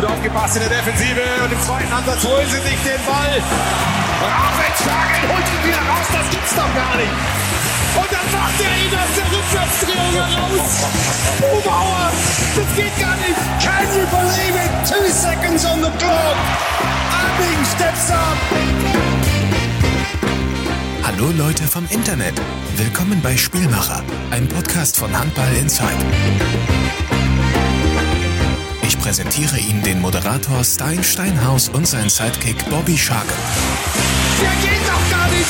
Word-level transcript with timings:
gut 0.00 0.10
aufgepasst 0.10 0.54
in 0.54 0.62
der 0.62 0.78
Defensive 0.78 1.22
und 1.42 1.52
im 1.52 1.60
zweiten 1.60 1.92
Ansatz 1.92 2.22
holen 2.22 2.46
sie 2.46 2.62
sich 2.62 2.78
den 2.86 3.02
Ball. 3.02 3.34
Raffenschagel 4.22 5.26
holt 5.26 5.42
ihn 5.42 5.62
wieder 5.66 5.82
raus, 5.90 6.06
das 6.12 6.30
gibt's 6.30 6.54
doch 6.54 6.70
gar 6.70 6.94
nicht. 6.94 7.10
Und 7.98 8.06
dann 8.14 8.28
macht 8.30 8.58
er 8.62 8.74
ihn 8.78 8.94
aus 8.94 9.12
der 9.18 9.26
Rückwärtsdrehung 9.26 10.14
heraus. 10.14 10.86
Bubauer, 11.40 12.12
das 12.54 12.76
geht 12.76 12.94
gar 13.00 13.16
nicht. 13.16 13.42
Can 13.58 13.86
you 13.90 14.06
believe 14.06 14.54
it? 14.54 14.70
Two 14.86 15.10
seconds 15.10 15.64
on 15.66 15.82
the 15.82 15.90
clock. 15.98 16.36
Abing 17.10 17.64
steps 17.66 18.10
up. 18.12 18.38
Hallo 21.02 21.32
Leute 21.36 21.64
vom 21.64 21.84
Internet. 21.90 22.40
Willkommen 22.76 23.20
bei 23.20 23.36
Spielmacher, 23.36 24.04
ein 24.30 24.48
Podcast 24.48 24.96
von 24.96 25.18
Handball 25.18 25.52
Inside. 25.60 25.96
Präsentiere 29.08 29.58
Ihnen 29.58 29.82
den 29.82 30.00
Moderator 30.00 30.62
Stein 30.62 31.02
Steinhaus 31.02 31.70
und 31.70 31.88
seinen 31.88 32.10
Sidekick 32.10 32.68
Bobby 32.68 32.94
Shark. 32.94 33.24
Der 34.38 34.50
geht 34.60 34.86
doch 34.86 35.10
gar 35.10 35.30
nicht. 35.30 35.48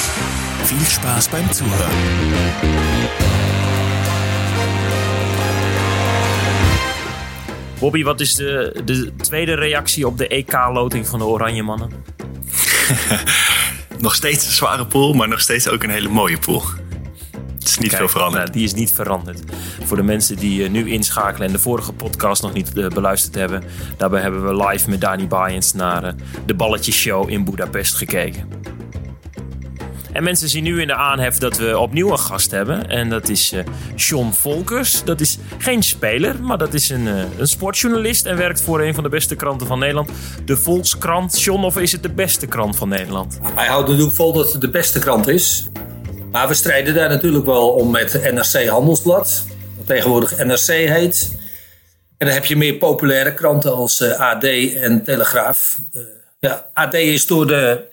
Viel 0.63 0.87
Spaß 0.87 1.29
beim 1.29 1.53
Zuhören. 1.53 1.91
Bobby, 7.81 8.05
wat 8.05 8.21
is 8.21 8.35
de, 8.35 8.81
de 8.85 9.13
tweede 9.17 9.55
reactie 9.55 10.07
op 10.07 10.19
de 10.19 10.29
EK-loting 10.29 11.07
van 11.07 11.19
de 11.19 11.25
Oranje 11.25 11.63
Mannen? 11.63 11.91
nog 13.99 14.15
steeds 14.15 14.47
een 14.47 14.53
zware 14.53 14.87
pool, 14.87 15.13
maar 15.13 15.29
nog 15.29 15.41
steeds 15.41 15.69
ook 15.69 15.83
een 15.83 15.91
hele 15.91 16.09
mooie 16.09 16.39
pool. 16.39 16.63
Het 17.69 17.77
is 17.77 17.83
niet 17.83 17.93
Kijk, 17.97 18.11
veel 18.11 18.21
veranderd. 18.21 18.45
nou, 18.45 18.57
die 18.57 18.67
is 18.67 18.75
niet 18.75 18.93
veranderd. 18.93 19.43
Voor 19.85 19.97
de 19.97 20.03
mensen 20.03 20.37
die 20.37 20.65
eh, 20.65 20.71
nu 20.71 20.91
inschakelen 20.91 21.47
en 21.47 21.53
de 21.53 21.59
vorige 21.59 21.93
podcast 21.93 22.43
nog 22.43 22.53
niet 22.53 22.79
eh, 22.79 22.89
beluisterd 22.89 23.35
hebben. 23.35 23.63
Daarbij 23.97 24.21
hebben 24.21 24.47
we 24.47 24.67
live 24.67 24.91
met 24.91 25.01
Dani 25.01 25.27
Bayens 25.27 25.73
naar 25.73 26.05
eh, 26.05 26.13
de 26.47 26.55
balletjeshow 26.55 27.31
in 27.31 27.45
Budapest 27.45 27.95
gekeken. 27.95 28.49
En 30.13 30.23
mensen 30.23 30.49
zien 30.49 30.63
nu 30.63 30.81
in 30.81 30.87
de 30.87 30.95
aanhef 30.95 31.39
dat 31.39 31.57
we 31.57 31.79
opnieuw 31.79 32.11
een 32.11 32.19
gast 32.19 32.51
hebben. 32.51 32.89
En 32.89 33.09
dat 33.09 33.29
is 33.29 33.53
eh 33.53 33.65
John 33.97 34.31
Volkers. 34.31 35.05
Dat 35.05 35.21
is 35.21 35.39
geen 35.59 35.83
speler, 35.83 36.43
maar 36.43 36.59
dat 36.59 36.75
is 36.75 36.89
een, 36.91 37.07
een 37.39 37.49
sportjournalist. 37.49 38.27
En 38.27 38.37
werkt 38.37 38.63
voor 38.63 38.81
een 38.81 38.95
van 38.95 39.03
de 39.03 39.09
beste 39.09 39.35
kranten 39.35 39.67
van 39.67 39.79
Nederland. 39.79 40.11
De 40.45 40.57
Volkskrant. 40.57 41.41
John, 41.43 41.65
of 41.65 41.79
is 41.79 41.93
het 41.93 42.03
de 42.03 42.11
beste 42.11 42.47
krant 42.47 42.77
van 42.77 42.89
Nederland? 42.89 43.39
Hij 43.55 43.67
houdt 43.67 43.89
natuurlijk 43.89 44.17
vol 44.17 44.33
dat 44.33 44.53
het 44.53 44.61
de 44.61 44.71
beste 44.71 44.99
krant 44.99 45.29
is. 45.29 45.69
Maar 46.31 46.49
we 46.49 46.55
strijden 46.55 46.95
daar 46.95 47.09
natuurlijk 47.09 47.45
wel 47.45 47.69
om 47.69 47.91
met 47.91 48.33
NRC 48.33 48.67
Handelsblad. 48.67 49.45
Wat 49.77 49.87
tegenwoordig 49.87 50.45
NRC 50.45 50.67
heet. 50.67 51.29
En 52.19 52.27
dan 52.27 52.35
heb 52.35 52.45
je 52.45 52.57
meer 52.57 52.75
populaire 52.75 53.35
kranten 53.35 53.75
als 53.75 54.01
eh, 54.01 54.21
AD 54.21 54.45
en 54.75 55.05
Telegraaf. 55.05 55.79
Eh, 55.93 56.03
ja, 56.39 56.71
AD 56.73 56.95
is 56.95 57.27
door 57.27 57.47
de 57.47 57.85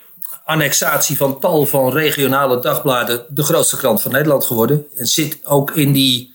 annexatie 0.45 1.17
van 1.17 1.39
tal 1.39 1.66
van 1.66 1.91
regionale 1.91 2.59
dagbladen 2.59 3.25
de 3.30 3.44
grootste 3.44 3.78
krant 3.78 4.02
van 4.02 4.11
Nederland 4.11 4.45
geworden. 4.45 4.86
En 4.95 5.06
zit 5.08 5.45
ook 5.45 5.72
in 5.72 5.91
die 5.91 6.33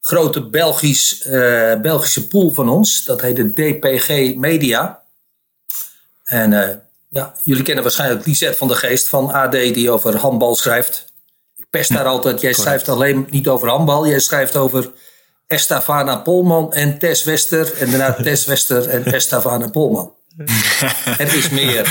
grote 0.00 0.42
Belgisch, 0.48 1.22
eh, 1.22 1.80
Belgische 1.80 2.26
pool 2.26 2.50
van 2.50 2.68
ons. 2.68 3.04
Dat 3.04 3.20
heet 3.20 3.36
de 3.36 3.52
DPG 3.52 4.36
Media. 4.36 5.02
En 6.24 6.82
ja, 7.08 7.34
jullie 7.42 7.62
kennen 7.62 7.82
waarschijnlijk 7.82 8.26
Lisette 8.26 8.58
van 8.58 8.68
der 8.68 8.76
Geest 8.76 9.08
van 9.08 9.32
AD 9.32 9.52
die 9.52 9.90
over 9.90 10.16
handbal 10.16 10.54
schrijft. 10.54 11.09
Pest 11.70 11.92
daar 11.92 12.04
altijd. 12.04 12.40
Jij 12.40 12.52
schrijft 12.52 12.88
alleen 12.88 13.26
niet 13.30 13.48
over 13.48 13.68
handbal. 13.68 14.06
Jij 14.06 14.18
schrijft 14.18 14.56
over 14.56 14.90
Estavana 15.46 16.16
Polman 16.16 16.72
en 16.72 16.98
Tess 16.98 17.24
Wester. 17.24 17.78
En 17.78 17.90
daarna 17.90 18.12
Tess 18.22 18.46
Wester 18.46 18.88
en 18.88 19.04
Estavana 19.04 19.68
Polman. 19.68 20.14
Het 21.22 21.32
is 21.32 21.48
meer. 21.48 21.88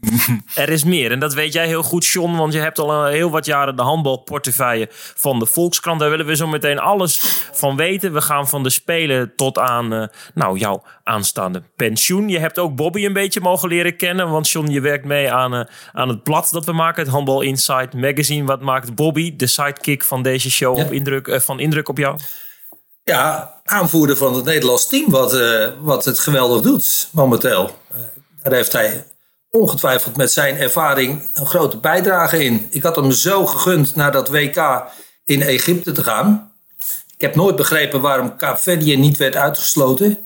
Er 0.54 0.68
is 0.68 0.84
meer. 0.84 1.10
En 1.12 1.18
dat 1.18 1.34
weet 1.34 1.52
jij 1.52 1.66
heel 1.66 1.82
goed, 1.82 2.06
John. 2.06 2.36
Want 2.36 2.52
je 2.52 2.58
hebt 2.58 2.78
al 2.78 2.92
een 2.92 3.12
heel 3.12 3.30
wat 3.30 3.46
jaren 3.46 3.76
de 3.76 3.82
handbalportefeuille 3.82 4.86
van 4.90 5.38
de 5.38 5.46
Volkskrant. 5.46 6.00
Daar 6.00 6.10
willen 6.10 6.26
we 6.26 6.36
zo 6.36 6.46
meteen 6.46 6.78
alles 6.78 7.42
van 7.52 7.76
weten. 7.76 8.12
We 8.12 8.20
gaan 8.20 8.48
van 8.48 8.62
de 8.62 8.70
Spelen 8.70 9.32
tot 9.36 9.58
aan 9.58 9.92
eh, 9.92 10.06
nou, 10.34 10.58
jouw 10.58 10.82
aanstaande 11.04 11.62
pensioen. 11.76 12.28
Je 12.28 12.38
hebt 12.38 12.58
ook 12.58 12.76
Bobby 12.76 13.04
een 13.04 13.12
beetje 13.12 13.40
mogen 13.40 13.68
leren 13.68 13.96
kennen. 13.96 14.30
Want 14.30 14.48
John, 14.48 14.70
je 14.70 14.80
werkt 14.80 15.04
mee 15.04 15.32
aan, 15.32 15.54
eh, 15.54 15.64
aan 15.92 16.08
het 16.08 16.22
blad 16.22 16.48
dat 16.50 16.64
we 16.64 16.72
maken. 16.72 17.02
Het 17.02 17.12
Handbal 17.12 17.40
Insight 17.40 17.94
Magazine. 17.94 18.46
Wat 18.46 18.60
maakt 18.60 18.94
Bobby, 18.94 19.36
de 19.36 19.46
sidekick 19.46 20.04
van 20.04 20.22
deze 20.22 20.50
show, 20.50 20.76
Ja. 20.76 20.84
op 20.84 20.92
indruk, 20.92 21.28
eh, 21.28 21.40
van 21.40 21.60
indruk 21.60 21.88
op 21.88 21.98
jou? 21.98 22.18
Ja, 23.04 23.60
aanvoerder 23.64 24.16
van 24.16 24.34
het 24.34 24.44
Nederlands 24.44 24.88
team, 24.88 25.10
wat, 25.10 25.34
eh, 25.34 25.66
wat 25.80 26.04
het 26.04 26.18
geweldig 26.18 26.62
doet 26.62 27.08
momenteel. 27.12 27.78
Eh, 27.90 27.98
daar 28.42 28.52
heeft 28.52 28.72
hij 28.72 29.04
ongetwijfeld 29.58 30.16
met 30.16 30.32
zijn 30.32 30.56
ervaring 30.56 31.28
een 31.34 31.46
grote 31.46 31.76
bijdrage 31.76 32.44
in. 32.44 32.66
Ik 32.70 32.82
had 32.82 32.96
hem 32.96 33.12
zo 33.12 33.46
gegund 33.46 33.94
naar 33.94 34.12
dat 34.12 34.28
WK 34.28 34.84
in 35.24 35.42
Egypte 35.42 35.92
te 35.92 36.04
gaan. 36.04 36.52
Ik 37.14 37.20
heb 37.20 37.34
nooit 37.34 37.56
begrepen 37.56 38.00
waarom 38.00 38.36
Kaapverdië 38.36 38.96
niet 38.96 39.16
werd 39.16 39.36
uitgesloten. 39.36 40.18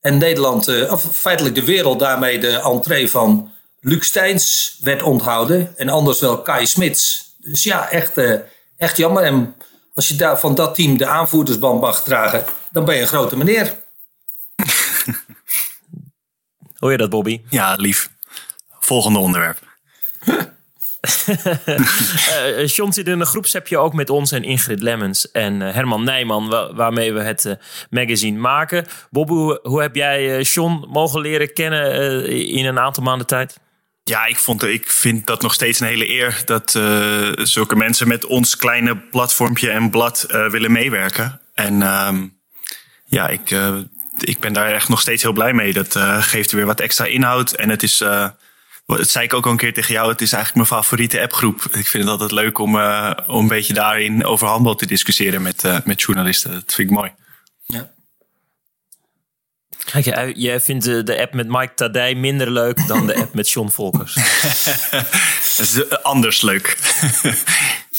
En 0.00 0.18
Nederland, 0.18 0.68
eh, 0.68 0.92
of 0.92 1.08
feitelijk 1.12 1.54
de 1.54 1.64
wereld, 1.64 1.98
daarmee 1.98 2.38
de 2.38 2.60
entree 2.60 3.10
van 3.10 3.52
Luc 3.80 4.06
Steins 4.06 4.76
werd 4.80 5.02
onthouden. 5.02 5.76
En 5.76 5.88
anders 5.88 6.20
wel 6.20 6.42
Kai 6.42 6.66
Smits. 6.66 7.34
Dus 7.38 7.62
ja, 7.62 7.90
echt, 7.90 8.16
eh, 8.16 8.34
echt 8.76 8.96
jammer. 8.96 9.22
En 9.22 9.54
als 9.94 10.08
je 10.08 10.14
daar 10.14 10.38
van 10.38 10.54
dat 10.54 10.74
team 10.74 10.96
de 10.96 11.06
aanvoerdersband 11.06 11.80
mag 11.80 12.02
dragen, 12.02 12.44
dan 12.72 12.84
ben 12.84 12.94
je 12.94 13.00
een 13.00 13.06
grote 13.06 13.36
meneer. 13.36 13.82
Hoor 16.78 16.90
je 16.90 16.96
dat, 16.96 17.10
Bobby? 17.10 17.40
Ja, 17.48 17.74
lief. 17.74 18.12
Volgende 18.84 19.18
onderwerp. 19.18 19.58
Eh, 21.26 22.60
eh, 22.60 22.66
John 22.68 22.90
zit 22.92 23.08
in 23.08 23.20
een 23.20 23.26
groepsappje 23.26 23.78
ook 23.78 23.92
met 23.94 24.10
ons 24.10 24.32
en 24.32 24.42
Ingrid 24.42 24.80
Lemmens 24.82 25.30
en 25.30 25.62
eh, 25.62 25.74
Herman 25.74 26.04
Nijman, 26.04 26.48
wa- 26.48 26.74
waarmee 26.74 27.12
we 27.12 27.20
het 27.20 27.56
magazine 27.90 28.38
maken. 28.38 28.86
Bob, 29.10 29.28
hoe, 29.28 29.58
hoe 29.62 29.80
heb 29.82 29.94
jij 29.94 30.40
John 30.42 30.86
mogen 30.88 31.20
leren 31.20 31.52
kennen 31.52 32.26
in 32.46 32.66
een 32.66 32.78
aantal 32.78 33.02
maanden 33.02 33.26
tijd? 33.26 33.58
Ja, 34.04 34.24
ik, 34.26 34.38
vond, 34.38 34.62
ik 34.62 34.90
vind 34.90 35.26
dat 35.26 35.42
nog 35.42 35.54
steeds 35.54 35.80
een 35.80 35.86
hele 35.86 36.08
eer 36.08 36.42
dat 36.44 36.74
eh, 36.74 37.28
zulke 37.34 37.76
mensen 37.76 38.08
met 38.08 38.26
ons 38.26 38.56
kleine 38.56 38.96
platformpje 38.96 39.70
en 39.70 39.90
blad 39.90 40.22
eh, 40.22 40.50
willen 40.50 40.72
meewerken. 40.72 41.40
En 41.54 41.82
ehm, 41.82 42.26
ja, 43.04 43.28
ik, 43.28 43.50
eh, 43.50 43.76
ik 44.18 44.40
ben 44.40 44.52
daar 44.52 44.72
echt 44.72 44.88
nog 44.88 45.00
steeds 45.00 45.22
heel 45.22 45.32
blij 45.32 45.52
mee. 45.52 45.72
Dat 45.72 45.96
eh, 45.96 46.22
geeft 46.22 46.52
weer 46.52 46.66
wat 46.66 46.80
extra 46.80 47.04
inhoud. 47.04 47.52
En 47.52 47.68
het 47.70 47.82
is, 47.82 48.00
eh, 48.00 48.28
dat 48.86 49.08
zei 49.08 49.24
ik 49.24 49.34
ook 49.34 49.44
al 49.44 49.50
een 49.50 49.56
keer 49.56 49.72
tegen 49.72 49.94
jou, 49.94 50.10
het 50.10 50.20
is 50.20 50.32
eigenlijk 50.32 50.68
mijn 50.68 50.80
favoriete 50.80 51.20
appgroep. 51.20 51.62
Ik 51.62 51.86
vind 51.86 52.02
het 52.02 52.12
altijd 52.12 52.32
leuk 52.32 52.58
om, 52.58 52.78
eh, 52.78 53.10
om 53.26 53.42
een 53.42 53.48
beetje 53.48 53.74
daarin 53.74 54.24
over 54.24 54.46
handbal 54.46 54.74
te 54.74 54.86
discussiëren 54.86 55.42
met, 55.42 55.64
eh, 55.64 55.78
met 55.84 56.02
journalisten. 56.02 56.50
Dat 56.52 56.74
vind 56.74 56.90
ik 56.90 56.96
mooi. 56.96 57.12
Ja. 57.66 57.92
Kijk, 59.84 60.34
jij, 60.36 60.60
vindt 60.60 60.84
de, 60.84 61.02
de 61.02 61.20
app 61.20 61.34
met 61.34 61.48
Mike 61.48 61.74
Tadij 61.74 62.14
minder 62.14 62.50
leuk 62.50 62.86
dan 62.86 63.06
de 63.06 63.14
app 63.14 63.34
met 63.34 63.50
John 63.50 63.68
Volkers. 63.68 64.16
Eh, 65.54 65.98
anders 66.02 66.40
leuk. 66.40 66.76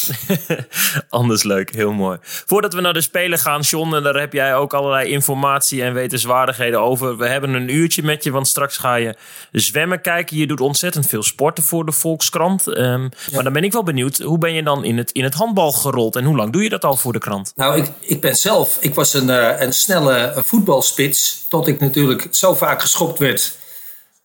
Anders 1.10 1.44
leuk, 1.44 1.74
heel 1.76 1.92
mooi. 1.92 2.18
Voordat 2.22 2.74
we 2.74 2.82
naar 2.82 2.94
de 2.94 3.02
Spelen 3.02 3.40
gaan, 3.40 3.62
John, 3.62 3.96
en 3.96 4.04
daar 4.04 4.16
heb 4.16 4.34
jij 4.34 4.56
ook 4.56 4.74
allerlei 4.74 5.10
informatie 5.10 5.84
en 5.84 5.94
wetenswaardigheden 5.94 6.82
over. 6.82 7.18
We 7.18 7.28
hebben 7.28 7.54
een 7.54 7.70
uurtje 7.76 8.04
met 8.04 8.24
je, 8.24 8.32
want 8.32 8.48
straks 8.48 8.78
ga 8.78 8.96
je 8.96 9.16
zwemmen 9.52 10.02
kijken. 10.02 10.38
Je 10.38 10.48
doet 10.48 10.62
ontzettend 10.62 11.08
veel 11.08 11.24
sporten 11.24 11.64
voor 11.64 11.86
de 11.86 11.92
Volkskrant. 11.92 12.68
Ehm, 12.68 13.10
Maar 13.34 13.44
dan 13.44 13.54
ben 13.54 13.64
ik 13.64 13.72
wel 13.72 13.84
benieuwd, 13.84 14.18
hoe 14.18 14.38
ben 14.38 14.54
je 14.54 14.64
dan 14.64 14.84
in 14.84 14.98
het, 14.98 15.12
in 15.12 15.24
het 15.24 15.34
handbal 15.34 15.72
gerold 15.72 16.16
en 16.16 16.24
hoe 16.24 16.36
lang 16.36 16.52
doe 16.52 16.64
je 16.64 16.70
dat 16.70 16.86
al 16.86 16.96
voor 16.96 17.14
de 17.14 17.20
krant? 17.20 17.52
Nou, 17.56 17.78
ik, 17.78 17.92
ik 18.00 18.22
ben 18.22 18.36
zelf, 18.36 18.78
ik 18.80 18.96
was 18.96 19.14
een, 19.14 19.30
eh, 19.30 19.62
een 19.62 19.74
snelle 19.74 20.34
voetbalspits. 20.35 21.46
Tot 21.50 21.68
ik 21.68 21.79
natuurlijk 21.79 22.28
zo 22.32 22.53
vaak 22.53 22.82
geschopt 22.82 23.20
werd 23.20 23.58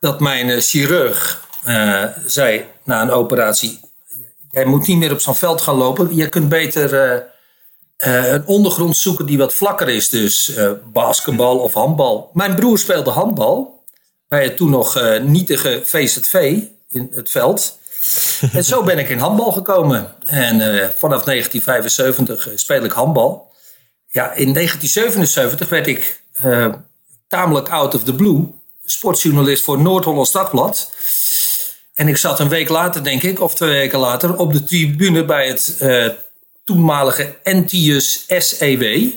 dat 0.00 0.20
mijn 0.20 0.50
eh, 0.50 0.60
chirurg 0.60 1.48
eh, 1.64 2.04
zei 2.26 2.64
na 2.84 3.02
een 3.02 3.10
operatie: 3.10 3.80
Jij 4.50 4.64
moet 4.64 4.86
niet 4.86 4.98
meer 4.98 5.12
op 5.12 5.20
zo'n 5.20 5.34
veld 5.34 5.60
gaan 5.60 5.76
lopen. 5.76 6.14
Je 6.16 6.28
kunt 6.28 6.48
beter 6.48 6.94
eh, 6.94 7.22
eh, 7.96 8.32
een 8.32 8.46
ondergrond 8.46 8.96
zoeken 8.96 9.26
die 9.26 9.38
wat 9.38 9.54
vlakker 9.54 9.88
is. 9.88 10.08
Dus 10.08 10.54
eh, 10.54 10.70
basketbal 10.92 11.58
of 11.58 11.72
handbal. 11.72 12.30
Mijn 12.32 12.54
broer 12.54 12.78
speelde 12.78 13.10
handbal 13.10 13.84
bij 14.28 14.44
het 14.44 14.56
toen 14.56 14.70
nog 14.70 15.18
nietige 15.22 15.80
VZV 15.84 16.62
in 16.88 17.08
het 17.14 17.30
veld. 17.30 17.78
En 18.52 18.64
zo 18.64 18.82
ben 18.82 18.98
ik 18.98 19.08
in 19.08 19.18
handbal 19.18 19.52
gekomen. 19.52 20.14
En 20.24 20.56
vanaf 20.96 21.22
1975 21.22 22.48
eh, 22.48 22.56
speel 22.56 22.84
ik 22.84 22.92
handbal. 22.92 23.52
Ja, 24.06 24.32
in 24.32 24.52
1977 24.52 25.68
werd 25.68 25.86
ik 25.86 26.20
tamelijk 27.28 27.68
out 27.68 27.94
of 27.94 28.04
the 28.04 28.14
blue 28.14 28.46
sportjournalist 28.84 29.64
voor 29.64 29.80
Noord-Hollands 29.80 30.32
Dagblad. 30.32 30.92
En 31.94 32.08
ik 32.08 32.16
zat 32.16 32.40
een 32.40 32.48
week 32.48 32.68
later, 32.68 33.04
denk 33.04 33.22
ik, 33.22 33.40
of 33.40 33.54
twee 33.54 33.70
weken 33.70 33.98
later, 33.98 34.36
op 34.36 34.52
de 34.52 34.64
tribune 34.64 35.24
bij 35.24 35.48
het 35.48 35.76
eh, 35.78 36.06
toenmalige 36.64 37.36
Entius 37.42 38.24
SEW. 38.28 39.08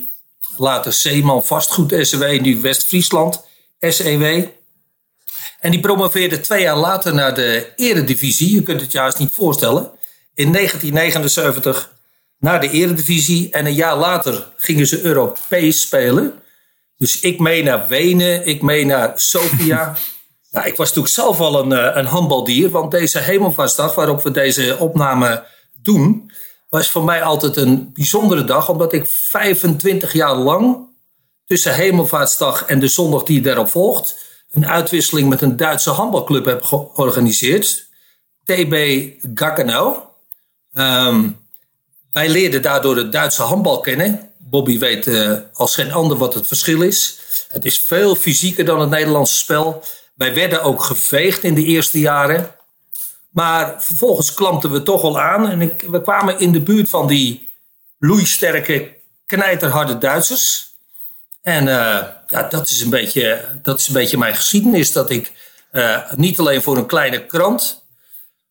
Later 0.58 0.94
Zeeman 0.94 1.46
Vastgoed 1.46 2.08
SEW, 2.08 2.42
nu 2.42 2.62
West-Friesland 2.62 3.46
SEW. 3.80 4.46
En 5.60 5.72
die 5.72 5.80
promoveerde 5.80 6.40
twee 6.40 6.62
jaar 6.62 6.78
later 6.78 7.14
naar 7.14 7.36
de 7.36 7.72
Eredivisie. 7.76 8.54
Je 8.54 8.64
kunt 8.64 8.82
het 8.82 8.92
juist 8.92 9.20
niet 9.20 9.34
voorstellen. 9.34 9.92
In 10.36 10.52
1979 10.52 11.92
naar 12.40 12.62
de 12.62 12.70
Eredivisie. 12.70 13.52
En 13.52 13.66
een 13.66 13.74
jaar 13.74 13.98
later 13.98 14.48
gingen 14.58 14.88
ze 14.88 15.02
Europees 15.02 15.82
spelen. 15.82 16.34
Dus 16.98 17.20
ik 17.20 17.40
mee 17.40 17.64
naar 17.64 17.88
Wenen, 17.88 18.48
ik 18.48 18.62
mee 18.62 18.86
naar 18.86 19.12
Sofia. 19.16 19.96
nou, 20.54 20.68
ik 20.68 20.76
was 20.76 20.88
natuurlijk 20.88 21.14
zelf 21.14 21.40
al 21.40 21.60
een, 21.60 21.72
eh, 21.72 21.96
een 21.96 22.06
handbaldier. 22.06 22.70
Want 22.70 22.92
deze 22.92 23.20
Hemelvaartsdag 23.20 23.96
waarop 23.96 24.24
we 24.24 24.32
deze 24.32 24.78
opname 24.80 25.46
doen... 25.82 26.32
was 26.70 26.90
voor 26.90 27.04
mij 27.04 27.24
altijd 27.24 27.58
een 27.58 27.92
bijzondere 27.94 28.44
dag. 28.44 28.70
Omdat 28.70 28.94
ik 28.94 29.08
25 29.08 30.14
jaar 30.14 30.36
lang 30.36 30.88
tussen 31.46 31.74
Hemelvaartsdag 31.74 32.66
en 32.66 32.80
de 32.80 32.88
zondag 32.88 33.24
die 33.24 33.42
daarop 33.42 33.70
volgt... 33.70 34.16
een 34.52 34.68
uitwisseling 34.68 35.30
met 35.30 35.42
een 35.42 35.58
Duitse 35.58 35.90
handbalclub 35.90 36.46
heb 36.46 36.62
georganiseerd. 36.64 37.88
TB 38.44 38.76
Gaggenau. 39.34 39.98
Ehm, 40.74 41.30
wij 42.12 42.30
leerden 42.30 42.62
daardoor 42.62 42.98
het 42.98 43.12
Duitse 43.12 43.42
handbal 43.42 43.80
kennen. 43.80 44.32
Bobby 44.38 44.80
weet 44.80 45.08
uh, 45.08 45.38
als 45.54 45.76
geen 45.76 45.92
ander 45.92 46.18
wat 46.18 46.34
het 46.34 46.48
verschil 46.48 46.82
is. 46.82 47.20
Het 47.48 47.66
is 47.66 47.80
veel 47.80 48.16
fysieker 48.16 48.66
dan 48.66 48.80
het 48.80 48.90
Nederlandse 48.90 49.36
spel. 49.36 49.84
Wij 50.24 50.34
werden 50.34 50.64
ook 50.64 50.84
geveegd 50.84 51.44
in 51.44 51.54
de 51.54 51.64
eerste 51.64 52.00
jaren. 52.00 52.56
Maar 53.30 53.84
vervolgens 53.84 54.34
klampten 54.34 54.72
we 54.72 54.84
toch 54.84 55.02
wel 55.02 55.20
aan. 55.20 55.50
En 55.50 55.62
ik, 55.62 55.82
we 55.88 56.02
kwamen 56.02 56.40
in 56.40 56.52
de 56.52 56.62
buurt 56.62 56.90
van 56.90 57.08
die 57.08 57.50
loeisterke, 58.00 58.96
knijterharde 59.26 59.98
Duitsers. 59.98 60.76
En 61.42 61.68
uh, 61.68 62.00
ja, 62.28 62.44
dat 62.50 62.70
is, 62.70 62.82
een 62.82 62.90
beetje, 62.90 63.46
dat 63.62 63.80
is 63.80 63.88
een 63.88 63.94
beetje 63.94 64.18
mijn 64.18 64.36
geschiedenis. 64.36 64.92
Dat 64.92 65.10
ik 65.10 65.32
uh, 65.72 66.12
niet 66.16 66.40
alleen 66.40 66.62
voor 66.62 66.78
een 66.78 66.86
kleine 66.86 67.26
krant, 67.26 67.86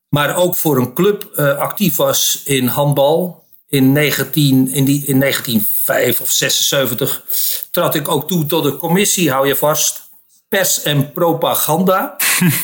maar 0.08 0.36
ook 0.36 0.56
voor 0.56 0.76
een 0.76 0.94
club 0.94 1.30
actief 1.58 1.96
was 1.96 2.40
in 2.44 2.66
handbal 2.66 3.44
in, 3.69 3.92
19, 3.92 4.69
in, 4.69 4.84
die, 4.84 5.06
in 5.06 5.20
1905 5.20 6.20
of 6.20 6.30
76 6.30 7.24
trad 7.70 7.94
ik 7.94 8.08
ook 8.08 8.28
toe 8.28 8.46
tot 8.46 8.64
de 8.64 8.76
commissie, 8.76 9.30
hou 9.30 9.46
je 9.46 9.56
vast, 9.56 10.10
pers 10.52 10.82
en 10.82 11.12
propaganda 11.12 12.14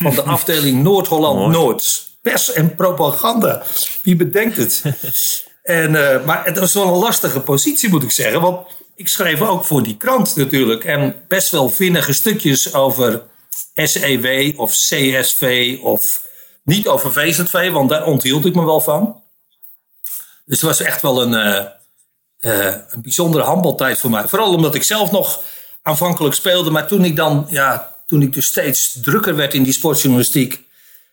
van 0.03 0.15
de 0.15 0.23
afdeling 0.23 0.83
Noord-Holland-Noord. 0.89 2.09
Pers 2.23 2.53
en 2.53 2.75
propaganda. 2.75 3.63
Wie 4.03 4.17
bedenkt 4.17 4.57
het? 4.57 4.83
en, 5.63 5.95
uh, 5.95 6.25
maar 6.25 6.45
het 6.45 6.59
was 6.59 6.75
wel 6.75 6.87
een 6.87 6.99
lastige 6.99 7.41
positie, 7.41 7.89
moet 7.89 8.03
ik 8.03 8.11
zeggen. 8.11 8.41
Want 8.41 8.67
ik 8.95 9.09
schreef 9.09 9.41
ook 9.41 9.65
voor 9.65 9.83
die 9.83 9.97
krant 9.97 10.37
natuurlijk. 10.37 10.85
En 10.85 11.25
best 11.29 11.51
wel 11.51 11.69
vinnige 11.69 12.13
stukjes 12.13 12.75
over 12.75 13.23
SEW 13.75 14.61
of 14.61 14.71
CSV 14.71 15.79
of 15.83 16.25
niet 16.63 16.89
over 16.89 17.13
VZV, 17.13 17.71
want 17.71 17.89
daar 17.89 18.05
onthield 18.05 18.45
ik 18.45 18.55
me 18.55 18.65
wel 18.65 18.81
van. 18.81 19.23
Dus 20.45 20.61
het 20.61 20.61
was 20.61 20.81
echt 20.81 21.03
wel 21.03 21.23
een, 21.23 21.33
uh, 21.33 21.65
uh, 22.41 22.75
een 22.89 23.03
bijzondere 23.03 23.45
handbaltijd 23.45 23.99
voor 23.99 24.11
mij. 24.11 24.29
Vooral 24.29 24.55
omdat 24.55 24.75
ik 24.75 24.83
zelf 24.83 25.11
nog 25.11 25.43
aanvankelijk 25.89 26.35
speelde. 26.35 26.71
Maar 26.71 26.87
toen 26.87 27.05
ik 27.05 27.17
dan, 27.17 27.47
ja, 27.51 27.97
toen 28.07 28.23
ik 28.23 28.33
dus 28.33 28.47
steeds 28.47 28.99
drukker 29.03 29.37
werd 29.37 29.55
in 29.55 29.63
die 29.63 29.73
sportjournalistiek, 29.73 30.61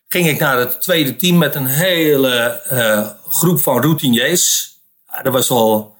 ging 0.07 0.27
ik 0.27 0.39
naar 0.39 0.57
het 0.57 0.81
tweede 0.81 1.15
team 1.15 1.37
met 1.37 1.55
een 1.55 1.65
hele 1.65 2.61
uh, 2.71 3.07
groep 3.29 3.61
van 3.61 3.81
routiniers. 3.81 4.73
Ja, 5.11 5.21
dat 5.21 5.33
was 5.33 5.49
wel, 5.49 5.95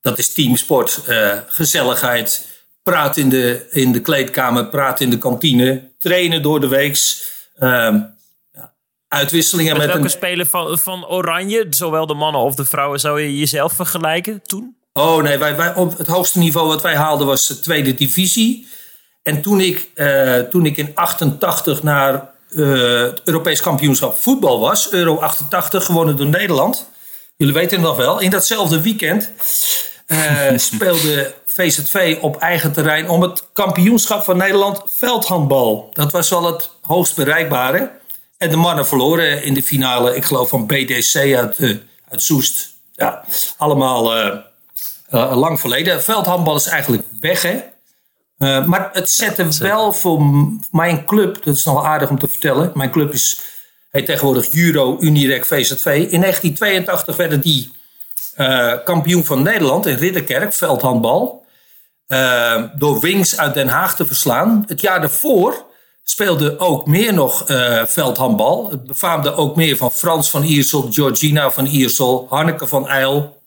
dat 0.00 0.18
is 0.18 0.34
teamsport, 0.34 1.00
gezelligheid, 1.46 2.46
praat 2.82 3.16
in 3.16 3.28
de, 3.28 3.66
in 3.70 3.92
de 3.92 4.00
kleedkamer, 4.00 4.66
praat 4.66 5.00
in 5.00 5.10
de 5.10 5.18
kantine, 5.18 5.90
trainen 5.98 6.42
door 6.42 6.60
de 6.60 6.68
weeks. 6.68 7.26
Ehm, 7.58 8.00
uitwisselingen 9.08 9.72
met, 9.72 9.80
met 9.80 9.86
welke 9.86 10.04
een... 10.04 10.10
speler 10.10 10.46
van, 10.46 10.78
van 10.78 11.06
Oranje, 11.06 11.66
zowel 11.70 12.06
de 12.06 12.14
mannen 12.14 12.40
of 12.40 12.54
de 12.54 12.64
vrouwen, 12.64 13.00
zou 13.00 13.20
je 13.20 13.38
jezelf 13.38 13.72
vergelijken 13.72 14.42
toen? 14.42 14.77
Oh 14.98 15.22
nee, 15.22 15.38
wij, 15.38 15.56
wij, 15.56 15.74
op 15.74 15.98
het 15.98 16.06
hoogste 16.06 16.38
niveau 16.38 16.68
wat 16.68 16.82
wij 16.82 16.94
haalden 16.96 17.26
was 17.26 17.46
de 17.46 17.60
tweede 17.60 17.94
divisie. 17.94 18.68
En 19.22 19.42
toen 19.42 19.60
ik, 19.60 19.90
uh, 19.94 20.38
toen 20.38 20.66
ik 20.66 20.76
in 20.76 20.90
88 20.94 21.82
naar 21.82 22.30
uh, 22.50 23.02
het 23.02 23.20
Europees 23.24 23.60
kampioenschap 23.60 24.16
voetbal 24.16 24.60
was, 24.60 24.92
Euro 24.92 25.16
88, 25.16 25.84
gewonnen 25.84 26.16
door 26.16 26.26
Nederland. 26.26 26.88
Jullie 27.36 27.54
weten 27.54 27.76
het 27.76 27.86
nog 27.86 27.96
wel. 27.96 28.20
In 28.20 28.30
datzelfde 28.30 28.80
weekend 28.80 29.30
uh, 30.06 30.50
speelde 30.70 31.34
VZV 31.46 32.18
op 32.20 32.36
eigen 32.36 32.72
terrein 32.72 33.08
om 33.08 33.22
het 33.22 33.44
kampioenschap 33.52 34.24
van 34.24 34.36
Nederland 34.36 34.82
veldhandbal. 34.86 35.90
Dat 35.92 36.12
was 36.12 36.30
wel 36.30 36.44
het 36.44 36.70
hoogst 36.80 37.16
bereikbare. 37.16 37.90
En 38.38 38.50
de 38.50 38.56
mannen 38.56 38.86
verloren 38.86 39.42
in 39.42 39.54
de 39.54 39.62
finale, 39.62 40.16
ik 40.16 40.24
geloof 40.24 40.48
van 40.48 40.66
BDC 40.66 41.34
uit, 41.34 41.78
uit 42.08 42.22
Soest. 42.22 42.70
Ja, 42.92 43.24
allemaal 43.56 44.12
uh, 45.10 45.20
uh, 45.20 45.36
lang 45.36 45.60
verleden. 45.60 46.02
Veldhandbal 46.02 46.56
is 46.56 46.66
eigenlijk 46.66 47.02
weg, 47.20 47.42
hè. 47.42 47.60
maar 48.66 48.90
het 48.92 49.10
zette 49.10 49.48
wel 49.58 49.92
voor 49.92 50.22
mijn 50.70 51.04
club, 51.04 51.44
dat 51.44 51.56
is 51.56 51.64
nog 51.64 51.74
wel 51.74 51.86
aardig 51.86 52.10
om 52.10 52.18
te 52.18 52.28
vertellen. 52.28 52.70
Mijn 52.74 52.90
club 52.90 53.12
is, 53.12 53.40
heet 53.90 54.06
tegenwoordig 54.06 54.52
Juro 54.52 54.96
Unirec 55.00 55.44
VZV. 55.44 55.86
In 55.86 56.20
1982 56.20 57.16
werden 57.16 57.40
die 57.40 57.72
kampioen 58.84 59.24
van 59.24 59.42
Nederland 59.42 59.86
in 59.86 59.96
Ridderkerk, 59.96 60.52
veldhandbal. 60.54 61.44
door 62.74 63.00
Wings 63.00 63.38
uit 63.38 63.54
Den 63.54 63.68
Haag 63.68 63.96
te 63.96 64.06
verslaan. 64.06 64.64
Het 64.66 64.80
jaar 64.80 65.00
daarvoor 65.00 65.66
speelde 66.04 66.58
ook 66.58 66.86
meer 66.86 67.14
nog 67.14 67.44
veldhandbal. 67.86 68.70
Het 68.70 68.86
befaamde 68.86 69.34
ook 69.34 69.56
meer 69.56 69.76
van 69.76 69.92
Frans 69.92 70.30
van 70.30 70.42
Iersel, 70.42 70.88
Georgina 70.92 71.50
van 71.50 71.66
Iersel, 71.66 72.26
Hanneke 72.30 72.66
van 72.66 72.88
Eil. 72.88 73.42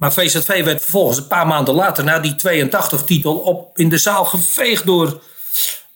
Maar 0.00 0.12
VZV 0.12 0.64
werd 0.64 0.82
vervolgens 0.82 1.18
een 1.18 1.26
paar 1.26 1.46
maanden 1.46 1.74
later, 1.74 2.04
na 2.04 2.18
die 2.18 2.34
82-titel, 2.48 3.34
op 3.34 3.78
in 3.78 3.88
de 3.88 3.98
zaal 3.98 4.24
geveegd 4.24 4.86
door 4.86 5.22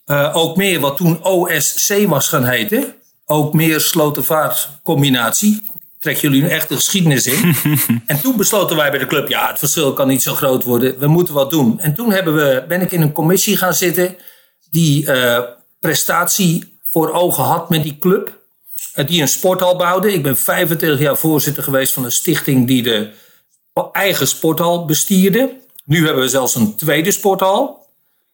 uh, 0.07 0.37
ook 0.37 0.57
meer 0.57 0.81
wat 0.81 0.97
toen 0.97 1.25
OSC 1.25 2.07
was 2.07 2.29
gaan 2.29 2.45
heten. 2.45 2.95
Ook 3.27 3.55
meer 3.55 3.81
slotenvaart 3.81 4.69
combinatie. 4.83 5.63
Trek 6.01 6.17
jullie 6.17 6.43
nu 6.43 6.49
echt 6.49 6.69
de 6.69 6.75
geschiedenis 6.75 7.27
in. 7.27 7.57
en 8.07 8.21
toen 8.21 8.37
besloten 8.37 8.77
wij 8.77 8.91
bij 8.91 8.99
de 8.99 9.07
club, 9.07 9.29
ja, 9.29 9.49
het 9.49 9.59
verschil 9.59 9.93
kan 9.93 10.09
niet 10.09 10.23
zo 10.23 10.35
groot 10.35 10.65
worden. 10.65 10.99
We 10.99 11.07
moeten 11.07 11.35
wat 11.35 11.51
doen. 11.51 11.81
En 11.81 11.95
toen 11.95 12.13
hebben 12.13 12.35
we, 12.35 12.65
ben 12.69 12.81
ik 12.81 12.93
in 12.93 13.03
een 13.03 13.13
commissie 13.13 13.57
gaan 13.57 13.75
zitten 13.75 14.17
die 14.71 15.07
uh, 15.07 15.39
prestatie 15.81 16.79
voor 16.83 17.13
ogen 17.13 17.45
had 17.45 17.71
met 17.71 17.83
die 17.83 17.99
club. 17.99 18.43
Uh, 18.95 19.07
die 19.07 19.21
een 19.21 19.29
sporthal 19.29 19.77
bouwde. 19.77 20.13
Ik 20.13 20.23
ben 20.23 20.37
25 20.37 21.01
jaar 21.01 21.17
voorzitter 21.17 21.63
geweest 21.63 21.93
van 21.93 22.05
een 22.05 22.13
stichting 22.13 22.67
die 22.67 22.83
de 22.83 23.23
eigen 23.93 24.29
sporthal 24.29 24.85
bestierde. 24.85 25.57
Nu 25.85 26.05
hebben 26.05 26.23
we 26.23 26.29
zelfs 26.29 26.55
een 26.55 26.77
tweede 26.77 27.11
sporthal. 27.11 27.87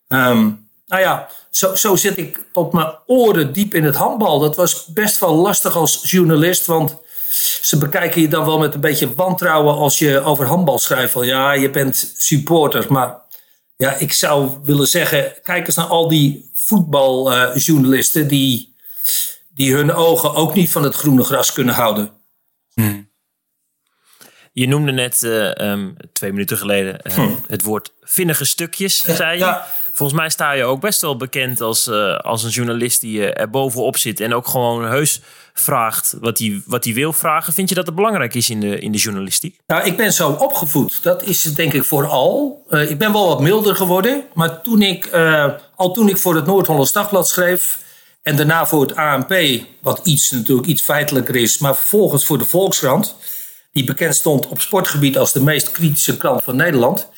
Um, 0.08 0.68
nou 0.86 1.02
ja, 1.02 1.28
zo, 1.50 1.74
zo 1.74 1.96
zit 1.96 2.16
ik 2.18 2.44
tot 2.52 2.72
mijn 2.72 2.94
oren 3.06 3.52
diep 3.52 3.74
in 3.74 3.84
het 3.84 3.94
handbal. 3.94 4.38
Dat 4.38 4.56
was 4.56 4.86
best 4.86 5.18
wel 5.18 5.34
lastig 5.34 5.76
als 5.76 6.00
journalist, 6.02 6.66
want 6.66 6.96
ze 7.62 7.78
bekijken 7.78 8.20
je 8.20 8.28
dan 8.28 8.44
wel 8.44 8.58
met 8.58 8.74
een 8.74 8.80
beetje 8.80 9.14
wantrouwen 9.14 9.74
als 9.74 9.98
je 9.98 10.20
over 10.20 10.46
handbal 10.46 10.78
schrijft. 10.78 11.12
Van 11.12 11.26
ja, 11.26 11.52
je 11.52 11.70
bent 11.70 12.14
supporter, 12.16 12.86
maar 12.88 13.20
ja, 13.76 13.94
ik 13.94 14.12
zou 14.12 14.50
willen 14.64 14.88
zeggen, 14.88 15.34
kijk 15.42 15.66
eens 15.66 15.76
naar 15.76 15.86
al 15.86 16.08
die 16.08 16.50
voetbaljournalisten 16.52 18.28
die, 18.28 18.74
die 19.48 19.74
hun 19.74 19.92
ogen 19.92 20.34
ook 20.34 20.54
niet 20.54 20.70
van 20.70 20.82
het 20.82 20.94
groene 20.94 21.24
gras 21.24 21.52
kunnen 21.52 21.74
houden. 21.74 22.10
Hmm. 22.74 23.09
Je 24.52 24.68
noemde 24.68 24.92
net 24.92 25.22
uh, 25.22 25.50
um, 25.54 25.96
twee 26.12 26.30
minuten 26.32 26.56
geleden 26.56 27.00
uh, 27.02 27.14
hm. 27.14 27.28
het 27.46 27.62
woord 27.62 27.92
vinnige 28.02 28.44
stukjes, 28.44 29.04
zei 29.04 29.32
je. 29.32 29.44
Ja. 29.44 29.66
Volgens 29.92 30.18
mij 30.18 30.30
sta 30.30 30.52
je 30.52 30.64
ook 30.64 30.80
best 30.80 31.00
wel 31.00 31.16
bekend 31.16 31.60
als, 31.60 31.86
uh, 31.86 32.18
als 32.18 32.42
een 32.42 32.50
journalist 32.50 33.00
die 33.00 33.32
er 33.32 33.50
bovenop 33.50 33.96
zit 33.96 34.20
en 34.20 34.34
ook 34.34 34.48
gewoon 34.48 34.84
heus 34.84 35.20
vraagt 35.52 36.16
wat 36.20 36.38
hij, 36.38 36.62
wat 36.66 36.84
hij 36.84 36.94
wil 36.94 37.12
vragen. 37.12 37.52
Vind 37.52 37.68
je 37.68 37.74
dat 37.74 37.86
het 37.86 37.94
belangrijk 37.94 38.34
is 38.34 38.50
in 38.50 38.60
de, 38.60 38.78
in 38.78 38.92
de 38.92 38.98
journalistiek? 38.98 39.58
Nou, 39.66 39.84
ik 39.84 39.96
ben 39.96 40.12
zo 40.12 40.30
opgevoed. 40.30 41.02
Dat 41.02 41.22
is 41.22 41.44
het 41.44 41.56
denk 41.56 41.72
ik 41.72 41.84
vooral. 41.84 42.62
Uh, 42.70 42.90
ik 42.90 42.98
ben 42.98 43.12
wel 43.12 43.28
wat 43.28 43.40
milder 43.40 43.76
geworden. 43.76 44.24
Maar 44.34 44.60
toen 44.60 44.82
ik, 44.82 45.10
al 45.76 45.92
toen 45.92 46.08
ik 46.08 46.16
voor 46.16 46.34
het 46.34 46.46
Noord-Hollands 46.46 46.92
Dagblad 46.92 47.28
schreef... 47.28 47.78
en 48.22 48.36
daarna 48.36 48.66
voor 48.66 48.80
het 48.80 48.96
ANP, 48.96 49.34
wat 49.82 50.00
iets 50.04 50.30
natuurlijk 50.30 50.68
iets 50.68 50.82
feitelijker 50.82 51.36
is... 51.36 51.58
maar 51.58 51.76
vervolgens 51.76 52.24
voor 52.24 52.38
de 52.38 52.44
Volkskrant... 52.44 53.16
die 53.72 53.84
bekend 53.84 54.14
stond 54.14 54.46
op 54.46 54.60
sportgebied 54.60 55.18
als 55.18 55.32
de 55.32 55.42
meest 55.42 55.70
kritische 55.70 56.16
krant 56.16 56.42
van 56.42 56.56
Nederland... 56.56 57.08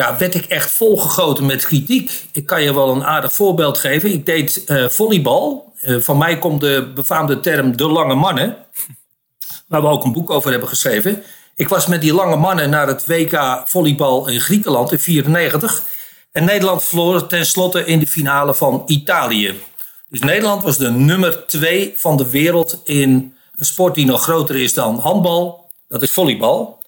Ja, 0.00 0.16
werd 0.18 0.34
ik 0.34 0.44
echt 0.44 0.72
volgegoten 0.72 1.46
met 1.46 1.64
kritiek. 1.64 2.24
Ik 2.32 2.46
kan 2.46 2.62
je 2.62 2.74
wel 2.74 2.88
een 2.88 3.04
aardig 3.04 3.32
voorbeeld 3.32 3.78
geven. 3.78 4.12
Ik 4.12 4.26
deed 4.26 4.64
uh, 4.66 4.88
volleybal 4.88 5.72
uh, 5.82 6.00
van 6.00 6.18
mij 6.18 6.38
komt 6.38 6.60
de 6.60 6.92
befaamde 6.94 7.40
term 7.40 7.76
de 7.76 7.88
lange 7.88 8.14
mannen. 8.14 8.56
Waar 9.68 9.80
we 9.80 9.88
ook 9.88 10.04
een 10.04 10.12
boek 10.12 10.30
over 10.30 10.50
hebben 10.50 10.68
geschreven. 10.68 11.22
Ik 11.54 11.68
was 11.68 11.86
met 11.86 12.00
die 12.00 12.14
lange 12.14 12.36
mannen 12.36 12.70
naar 12.70 12.86
het 12.86 13.06
WK 13.06 13.62
volleybal 13.64 14.28
in 14.28 14.40
Griekenland 14.40 14.92
in 14.92 14.98
94. 14.98 15.82
En 16.32 16.44
Nederland 16.44 16.84
verloor 16.84 17.26
tenslotte 17.26 17.84
in 17.84 17.98
de 17.98 18.06
finale 18.06 18.54
van 18.54 18.82
Italië. 18.86 19.60
Dus 20.08 20.20
Nederland 20.20 20.62
was 20.62 20.78
de 20.78 20.90
nummer 20.90 21.46
twee 21.46 21.92
van 21.96 22.16
de 22.16 22.30
wereld 22.30 22.80
in 22.84 23.36
een 23.54 23.64
sport 23.64 23.94
die 23.94 24.06
nog 24.06 24.22
groter 24.22 24.56
is 24.56 24.74
dan 24.74 24.98
handbal. 24.98 25.59
Dat 25.90 26.02
is 26.02 26.10
volleybal. 26.10 26.82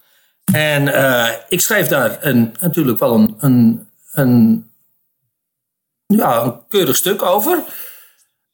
En 0.52 0.86
uh, 0.86 1.28
ik 1.48 1.60
schreef 1.60 1.86
daar 1.86 2.18
een, 2.20 2.54
natuurlijk 2.60 2.98
wel 2.98 3.14
een, 3.14 3.36
een, 3.38 3.88
een, 4.12 4.70
ja, 6.06 6.60
keurig 6.68 6.96
stuk 6.96 7.22
over. 7.22 7.62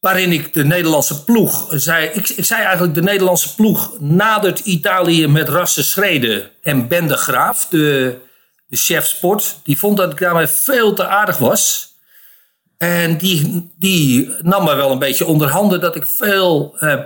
Waarin 0.00 0.32
ik 0.32 0.54
de 0.54 0.64
Nederlandse 0.64 1.24
ploeg 1.24 1.66
zei. 1.70 2.06
Ik, 2.06 2.28
ik 2.28 2.44
zei 2.44 2.62
eigenlijk: 2.62 2.94
de 2.94 3.02
Nederlandse 3.02 3.54
ploeg 3.54 4.00
nadert 4.00 4.58
Italië 4.58 5.26
met 5.26 5.48
rassen 5.48 5.84
schreden. 5.84 6.50
En 6.62 6.88
Ben 6.88 7.06
de 7.06 7.16
Graaf, 7.16 7.66
de, 7.66 8.18
de 8.66 8.76
chef 8.76 9.06
sport, 9.06 9.56
die 9.64 9.78
vond 9.78 9.96
dat 9.96 10.12
ik 10.12 10.18
daarmee 10.18 10.46
veel 10.46 10.94
te 10.94 11.06
aardig 11.06 11.38
was. 11.38 11.94
En 12.76 13.18
die, 13.18 13.70
die 13.78 14.34
nam 14.42 14.64
me 14.64 14.74
wel 14.74 14.90
een 14.90 14.98
beetje 14.98 15.26
onder 15.26 15.48
handen 15.48 15.80
dat 15.80 15.96
ik 15.96 16.06
veel 16.06 16.76
uh, 16.80 17.00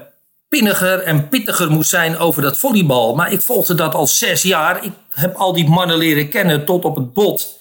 pinniger 0.52 1.02
en 1.02 1.28
pittiger 1.28 1.70
moest 1.70 1.90
zijn 1.90 2.18
over 2.18 2.42
dat 2.42 2.58
volleybal. 2.58 3.14
Maar 3.14 3.32
ik 3.32 3.40
volgde 3.40 3.74
dat 3.74 3.94
al 3.94 4.06
zes 4.06 4.42
jaar. 4.42 4.84
Ik 4.84 4.92
heb 5.10 5.34
al 5.34 5.52
die 5.52 5.68
mannen 5.68 5.96
leren 5.96 6.28
kennen 6.28 6.64
tot 6.64 6.84
op 6.84 6.96
het 6.96 7.12
bot. 7.12 7.60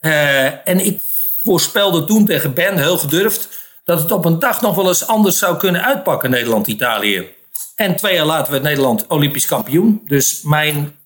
Uh, 0.00 0.68
en 0.68 0.86
ik 0.86 1.00
voorspelde 1.42 2.04
toen 2.04 2.24
tegen 2.24 2.54
Ben, 2.54 2.78
heel 2.78 2.98
gedurfd, 2.98 3.48
dat 3.84 4.00
het 4.00 4.12
op 4.12 4.24
een 4.24 4.38
dag 4.38 4.60
nog 4.60 4.74
wel 4.74 4.88
eens 4.88 5.06
anders 5.06 5.38
zou 5.38 5.56
kunnen 5.56 5.84
uitpakken, 5.84 6.30
Nederland-Italië. 6.30 7.28
En 7.76 7.96
twee 7.96 8.14
jaar 8.14 8.26
later 8.26 8.52
werd 8.52 8.62
Nederland 8.62 9.06
Olympisch 9.06 9.46
kampioen. 9.46 10.02
Dus 10.06 10.42
mijn 10.42 10.96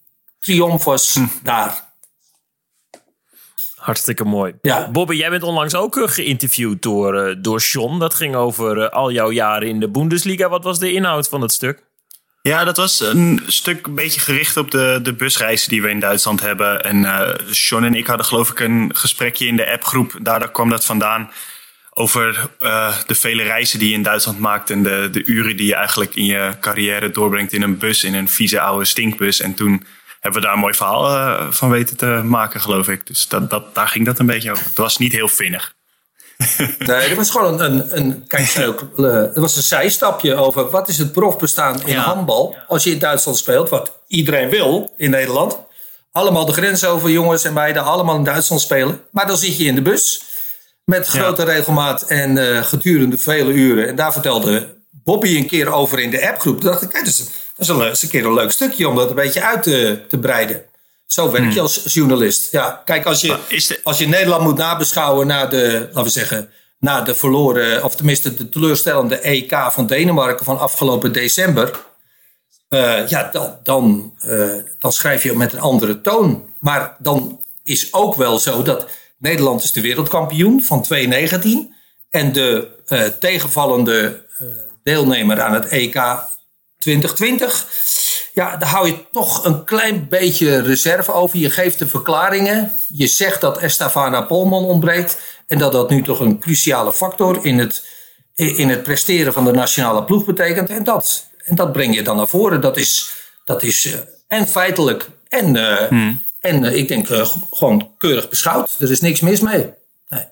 triomf 0.41 0.85
was 0.85 1.15
hm. 1.15 1.27
daar. 1.43 1.88
Hartstikke 3.89 4.25
mooi. 4.25 4.55
Ja. 4.63 4.91
Bobby, 4.91 5.17
jij 5.17 5.31
bent 5.31 5.43
onlangs 5.43 5.75
ook 5.75 5.97
uh, 5.97 6.09
geïnterviewd 6.09 6.83
door, 6.83 7.29
uh, 7.29 7.37
door 7.39 7.61
John. 7.61 7.99
Dat 7.99 8.15
ging 8.15 8.35
over 8.35 8.77
uh, 8.77 8.89
al 8.89 9.13
jouw 9.13 9.31
jaren 9.31 9.69
in 9.69 9.81
de 9.81 9.89
Bundesliga. 9.89 10.49
Wat 10.49 10.65
was 10.65 10.79
de 10.79 10.93
inhoud 10.93 11.29
van 11.29 11.41
het 11.41 11.53
stuk? 11.53 11.83
Ja, 12.43 12.65
dat 12.65 12.77
was 12.77 13.01
een 13.01 13.43
stuk 13.47 13.87
een 13.87 13.95
beetje 13.95 14.21
gericht 14.21 14.57
op 14.57 14.71
de, 14.71 15.01
de 15.03 15.13
busreizen 15.13 15.69
die 15.69 15.83
we 15.83 15.89
in 15.89 16.01
Duitsland 16.01 16.41
hebben. 16.41 16.85
En 16.85 17.01
John 17.51 17.85
en 17.85 17.95
ik 17.95 18.07
hadden 18.07 18.27
geloof 18.27 18.51
ik 18.51 18.61
een 18.61 18.91
gesprekje 18.95 19.47
in 19.47 19.57
de 19.57 19.71
appgroep. 19.71 20.19
Daar 20.23 20.51
kwam 20.51 20.71
dat 20.71 20.85
vandaan. 20.85 21.31
Over 21.91 22.51
de 23.07 23.15
vele 23.15 23.43
reizen 23.43 23.79
die 23.79 23.89
je 23.89 23.95
in 23.95 24.03
Duitsland 24.03 24.39
maakt. 24.39 24.71
En 24.71 24.83
de, 24.83 25.09
de 25.13 25.25
uren 25.25 25.57
die 25.57 25.67
je 25.67 25.75
eigenlijk 25.75 26.15
in 26.15 26.25
je 26.25 26.53
carrière 26.61 27.11
doorbrengt 27.11 27.53
in 27.53 27.63
een 27.63 27.79
bus. 27.79 28.05
In 28.05 28.15
een 28.15 28.29
vieze 28.29 28.61
oude 28.61 28.85
stinkbus. 28.85 29.41
En 29.41 29.55
toen 29.55 29.85
hebben 30.21 30.41
we 30.41 30.47
daar 30.47 30.57
een 30.57 30.63
mooi 30.63 30.75
verhaal 30.75 31.15
uh, 31.15 31.51
van 31.51 31.71
weten 31.71 31.97
te 31.97 32.07
maken, 32.25 32.61
geloof 32.61 32.89
ik. 32.89 33.07
Dus 33.07 33.29
dat, 33.29 33.51
dat, 33.51 33.75
daar 33.75 33.89
ging 33.89 34.07
dat 34.07 34.19
een 34.19 34.27
beetje 34.27 34.51
over. 34.51 34.65
Het 34.65 34.77
was 34.77 34.99
niet 34.99 35.13
heel 35.13 35.29
vinnig. 35.29 35.77
nee, 36.79 37.09
er 37.09 37.17
was 37.17 37.31
gewoon 37.31 37.61
een, 37.61 37.75
een, 37.75 37.97
een 37.97 38.27
kijk, 38.27 38.55
uh, 38.97 39.07
er 39.07 39.41
was 39.41 39.57
een 39.57 39.63
zijstapje 39.63 40.35
over 40.35 40.71
wat 40.71 40.89
is 40.89 40.99
het 40.99 41.13
profbestaan 41.13 41.87
in 41.87 41.97
handbal 41.97 42.57
als 42.67 42.85
je 42.85 42.91
in 42.91 42.99
Duitsland 42.99 43.39
speelt, 43.39 43.69
wat 43.69 44.03
iedereen 44.07 44.51
wil 44.51 44.95
in 44.97 45.11
Nederland. 45.11 45.59
Allemaal 46.13 46.45
de 46.45 46.53
grens 46.53 46.85
over, 46.85 47.11
jongens 47.11 47.45
en 47.45 47.53
meiden, 47.53 47.85
allemaal 47.85 48.17
in 48.17 48.25
Duitsland 48.25 48.63
spelen. 48.63 49.01
Maar 49.11 49.27
dan 49.27 49.37
zit 49.37 49.57
je 49.57 49.65
in 49.65 49.75
de 49.75 49.83
bus 49.83 50.23
met 50.85 51.07
grote 51.07 51.45
regelmaat 51.45 52.03
en 52.03 52.37
uh, 52.37 52.63
gedurende 52.63 53.19
vele 53.19 53.53
uren. 53.53 53.89
En 53.89 53.97
daar 53.97 54.13
vertelde 54.13 54.77
Bobby 54.91 55.37
een 55.37 55.47
keer 55.47 55.73
over 55.73 55.99
in 55.99 56.11
de 56.11 56.29
appgroep. 56.29 56.61
Toen 56.61 56.71
dacht 56.71 56.83
ik, 56.83 56.89
kijk, 56.89 57.05
dat 57.05 57.13
is 57.13 57.19
dat 57.19 57.48
is 57.59 58.03
een, 58.03 58.09
keer 58.09 58.25
een 58.25 58.35
leuk 58.35 58.51
stukje 58.51 58.89
om 58.89 58.97
dat 58.97 59.09
een 59.09 59.15
beetje 59.15 59.43
uit 59.43 59.63
te, 59.63 60.01
te 60.09 60.19
breiden. 60.19 60.65
Zo 61.07 61.31
werk 61.31 61.45
je 61.45 61.51
hmm. 61.51 61.61
als 61.61 61.83
journalist. 61.85 62.53
Ja, 62.53 62.83
kijk, 62.85 63.07
als 63.07 63.21
je, 63.21 63.81
als 63.83 63.99
je 63.99 64.09
Nederland 64.09 64.43
moet 64.43 64.57
nabeschouwen 64.57 65.27
naar 65.27 65.51
de, 65.51 65.81
laten 65.81 66.03
we 66.03 66.09
zeggen, 66.09 66.51
naar 66.79 67.05
de 67.05 67.15
verloren, 67.15 67.85
of 67.85 67.97
tenminste 67.97 68.35
de 68.35 68.49
teleurstellende 68.49 69.19
EK 69.19 69.57
van 69.71 69.87
Denemarken 69.87 70.45
van 70.45 70.59
afgelopen 70.59 71.13
december. 71.13 71.87
Uh, 72.71 73.09
ja, 73.09 73.29
dan, 73.33 73.59
dan, 73.63 74.15
uh, 74.27 74.55
dan 74.79 74.93
schrijf 74.93 75.23
je 75.23 75.37
met 75.37 75.53
een 75.53 75.61
andere 75.61 76.01
toon. 76.01 76.49
Maar 76.59 76.97
dan 76.99 77.41
is 77.65 77.93
ook 77.93 78.15
wel 78.15 78.39
zo 78.39 78.63
dat 78.63 78.87
Nederland 79.19 79.63
is 79.63 79.73
de 79.73 79.81
wereldkampioen 79.81 80.63
van 80.63 80.83
2019. 80.83 81.75
En 82.11 82.33
de 82.33 82.69
uh, 82.89 83.03
tegenvallende 83.03 84.27
deelnemer 84.83 85.41
aan 85.41 85.55
het 85.55 85.67
EK 85.67 85.95
2020. 86.79 87.67
Ja, 88.35 88.57
daar 88.57 88.69
hou 88.69 88.87
je 88.87 89.05
toch 89.13 89.45
een 89.45 89.65
klein 89.65 90.09
beetje 90.09 90.61
reserve 90.61 91.13
over. 91.13 91.39
Je 91.39 91.51
geeft 91.51 91.79
de 91.79 91.87
verklaringen. 91.87 92.73
Je 92.93 93.07
zegt 93.07 93.41
dat 93.41 93.59
Estefana 93.59 94.23
Polman 94.23 94.65
ontbreekt. 94.65 95.21
En 95.47 95.59
dat 95.59 95.73
dat 95.73 95.91
nu 95.91 96.03
toch 96.03 96.21
een 96.21 96.39
cruciale 96.39 96.93
factor 96.93 97.45
in 97.45 97.59
het, 97.59 97.85
in 98.35 98.69
het 98.69 98.83
presteren 98.83 99.33
van 99.33 99.45
de 99.45 99.53
nationale 99.53 100.05
ploeg 100.05 100.25
betekent. 100.25 100.71
En 100.71 100.85
dat, 100.85 101.31
en 101.45 101.55
dat 101.55 101.73
breng 101.73 101.95
je 101.95 102.03
dan 102.03 102.17
naar 102.17 102.29
voren. 102.29 102.61
Dat 102.61 102.77
is, 102.77 103.15
dat 103.45 103.63
is 103.63 103.87
uh, 103.87 103.95
en 104.27 104.47
feitelijk 104.47 105.09
en, 105.29 105.55
uh, 105.55 105.77
hmm. 105.77 106.25
en 106.41 106.65
uh, 106.65 106.75
ik 106.75 106.89
denk 106.89 107.09
gewoon 107.53 107.91
keurig 107.99 108.29
beschouwd. 108.29 108.77
Er 108.79 108.91
is 108.91 109.01
niks 109.01 109.21
mis 109.21 109.41
mee. 109.41 109.71
Nee. 110.09 110.25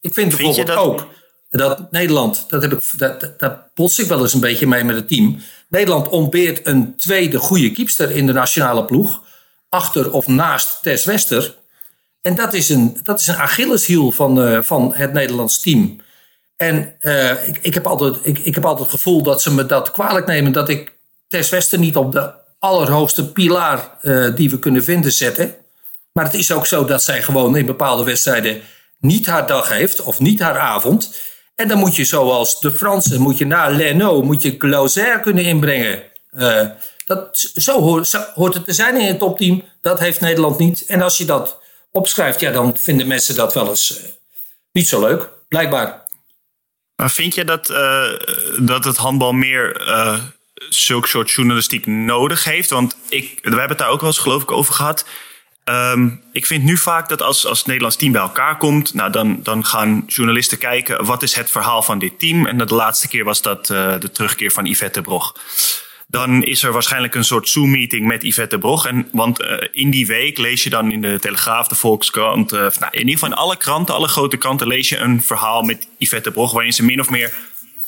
Ik 0.00 0.14
vind, 0.14 0.14
vind 0.14 0.36
bijvoorbeeld 0.36 0.66
dat... 0.66 0.76
ook 0.76 1.06
dat 1.50 1.90
Nederland, 1.90 2.44
dat 2.48 2.62
heb 2.62 2.72
ik, 2.72 2.82
dat, 2.96 3.38
dat, 3.38 3.74
bots 3.74 3.98
ik 3.98 4.06
wel 4.06 4.20
eens 4.20 4.34
een 4.34 4.40
beetje 4.40 4.66
mee 4.66 4.84
met 4.84 4.96
het 4.96 5.08
team. 5.08 5.40
Nederland 5.70 6.08
ontbeert 6.08 6.66
een 6.66 6.96
tweede 6.96 7.38
goede 7.38 7.70
kiepster 7.70 8.10
in 8.10 8.26
de 8.26 8.32
nationale 8.32 8.84
ploeg. 8.84 9.22
Achter 9.68 10.12
of 10.12 10.26
naast 10.26 10.82
Tess 10.82 11.04
Wester. 11.04 11.56
En 12.20 12.34
dat 12.34 12.54
is 12.54 12.68
een, 12.68 13.00
dat 13.02 13.20
is 13.20 13.26
een 13.26 13.36
Achilleshiel 13.36 14.10
van, 14.10 14.38
uh, 14.48 14.62
van 14.62 14.94
het 14.94 15.12
Nederlands 15.12 15.60
team. 15.60 16.00
En 16.56 16.94
uh, 17.00 17.48
ik, 17.48 17.58
ik, 17.62 17.74
heb 17.74 17.86
altijd, 17.86 18.16
ik, 18.22 18.38
ik 18.38 18.54
heb 18.54 18.64
altijd 18.64 18.90
het 18.90 18.98
gevoel 18.98 19.22
dat 19.22 19.42
ze 19.42 19.54
me 19.54 19.66
dat 19.66 19.90
kwalijk 19.90 20.26
nemen. 20.26 20.52
Dat 20.52 20.68
ik 20.68 20.98
Tess 21.28 21.50
Wester 21.50 21.78
niet 21.78 21.96
op 21.96 22.12
de 22.12 22.32
allerhoogste 22.58 23.32
pilaar 23.32 23.98
uh, 24.02 24.34
die 24.36 24.50
we 24.50 24.58
kunnen 24.58 24.84
vinden 24.84 25.12
zetten. 25.12 25.54
Maar 26.12 26.24
het 26.24 26.34
is 26.34 26.52
ook 26.52 26.66
zo 26.66 26.84
dat 26.84 27.02
zij 27.02 27.22
gewoon 27.22 27.56
in 27.56 27.66
bepaalde 27.66 28.04
wedstrijden 28.04 28.62
niet 28.98 29.26
haar 29.26 29.46
dag 29.46 29.68
heeft. 29.68 30.02
Of 30.02 30.20
niet 30.20 30.40
haar 30.40 30.58
avond. 30.58 31.14
En 31.60 31.68
dan 31.68 31.78
moet 31.78 31.96
je 31.96 32.04
zoals 32.04 32.60
de 32.60 32.72
Fransen, 32.72 33.20
moet 33.20 33.38
je 33.38 33.46
na 33.46 33.68
Leno, 33.68 34.22
moet 34.22 34.42
je 34.42 34.56
Clauser 34.56 35.20
kunnen 35.20 35.44
inbrengen. 35.44 36.02
Uh, 36.32 36.66
dat, 37.04 37.50
zo, 37.54 37.80
hoort, 38.34 38.54
het 38.54 38.64
te 38.64 38.72
zijn 38.72 39.00
in 39.00 39.06
het 39.06 39.18
topteam. 39.18 39.64
Dat 39.80 39.98
heeft 39.98 40.20
Nederland 40.20 40.58
niet. 40.58 40.84
En 40.86 41.02
als 41.02 41.18
je 41.18 41.24
dat 41.24 41.62
opschrijft, 41.92 42.40
ja, 42.40 42.50
dan 42.50 42.76
vinden 42.76 43.06
mensen 43.06 43.34
dat 43.34 43.54
wel 43.54 43.68
eens 43.68 43.98
uh, 43.98 44.04
niet 44.72 44.88
zo 44.88 45.00
leuk, 45.00 45.28
blijkbaar. 45.48 46.06
Maar 46.96 47.10
vind 47.10 47.34
je 47.34 47.44
dat, 47.44 47.70
uh, 47.70 48.08
dat 48.58 48.84
het 48.84 48.96
handbal 48.96 49.32
meer 49.32 49.82
zulke 50.68 51.08
soort 51.08 51.30
journalistiek 51.30 51.86
nodig 51.86 52.44
heeft? 52.44 52.70
Want 52.70 52.96
ik, 53.08 53.38
we 53.42 53.48
hebben 53.48 53.68
het 53.68 53.78
daar 53.78 53.88
ook 53.88 54.00
wel 54.00 54.08
eens 54.08 54.18
geloof 54.18 54.42
ik 54.42 54.50
over 54.50 54.74
gehad. 54.74 55.04
Um, 55.70 56.22
ik 56.32 56.46
vind 56.46 56.64
nu 56.64 56.76
vaak 56.76 57.08
dat 57.08 57.22
als, 57.22 57.46
als 57.46 57.58
het 57.58 57.66
Nederlands 57.66 57.96
team 57.96 58.12
bij 58.12 58.20
elkaar 58.20 58.56
komt, 58.56 58.94
nou 58.94 59.10
dan, 59.12 59.40
dan 59.42 59.64
gaan 59.64 60.04
journalisten 60.06 60.58
kijken 60.58 61.04
wat 61.04 61.22
is 61.22 61.34
het 61.34 61.50
verhaal 61.50 61.82
van 61.82 61.98
dit 61.98 62.18
team. 62.18 62.46
En 62.46 62.58
de 62.58 62.74
laatste 62.74 63.08
keer 63.08 63.24
was 63.24 63.42
dat 63.42 63.70
uh, 63.70 63.94
de 64.00 64.10
terugkeer 64.10 64.50
van 64.50 64.64
Yvette 64.66 65.02
Brog. 65.02 65.36
Dan 66.06 66.42
is 66.44 66.62
er 66.62 66.72
waarschijnlijk 66.72 67.14
een 67.14 67.24
soort 67.24 67.48
Zoom-meeting 67.48 68.06
met 68.06 68.22
Yvette 68.22 68.58
Brog. 68.58 68.86
En, 68.86 69.08
want 69.12 69.40
uh, 69.40 69.56
in 69.72 69.90
die 69.90 70.06
week 70.06 70.38
lees 70.38 70.62
je 70.62 70.70
dan 70.70 70.92
in 70.92 71.00
de 71.00 71.18
Telegraaf, 71.20 71.68
de 71.68 71.74
Volkskrant, 71.74 72.52
uh, 72.52 72.58
nou, 72.58 72.90
in 72.90 72.98
ieder 72.98 73.12
geval 73.12 73.28
in 73.28 73.34
alle 73.34 73.56
kranten, 73.56 73.94
alle 73.94 74.08
grote 74.08 74.36
kranten, 74.36 74.66
lees 74.66 74.88
je 74.88 74.98
een 74.98 75.22
verhaal 75.22 75.62
met 75.62 75.88
Yvette 75.98 76.30
Brog 76.30 76.52
waarin 76.52 76.72
ze 76.72 76.84
min 76.84 77.00
of 77.00 77.10
meer 77.10 77.32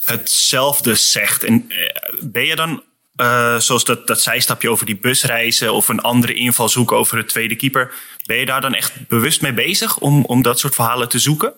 hetzelfde 0.05 0.95
zegt. 0.95 1.45
En 1.45 1.73
ben 2.21 2.47
je 2.47 2.57
dan 2.57 2.83
uh, 3.17 3.59
zoals 3.59 3.85
dat, 3.85 4.07
dat 4.07 4.21
zijstapje 4.21 4.71
over 4.71 4.87
die 4.87 4.99
busreizen 4.99 5.73
of 5.73 5.89
een 5.89 6.01
andere 6.01 6.35
invalshoek 6.35 6.93
over 6.93 7.17
de 7.17 7.25
tweede 7.25 7.57
keeper. 7.57 7.95
Ben 8.27 8.37
je 8.37 8.47
daar 8.47 8.61
dan 8.61 8.75
echt 8.75 9.09
bewust 9.09 9.43
mee 9.43 9.55
bezig 9.55 9.99
om, 9.99 10.25
om 10.25 10.43
dat 10.43 10.59
soort 10.59 10.75
verhalen 10.75 11.09
te 11.09 11.19
zoeken? 11.19 11.55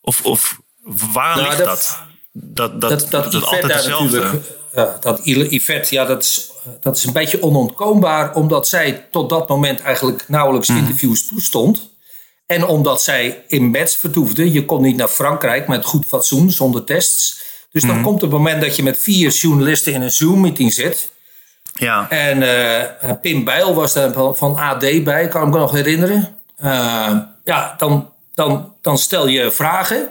Of, 0.00 0.22
of 0.22 0.60
waar 1.12 1.36
nou, 1.36 1.48
ligt 1.48 1.64
dat? 1.64 2.02
Dat, 2.32 2.80
dat, 2.80 2.90
dat, 2.90 3.10
dat, 3.10 3.32
dat 3.32 3.44
altijd 3.44 3.72
hetzelfde. 3.72 4.40
Ja, 4.72 4.96
dat 5.00 5.20
Yvette, 5.24 5.94
ja, 5.94 6.04
dat 6.04 6.22
is, 6.22 6.50
dat 6.80 6.96
is 6.96 7.04
een 7.04 7.12
beetje 7.12 7.42
onontkoombaar, 7.42 8.34
omdat 8.34 8.68
zij 8.68 9.06
tot 9.10 9.30
dat 9.30 9.48
moment 9.48 9.80
eigenlijk 9.80 10.28
nauwelijks 10.28 10.68
mm. 10.68 10.76
interviews 10.76 11.26
toestond. 11.26 11.94
En 12.46 12.66
omdat 12.66 13.02
zij 13.02 13.44
in 13.48 13.70
Metz 13.70 13.96
vertoefde, 13.96 14.52
je 14.52 14.64
kon 14.64 14.82
niet 14.82 14.96
naar 14.96 15.08
Frankrijk 15.08 15.68
met 15.68 15.84
goed 15.84 16.06
fatsoen, 16.06 16.50
zonder 16.50 16.84
tests. 16.84 17.44
Dus 17.76 17.84
dan 17.84 17.94
mhm. 17.94 18.04
komt 18.04 18.20
het 18.20 18.30
moment 18.30 18.60
dat 18.60 18.76
je 18.76 18.82
met 18.82 18.98
vier 18.98 19.30
journalisten 19.30 19.92
in 19.92 20.02
een 20.02 20.10
Zoom-meeting 20.10 20.72
zit. 20.72 21.10
Ja. 21.72 22.10
En 22.10 22.42
uh, 22.42 23.12
Pim 23.20 23.44
Bijl 23.44 23.74
was 23.74 23.92
daar 23.92 24.12
van 24.12 24.56
AD 24.56 25.04
bij, 25.04 25.28
kan 25.28 25.46
ik 25.46 25.52
me 25.52 25.58
nog 25.58 25.72
herinneren. 25.72 26.36
Uh, 26.64 27.18
ja, 27.44 27.74
dan, 27.78 28.12
dan, 28.34 28.74
dan 28.80 28.98
stel 28.98 29.26
je 29.26 29.50
vragen. 29.50 30.08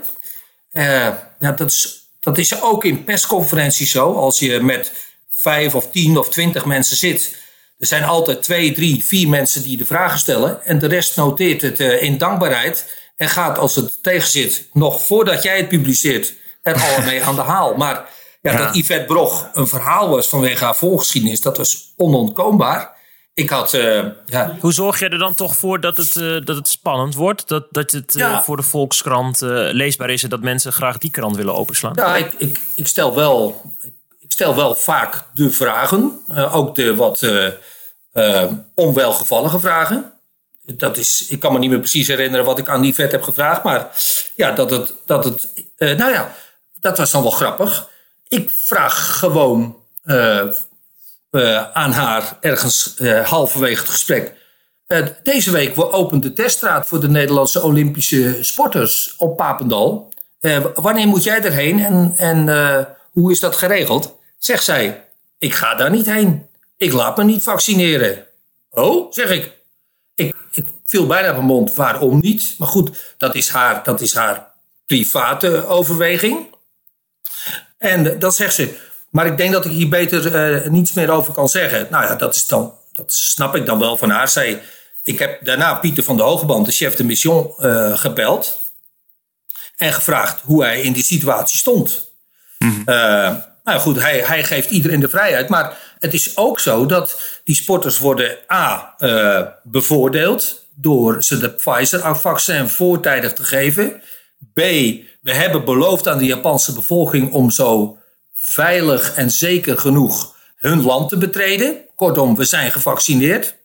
Uh, 0.71 1.07
ja, 1.39 1.51
dat, 1.55 1.71
is, 1.71 2.07
dat 2.19 2.37
is 2.37 2.61
ook 2.61 2.83
in 2.83 3.03
persconferenties 3.03 3.91
zo. 3.91 4.13
Als 4.13 4.39
je 4.39 4.59
met 4.59 4.91
vijf 5.31 5.75
of 5.75 5.91
tien 5.91 6.17
of 6.17 6.29
twintig 6.29 6.65
mensen 6.65 6.97
zit. 6.97 7.35
Er 7.79 7.87
zijn 7.87 8.03
altijd 8.03 8.43
twee, 8.43 8.71
drie, 8.71 9.05
vier 9.05 9.29
mensen 9.29 9.63
die 9.63 9.77
de 9.77 9.85
vragen 9.85 10.19
stellen. 10.19 10.65
En 10.65 10.79
de 10.79 10.87
rest 10.87 11.15
noteert 11.15 11.61
het 11.61 11.79
in 11.79 12.17
dankbaarheid. 12.17 12.95
En 13.15 13.29
gaat 13.29 13.57
als 13.57 13.75
het 13.75 14.03
tegenzit, 14.03 14.67
nog 14.73 15.01
voordat 15.01 15.43
jij 15.43 15.57
het 15.57 15.67
publiceert, 15.67 16.33
er 16.73 16.95
al 16.95 17.03
mee 17.03 17.23
aan 17.23 17.35
de 17.35 17.41
haal. 17.41 17.75
Maar 17.75 18.09
ja, 18.41 18.57
dat 18.57 18.75
Yvette 18.75 19.05
Brog 19.05 19.49
een 19.53 19.67
verhaal 19.67 20.09
was 20.09 20.27
vanwege 20.27 20.63
haar 20.63 20.75
voorgeschiedenis, 20.75 21.41
dat 21.41 21.57
was 21.57 21.93
onontkoombaar. 21.97 22.93
Ik 23.33 23.49
had, 23.49 23.73
uh, 23.73 24.05
ja. 24.25 24.57
Hoe 24.59 24.73
zorg 24.73 24.99
je 24.99 25.09
er 25.09 25.17
dan 25.17 25.35
toch 25.35 25.55
voor 25.55 25.79
dat 25.79 25.97
het, 25.97 26.15
uh, 26.15 26.45
dat 26.45 26.55
het 26.55 26.67
spannend 26.67 27.15
wordt? 27.15 27.47
Dat, 27.47 27.65
dat 27.71 27.91
het 27.91 28.15
uh, 28.15 28.21
ja. 28.21 28.43
voor 28.43 28.57
de 28.57 28.63
Volkskrant 28.63 29.39
leesbaar 29.41 30.09
is 30.09 30.23
en 30.23 30.29
dat 30.29 30.41
mensen 30.41 30.73
graag 30.73 30.97
die 30.97 31.11
krant 31.11 31.35
willen 31.35 31.55
openslaan? 31.55 31.93
Ja, 31.95 32.15
ik, 32.15 32.33
ik, 32.37 32.59
ik 32.75 32.87
stel, 32.87 33.15
wel, 33.15 33.61
ik 34.19 34.31
stel 34.31 34.55
wel 34.55 34.75
vaak 34.75 35.23
de 35.33 35.51
vragen. 35.51 36.19
ook 36.51 36.75
de 36.75 36.95
wat 36.95 37.27
onwelgevallige 38.73 39.59
vragen. 39.59 40.11
Dat 40.65 40.97
is, 40.97 41.25
ik 41.27 41.39
kan 41.39 41.53
me 41.53 41.59
niet 41.59 41.69
meer 41.69 41.79
precies 41.79 42.07
herinneren 42.07 42.45
wat 42.45 42.59
ik 42.59 42.69
aan 42.69 42.81
die 42.81 42.93
vet 42.93 43.11
heb 43.11 43.23
gevraagd. 43.23 43.63
Maar 43.63 43.87
ja, 44.35 44.51
dat 44.51 44.69
het. 44.69 44.93
Dat 45.05 45.23
het 45.25 45.47
nou 45.77 46.11
ja, 46.11 46.35
dat 46.85 46.97
was 46.97 47.11
dan 47.11 47.21
wel 47.21 47.31
grappig. 47.31 47.89
Ik 48.27 48.49
vraag 48.49 49.17
gewoon 49.17 49.75
uh, 50.05 50.47
aan 51.73 51.91
haar 51.91 52.37
ergens 52.41 52.95
uh, 52.97 53.27
halverwege 53.27 53.79
het 53.81 53.89
gesprek. 53.89 54.33
Deze 55.23 55.51
week 55.51 55.73
opent 55.77 56.23
de 56.23 56.33
teststraat 56.33 56.87
voor 56.87 56.99
de 56.99 57.09
Nederlandse 57.09 57.63
Olympische 57.63 58.37
sporters 58.41 59.15
op 59.17 59.37
Papendal. 59.37 60.13
wanneer 60.73 61.07
moet 61.07 61.23
jij 61.23 61.41
erheen 61.41 61.79
en, 61.79 62.13
en 62.17 62.97
hoe 63.11 63.31
is 63.31 63.39
dat 63.39 63.55
geregeld? 63.55 64.15
Zegt 64.37 64.63
zij, 64.63 65.03
ik 65.37 65.53
ga 65.53 65.75
daar 65.75 65.91
niet 65.91 66.05
heen. 66.05 66.47
Ik 66.77 66.91
laat 66.91 67.17
me 67.17 67.23
niet 67.23 67.43
vaccineren. 67.43 68.25
Oh, 68.69 69.11
zeg 69.11 69.29
ik. 69.29 69.51
Ik, 70.15 70.35
ik 70.51 70.65
viel 70.85 71.07
bijna 71.07 71.29
op 71.29 71.35
mijn 71.35 71.47
mond, 71.47 71.73
waarom 71.73 72.19
niet? 72.19 72.55
Maar 72.57 72.67
goed, 72.67 73.15
dat 73.17 73.35
is 73.35 73.49
haar, 73.49 73.83
dat 73.83 74.01
is 74.01 74.13
haar 74.13 74.51
private 74.85 75.67
overweging. 75.67 76.54
En 77.85 78.19
dan 78.19 78.31
zegt 78.31 78.55
ze, 78.55 78.75
maar 79.09 79.25
ik 79.25 79.37
denk 79.37 79.51
dat 79.51 79.65
ik 79.65 79.71
hier 79.71 79.89
beter 79.89 80.53
uh, 80.63 80.69
niets 80.69 80.93
meer 80.93 81.09
over 81.09 81.33
kan 81.33 81.49
zeggen. 81.49 81.87
Nou 81.89 82.05
ja, 82.05 82.15
dat, 82.15 82.35
is 82.35 82.47
dan, 82.47 82.73
dat 82.91 83.13
snap 83.13 83.55
ik 83.55 83.65
dan 83.65 83.79
wel 83.79 83.97
van 83.97 84.09
haar. 84.09 84.27
Zij, 84.27 84.61
ik 85.03 85.19
heb 85.19 85.45
daarna 85.45 85.73
Pieter 85.73 86.03
van 86.03 86.17
de 86.17 86.23
Hogeband, 86.23 86.65
de 86.65 86.71
chef 86.71 86.95
de 86.95 87.03
mission, 87.03 87.53
uh, 87.59 87.97
gebeld. 87.97 88.59
En 89.77 89.93
gevraagd 89.93 90.41
hoe 90.41 90.63
hij 90.63 90.81
in 90.81 90.93
die 90.93 91.03
situatie 91.03 91.57
stond. 91.57 92.11
Mm 92.59 92.83
nou 93.63 93.79
goed, 93.79 93.99
hij, 94.01 94.19
hij 94.19 94.43
geeft 94.43 94.69
iedereen 94.69 94.99
de 94.99 95.09
vrijheid. 95.09 95.49
Maar 95.49 95.77
het 95.99 96.13
is 96.13 96.37
ook 96.37 96.59
zo 96.59 96.85
dat 96.85 97.19
die 97.43 97.55
sporters 97.55 97.97
worden 97.97 98.37
A. 98.51 98.95
bevoordeeld 99.63 100.65
door 100.75 101.23
ze 101.23 101.37
de 101.37 101.49
Pfizer-vaccin 101.49 102.69
voortijdig 102.69 103.33
te 103.33 103.43
geven. 103.43 104.01
B. 104.53 104.61
We 105.25 105.33
hebben 105.33 105.65
beloofd 105.65 106.07
aan 106.07 106.17
de 106.17 106.25
Japanse 106.25 106.73
bevolking 106.73 107.33
om 107.33 107.51
zo 107.51 107.97
veilig 108.35 109.13
en 109.13 109.31
zeker 109.31 109.77
genoeg 109.77 110.35
hun 110.55 110.83
land 110.83 111.09
te 111.09 111.17
betreden. 111.17 111.77
Kortom, 111.95 112.35
we 112.35 112.43
zijn 112.43 112.71
gevaccineerd. 112.71 113.55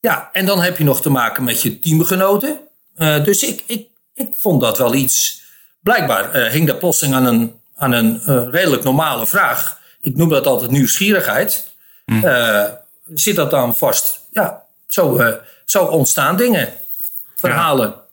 Ja, 0.00 0.30
en 0.32 0.46
dan 0.46 0.60
heb 0.60 0.78
je 0.78 0.84
nog 0.84 1.02
te 1.02 1.10
maken 1.10 1.44
met 1.44 1.62
je 1.62 1.78
teamgenoten. 1.78 2.58
Uh, 2.98 3.24
dus 3.24 3.42
ik, 3.42 3.62
ik, 3.66 3.88
ik 4.14 4.28
vond 4.36 4.60
dat 4.60 4.78
wel 4.78 4.94
iets. 4.94 5.42
Blijkbaar 5.80 6.36
uh, 6.36 6.50
hing 6.50 6.66
dat 6.66 6.78
plotseling 6.78 7.14
aan 7.14 7.26
een, 7.26 7.60
aan 7.76 7.92
een 7.92 8.22
uh, 8.26 8.46
redelijk 8.50 8.84
normale 8.84 9.26
vraag. 9.26 9.80
Ik 10.00 10.16
noem 10.16 10.28
dat 10.28 10.46
altijd 10.46 10.70
nieuwsgierigheid. 10.70 11.74
Hm. 12.04 12.68
zit 13.14 13.36
dat 13.36 13.50
dan 13.50 13.76
vast? 13.76 14.20
Ja, 14.30 14.62
zo, 14.86 15.34
zo 15.64 15.84
ontstaan 15.84 16.36
dingen, 16.36 16.72
verhalen. 17.34 17.88
Ja 17.88 18.05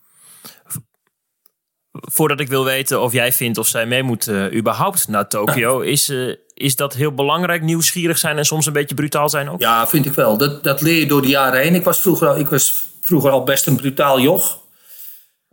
voordat 2.12 2.39
ik 2.39 2.48
wil 2.48 2.63
weten 2.63 3.01
of 3.01 3.13
jij 3.13 3.33
vindt 3.33 3.57
of 3.57 3.68
zij 3.68 3.85
mee 3.85 4.03
moet 4.03 4.27
uh, 4.27 4.53
überhaupt 4.53 5.07
naar 5.07 5.27
Tokio, 5.27 5.79
is, 5.96 6.09
uh, 6.09 6.35
is 6.53 6.75
dat 6.75 6.94
heel 6.94 7.13
belangrijk, 7.13 7.61
nieuwsgierig 7.61 8.18
zijn 8.18 8.37
en 8.37 8.46
soms 8.46 8.66
een 8.66 8.74
beetje 8.74 8.96
brutaal 8.96 9.29
zijn 9.29 9.50
ook? 9.50 9.61
Ja, 9.61 9.87
vind 9.87 10.05
ik 10.05 10.13
wel. 10.13 10.37
Dat, 10.37 10.63
dat 10.63 10.81
leer 10.81 11.00
je 11.00 11.05
door 11.05 11.22
de 11.22 11.27
jaren 11.27 11.61
heen. 11.61 11.75
Ik 11.75 11.83
was 11.83 12.00
vroeger, 12.00 12.37
ik 12.37 12.50
was 12.50 12.83
vroeger 13.01 13.31
al 13.31 13.44
best 13.44 13.68
een 13.68 13.75
brutaal 13.75 14.20
joch. 14.20 14.61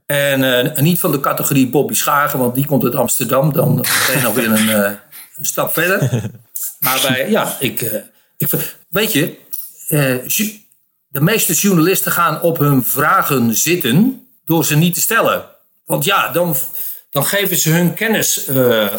En 0.06 0.42
uh, 0.42 0.76
niet 0.76 1.00
van 1.00 1.10
de 1.10 1.20
categorie 1.20 1.68
Bobby 1.68 1.94
Schagen, 1.94 2.38
want 2.38 2.54
die 2.54 2.66
komt 2.66 2.84
uit 2.84 2.94
Amsterdam. 2.94 3.52
Dan 3.52 3.74
ben 4.06 4.16
je 4.16 4.22
nog 4.22 4.34
weer 4.34 4.50
een, 4.50 4.68
een 5.36 5.44
stap 5.44 5.72
verder. 5.72 6.08
Maar 6.80 7.00
bij, 7.08 7.30
ja, 7.30 7.56
ik, 7.58 8.02
ik 8.36 8.48
weet 8.88 9.12
je, 9.12 9.36
de 11.08 11.20
meeste 11.20 11.52
journalisten 11.52 12.12
gaan 12.12 12.42
op 12.42 12.58
hun 12.58 12.84
vragen 12.84 13.54
zitten 13.54 14.26
door 14.44 14.64
ze 14.64 14.76
niet 14.76 14.94
te 14.94 15.00
stellen. 15.00 15.44
Want 15.90 16.04
ja, 16.04 16.28
dan, 16.28 16.56
dan 17.10 17.24
geven 17.24 17.56
ze 17.56 17.70
hun 17.70 17.94
kennis 17.94 18.48
uh, 18.48 18.56
uh, 18.56 18.92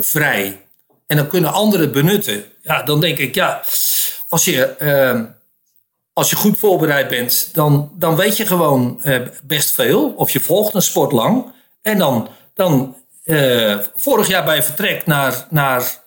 vrij. 0.00 0.66
En 1.06 1.16
dan 1.16 1.28
kunnen 1.28 1.52
anderen 1.52 1.92
benutten. 1.92 2.44
Ja, 2.62 2.82
dan 2.82 3.00
denk 3.00 3.18
ik, 3.18 3.34
ja, 3.34 3.62
als 4.28 4.44
je, 4.44 4.74
uh, 4.78 5.20
als 6.12 6.30
je 6.30 6.36
goed 6.36 6.58
voorbereid 6.58 7.08
bent, 7.08 7.54
dan, 7.54 7.92
dan 7.94 8.16
weet 8.16 8.36
je 8.36 8.46
gewoon 8.46 9.02
best 9.42 9.72
veel. 9.72 10.14
Of 10.16 10.30
je 10.30 10.40
volgt 10.40 10.74
een 10.74 10.82
sport 10.82 11.12
lang. 11.12 11.52
En 11.82 11.98
dan, 11.98 12.28
dan 12.54 12.96
vorig 13.94 14.28
jaar 14.28 14.44
bij 14.44 14.62
vertrek 14.62 15.06
naar, 15.06 15.46
naar 15.50 16.02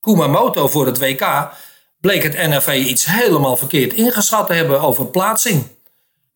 Kumamoto 0.00 0.68
voor 0.68 0.86
het 0.86 0.98
WK, 0.98 1.50
bleek 2.00 2.22
het 2.22 2.48
NRV 2.48 2.84
iets 2.86 3.04
helemaal 3.04 3.56
verkeerd 3.56 3.92
ingeschat 3.92 4.46
te 4.46 4.52
hebben 4.52 4.80
over 4.80 5.06
plaatsing. 5.06 5.64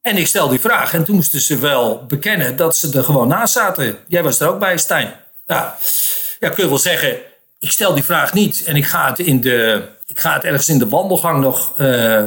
En 0.04 0.16
ik 0.16 0.26
stel 0.26 0.48
die 0.48 0.60
vraag. 0.60 0.94
En 0.94 1.04
toen 1.04 1.14
moesten 1.14 1.40
ze 1.40 1.58
wel 1.58 2.04
bekennen 2.06 2.56
dat 2.56 2.76
ze 2.76 2.96
er 2.98 3.04
gewoon 3.04 3.28
naast 3.28 3.52
zaten. 3.52 3.98
Jij 4.06 4.22
was 4.22 4.40
er 4.40 4.48
ook 4.48 4.58
bij, 4.58 4.78
Stijn. 4.78 5.14
Ja, 5.46 5.76
ja 6.40 6.48
kun 6.48 6.62
je 6.62 6.68
wel 6.68 6.78
zeggen, 6.78 7.16
ik 7.58 7.70
stel 7.70 7.94
die 7.94 8.04
vraag 8.04 8.32
niet. 8.32 8.64
En 8.64 8.76
ik 8.76 8.86
ga 8.86 9.08
het, 9.08 9.18
in 9.18 9.40
de, 9.40 9.88
ik 10.06 10.20
ga 10.20 10.34
het 10.34 10.44
ergens 10.44 10.68
in 10.68 10.78
de 10.78 10.88
wandelgang 10.88 11.40
nog 11.40 11.74
uh, 11.78 12.24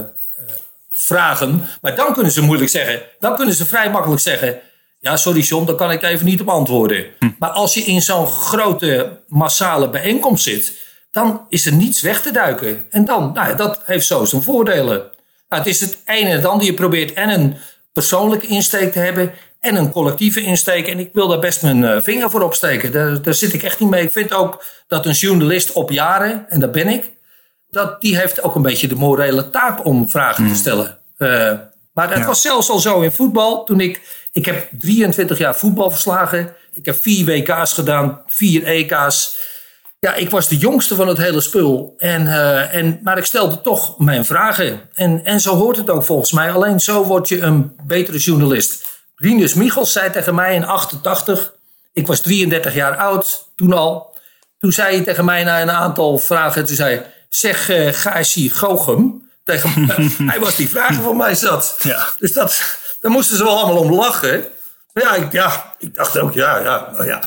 vragen. 0.92 1.68
Maar 1.82 1.96
dan 1.96 2.14
kunnen 2.14 2.32
ze 2.32 2.42
moeilijk 2.42 2.70
zeggen. 2.70 3.02
Dan 3.20 3.36
kunnen 3.36 3.56
ze 3.56 3.66
vrij 3.66 3.90
makkelijk 3.90 4.22
zeggen. 4.22 4.60
Ja, 5.00 5.18
sorry 5.18 5.42
John, 5.42 5.66
daar 5.66 5.76
kan 5.76 5.92
ik 5.92 6.04
even 6.04 6.26
niet 6.26 6.42
op 6.42 6.50
antwoorden. 6.50 7.06
Hm. 7.20 7.30
Maar 7.40 7.50
als 7.50 7.74
je 7.74 7.82
in 7.82 8.02
zo'n 8.02 8.28
grote 8.28 9.20
massale 9.28 9.90
bijeenkomst 9.90 10.44
zit, 10.44 10.74
dan 11.12 11.46
is 11.50 11.66
er 11.66 11.74
niets 11.74 12.02
weg 12.02 12.22
te 12.22 12.32
duiken. 12.32 12.86
En 12.90 13.06
dan, 13.06 13.32
nou 13.34 13.50
ja, 13.50 13.54
dat 13.54 13.82
heeft 13.86 14.08
zo 14.08 14.26
zijn 14.26 14.42
voordelen. 14.44 15.16
Nou, 15.50 15.64
het 15.64 15.72
is 15.72 15.82
het 15.82 15.98
ene 16.06 16.30
en 16.30 16.36
het 16.36 16.46
andere. 16.46 16.70
Je 16.72 16.74
probeert 16.74 17.14
en 17.14 17.30
een 17.30 17.58
persoonlijke 17.94 18.48
insteek 18.48 18.92
te 18.92 19.00
hebben 19.00 19.34
en 19.60 19.76
een 19.76 19.92
collectieve 19.92 20.42
insteek. 20.42 20.88
En 20.88 21.00
ik 21.00 21.10
wil 21.14 21.28
daar 21.28 21.40
best 21.40 21.62
mijn 21.62 21.84
eh, 21.84 22.02
vinger 22.02 22.30
voor 22.30 22.42
opsteken. 22.42 22.92
Daar, 22.92 23.22
daar 23.22 23.34
zit 23.34 23.54
ik 23.54 23.64
echt 23.64 23.80
niet 23.80 23.90
mee. 23.90 24.04
Ik 24.04 24.12
vind 24.12 24.34
ook 24.34 24.64
dat 24.88 25.06
een 25.06 25.12
journalist 25.12 25.72
op 25.72 25.92
jaren, 25.92 26.46
en 26.50 26.60
dat 26.60 26.72
ben 26.72 26.88
ik, 26.88 27.12
dat 27.70 28.02
die 28.02 28.18
heeft 28.18 28.44
ook 28.44 28.56
een 28.56 28.62
beetje 28.62 28.88
de 28.88 28.96
morele 28.96 29.50
taak 29.50 29.86
om 29.86 30.10
vragen 30.10 30.36
te 30.36 30.50
hmm. 30.50 30.56
stellen. 30.56 30.98
Uh, 31.18 31.54
maar 31.94 32.14
het 32.14 32.26
was 32.26 32.42
zelfs 32.42 32.70
al 32.70 32.80
zo 32.80 33.02
in 33.02 33.12
voetbal. 33.12 33.64
Toen 33.64 33.80
ik, 33.80 34.02
ik 34.32 34.46
heb 34.46 34.68
23 34.80 35.38
jaar 35.38 35.56
voetbal 35.56 35.90
verslagen. 35.90 36.56
Ik 36.74 36.86
heb 36.86 37.02
vier 37.02 37.26
WK's 37.26 37.74
gedaan, 37.74 38.22
vier 38.28 38.64
EK's. 38.64 39.38
Ja, 40.00 40.14
ik 40.14 40.30
was 40.30 40.48
de 40.48 40.58
jongste 40.58 40.96
van 40.96 41.08
het 41.08 41.18
hele 41.18 41.42
spul. 41.42 41.94
En, 41.98 42.26
uh, 42.26 42.76
en, 42.76 43.00
maar 43.04 43.18
ik 43.18 43.26
stelde 43.26 43.62
toch 43.62 44.00
mijn 44.00 44.26
vragen. 44.26 44.82
En, 44.94 45.26
en 45.26 45.40
zo 45.40 45.56
hoort 45.56 45.78
het 45.78 45.90
ook 45.90 46.04
volgens 46.04 46.32
mij. 46.32 46.52
Alleen 46.52 46.80
zo 46.80 47.04
word 47.04 47.28
je 47.28 47.42
een 47.42 47.76
betere 47.84 48.18
journalist. 48.18 48.86
Rinus 49.16 49.54
Michels 49.54 49.92
zei 49.92 50.12
tegen 50.12 50.36
mij 50.36 50.56
in 50.56 50.66
88. 50.66 51.54
Ik 51.94 52.08
was 52.08 52.20
33 52.22 52.74
jaar 52.74 52.98
oud 52.98 53.48
toen 53.56 53.74
al. 53.74 54.16
Toen 54.60 54.72
zei 54.72 54.96
hij 54.96 55.04
tegen 55.04 55.26
mij 55.26 55.44
na 55.44 55.62
een 55.62 55.72
aantal 55.72 56.18
vragen. 56.18 56.66
Toen 56.66 56.76
zei 56.76 57.02
zeg 57.30 57.70
uh, 57.70 57.94
Gijsie 57.94 58.52
Gochem. 58.52 59.30
Tegen 59.44 59.86
mij. 59.88 60.10
hij 60.28 60.40
was 60.40 60.56
die 60.56 60.70
vragen 60.70 61.04
voor 61.04 61.16
mij 61.16 61.36
zat. 61.36 61.80
Ja. 61.82 62.06
Dus 62.18 62.34
dat, 62.34 62.78
daar 63.02 63.12
moesten 63.12 63.38
ze 63.38 63.44
wel 63.44 63.58
allemaal 63.58 63.84
om 63.84 63.94
lachen. 63.94 64.46
Ja 64.94 65.14
ik, 65.16 65.32
ja, 65.32 65.76
ik 65.78 65.96
dacht 65.96 66.20
ook, 66.20 66.34
ja, 66.34 66.60
ja, 66.60 66.90
nou 66.92 67.06
ja. 67.06 67.22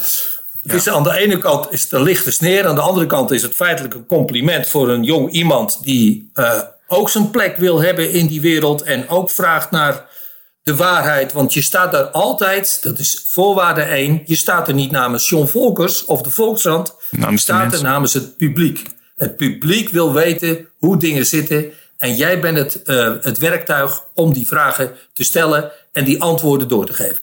Aan 0.87 1.03
de 1.03 1.17
ene 1.17 1.39
kant 1.39 1.73
is 1.73 1.83
het 1.83 1.93
een 1.93 2.03
lichte 2.03 2.31
sneer. 2.31 2.67
Aan 2.67 2.75
de 2.75 2.81
andere 2.81 3.07
kant 3.07 3.31
is 3.31 3.43
het 3.43 3.55
feitelijk 3.55 3.95
een 3.95 4.07
compliment 4.07 4.69
voor 4.69 4.89
een 4.89 5.03
jong 5.03 5.31
iemand 5.31 5.79
die 5.83 6.31
uh, 6.35 6.61
ook 6.87 7.11
zijn 7.11 7.31
plek 7.31 7.57
wil 7.57 7.81
hebben 7.83 8.13
in 8.13 8.27
die 8.27 8.41
wereld. 8.41 8.83
En 8.83 9.09
ook 9.09 9.31
vraagt 9.31 9.71
naar 9.71 10.09
de 10.63 10.77
waarheid. 10.77 11.33
Want 11.33 11.53
je 11.55 11.63
staat 11.63 11.93
daar 11.93 12.05
altijd, 12.05 12.83
dat 12.83 12.99
is 12.99 13.25
voorwaarde 13.27 13.83
één. 13.83 14.23
Je 14.25 14.37
staat 14.37 14.69
er 14.69 14.75
niet 14.75 14.91
namens 14.91 15.29
John 15.29 15.47
Volkers 15.47 16.05
of 16.05 16.23
de 16.23 16.31
Volksrand. 16.31 16.95
je 17.11 17.39
staat 17.39 17.73
er 17.73 17.83
namens 17.83 18.15
het 18.15 18.37
publiek. 18.37 18.87
Het 19.17 19.37
publiek 19.37 19.89
wil 19.89 20.13
weten 20.13 20.69
hoe 20.79 20.97
dingen 20.97 21.27
zitten. 21.27 21.73
En 21.97 22.17
jij 22.17 22.41
bent 22.41 22.57
het, 22.57 22.81
uh, 22.85 23.13
het 23.21 23.39
werktuig 23.39 24.05
om 24.15 24.33
die 24.33 24.47
vragen 24.47 24.93
te 25.13 25.25
stellen 25.25 25.73
en 25.93 26.05
die 26.05 26.23
antwoorden 26.23 26.69
door 26.69 26.87
te 26.87 26.93
geven. 26.93 27.21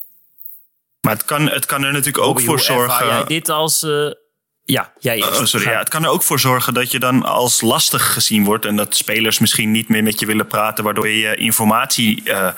Maar 1.07 1.15
het 1.15 1.25
kan, 1.25 1.49
het 1.49 1.65
kan 1.65 1.83
er 1.83 1.91
natuurlijk 1.91 2.25
ook 2.25 2.41
voor 2.41 2.59
zorgen. 2.59 3.07
Jij 3.07 3.23
dit 3.23 3.49
als. 3.49 3.83
Uh, 3.83 4.11
ja, 4.63 4.93
jij. 4.99 5.23
Oh, 5.23 5.43
sorry, 5.43 5.69
ja, 5.69 5.79
het 5.79 5.89
kan 5.89 6.03
er 6.03 6.09
ook 6.09 6.23
voor 6.23 6.39
zorgen 6.39 6.73
dat 6.73 6.91
je 6.91 6.99
dan 6.99 7.23
als 7.23 7.61
lastig 7.61 8.13
gezien 8.13 8.43
wordt. 8.43 8.65
En 8.65 8.75
dat 8.75 8.95
spelers 8.95 9.39
misschien 9.39 9.71
niet 9.71 9.89
meer 9.89 10.03
met 10.03 10.19
je 10.19 10.25
willen 10.25 10.47
praten, 10.47 10.83
waardoor 10.83 11.09
je 11.09 11.35
informatie 11.35 12.21
uh, 12.25 12.49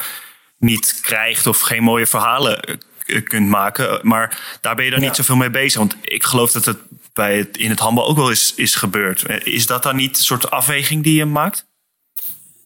niet 0.58 1.00
krijgt 1.02 1.48
of 1.48 1.60
geen 1.60 1.84
mooie 1.84 2.06
verhalen 2.06 2.62
eh, 2.62 3.24
kunt 3.24 3.48
maken. 3.48 4.00
Maar 4.02 4.58
daar 4.62 4.76
ben 4.76 4.86
je 4.86 4.92
dan 4.92 5.00
niet 5.00 5.16
zoveel 5.16 5.36
mee 5.36 5.50
bezig. 5.50 5.80
Want 5.80 5.96
ik 6.02 6.24
geloof 6.24 6.52
dat 6.52 6.66
het 6.66 6.78
bij 7.14 7.38
het, 7.38 7.58
in 7.58 7.70
het 7.70 7.80
handbal 7.80 8.08
ook 8.08 8.18
wel 8.18 8.32
is, 8.32 8.54
is 8.56 8.76
gebeurd. 8.76 9.46
Is 9.46 9.66
dat 9.66 9.84
dan 9.84 9.96
niet 9.96 10.18
een 10.18 10.24
soort 10.24 10.52
afweging 10.52 11.04
die 11.04 11.16
je 11.16 11.26
maakt? 11.26 11.68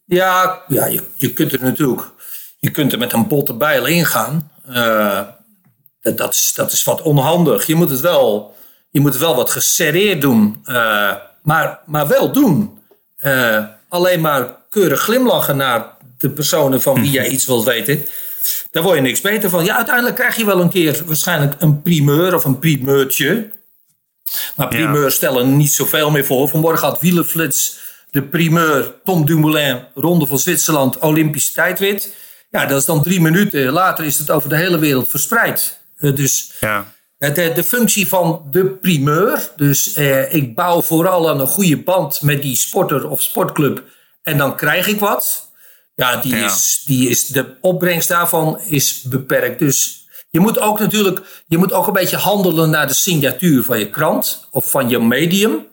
Ja, 0.06 0.62
ja 0.67 0.86
je, 0.86 1.04
je 1.15 1.34
kunt 1.34 1.54
er 1.54 1.62
natuurlijk 1.62 2.12
je 2.63 2.72
kunt 2.72 2.91
er 2.91 2.98
met 2.98 3.13
een 3.13 3.28
botte 3.28 3.54
bijl 3.54 3.86
ingaan. 3.86 4.52
Uh, 4.69 5.22
dat, 6.04 6.18
dat, 6.18 6.34
is, 6.34 6.54
dat 6.56 6.72
is 6.72 6.84
wat 6.84 7.02
onhandig. 7.02 7.66
Je 7.66 7.76
moet 7.76 7.89
het 7.89 8.00
wel, 8.00 8.56
je 8.89 9.00
moet 9.00 9.13
het 9.13 9.22
wel 9.22 9.36
wat 9.36 9.50
geserreerd 9.50 10.22
doen. 10.22 10.63
Uh, 10.66 11.13
maar, 11.42 11.80
maar 11.86 12.08
wel 12.08 12.32
doen. 12.32 12.80
Uh, 13.24 13.63
alleen 13.89 14.22
maar 14.22 14.56
keurig 14.70 15.00
glimlachen 15.00 15.58
naar 15.58 15.86
de 16.18 16.30
personen 16.30 16.82
van 16.82 17.02
wie 17.02 17.12
jij 17.12 17.28
iets 17.28 17.46
wilt 17.46 17.66
weten. 17.66 18.06
Daar 18.72 18.84
word 18.84 18.96
je 18.96 19.02
niks 19.02 19.22
beter 19.22 19.50
van. 19.50 19.66
Ja, 19.66 19.76
uiteindelijk 19.76 20.16
krijg 20.16 20.36
je 20.36 20.46
wel 20.46 20.62
een 20.62 20.70
keer 20.70 21.02
waarschijnlijk 21.06 21.56
een 21.58 21.82
primeur 21.82 22.36
of 22.36 22.44
een 22.44 22.60
primeurtje. 22.60 23.52
Maar 24.56 24.68
primeurs 24.68 25.16
stellen 25.16 25.58
niet 25.58 25.74
zoveel 25.74 26.12
meer 26.12 26.26
voor. 26.26 26.50
Vanmorgen 26.50 26.88
had 26.88 27.02
Wielenflits 27.02 27.80
de 28.10 28.24
primeur 28.24 28.94
Tom 29.04 29.26
Dumoulin, 29.26 29.86
Ronde 29.96 30.28
van 30.28 30.39
Zwitserland, 30.39 30.98
Olympische 30.98 31.54
tijdwit. 31.54 32.16
Ja, 32.50 32.66
dat 32.66 32.80
is 32.80 32.86
dan 32.86 33.04
drie 33.04 33.22
minuten. 33.22 33.72
Later 33.72 34.06
is 34.06 34.18
het 34.18 34.32
over 34.32 34.50
de 34.50 34.56
hele 34.56 34.78
wereld 34.78 35.10
verspreid. 35.10 35.82
Uh, 36.04 36.16
dus 36.16 36.52
ja. 36.60 36.94
de, 37.18 37.52
de 37.56 37.63
functie 37.63 38.08
van 38.08 38.48
de 38.52 38.66
primeur. 38.66 39.50
Dus 39.56 39.94
eh, 39.94 40.34
ik 40.34 40.56
bouw 40.56 40.82
vooral 40.82 41.30
aan 41.30 41.39
een 41.39 41.48
goede 41.48 41.78
band 41.78 42.22
met 42.22 42.42
die 42.42 42.56
sporter 42.56 43.10
of 43.10 43.22
sportclub. 43.22 43.84
En 44.22 44.38
dan 44.38 44.56
krijg 44.56 44.88
ik 44.88 45.00
wat. 45.00 45.52
Ja, 45.96 46.18
die, 46.18 46.36
Ja. 46.36 46.46
Is, 46.46 46.84
die 46.86 47.10
is, 47.10 47.28
de 47.28 47.58
opbrengst 47.62 48.08
daarvan 48.08 48.60
is 48.62 49.02
beperkt. 49.02 49.60
Dus 49.60 50.08
je 50.30 50.39
moet 50.39 50.60
ook 50.60 50.80
natuurlijk 50.80 51.44
je 51.48 51.58
moet 51.58 51.74
ook 51.74 51.88
een 51.88 51.94
beetje 51.94 52.18
handelen 52.18 52.70
naar 52.70 52.88
de 52.88 52.94
signatuur 52.94 53.63
van 53.63 53.80
je 53.80 53.89
krant 53.89 54.48
of 54.52 54.70
van 54.70 54.89
je 54.89 55.00
medium. 55.00 55.68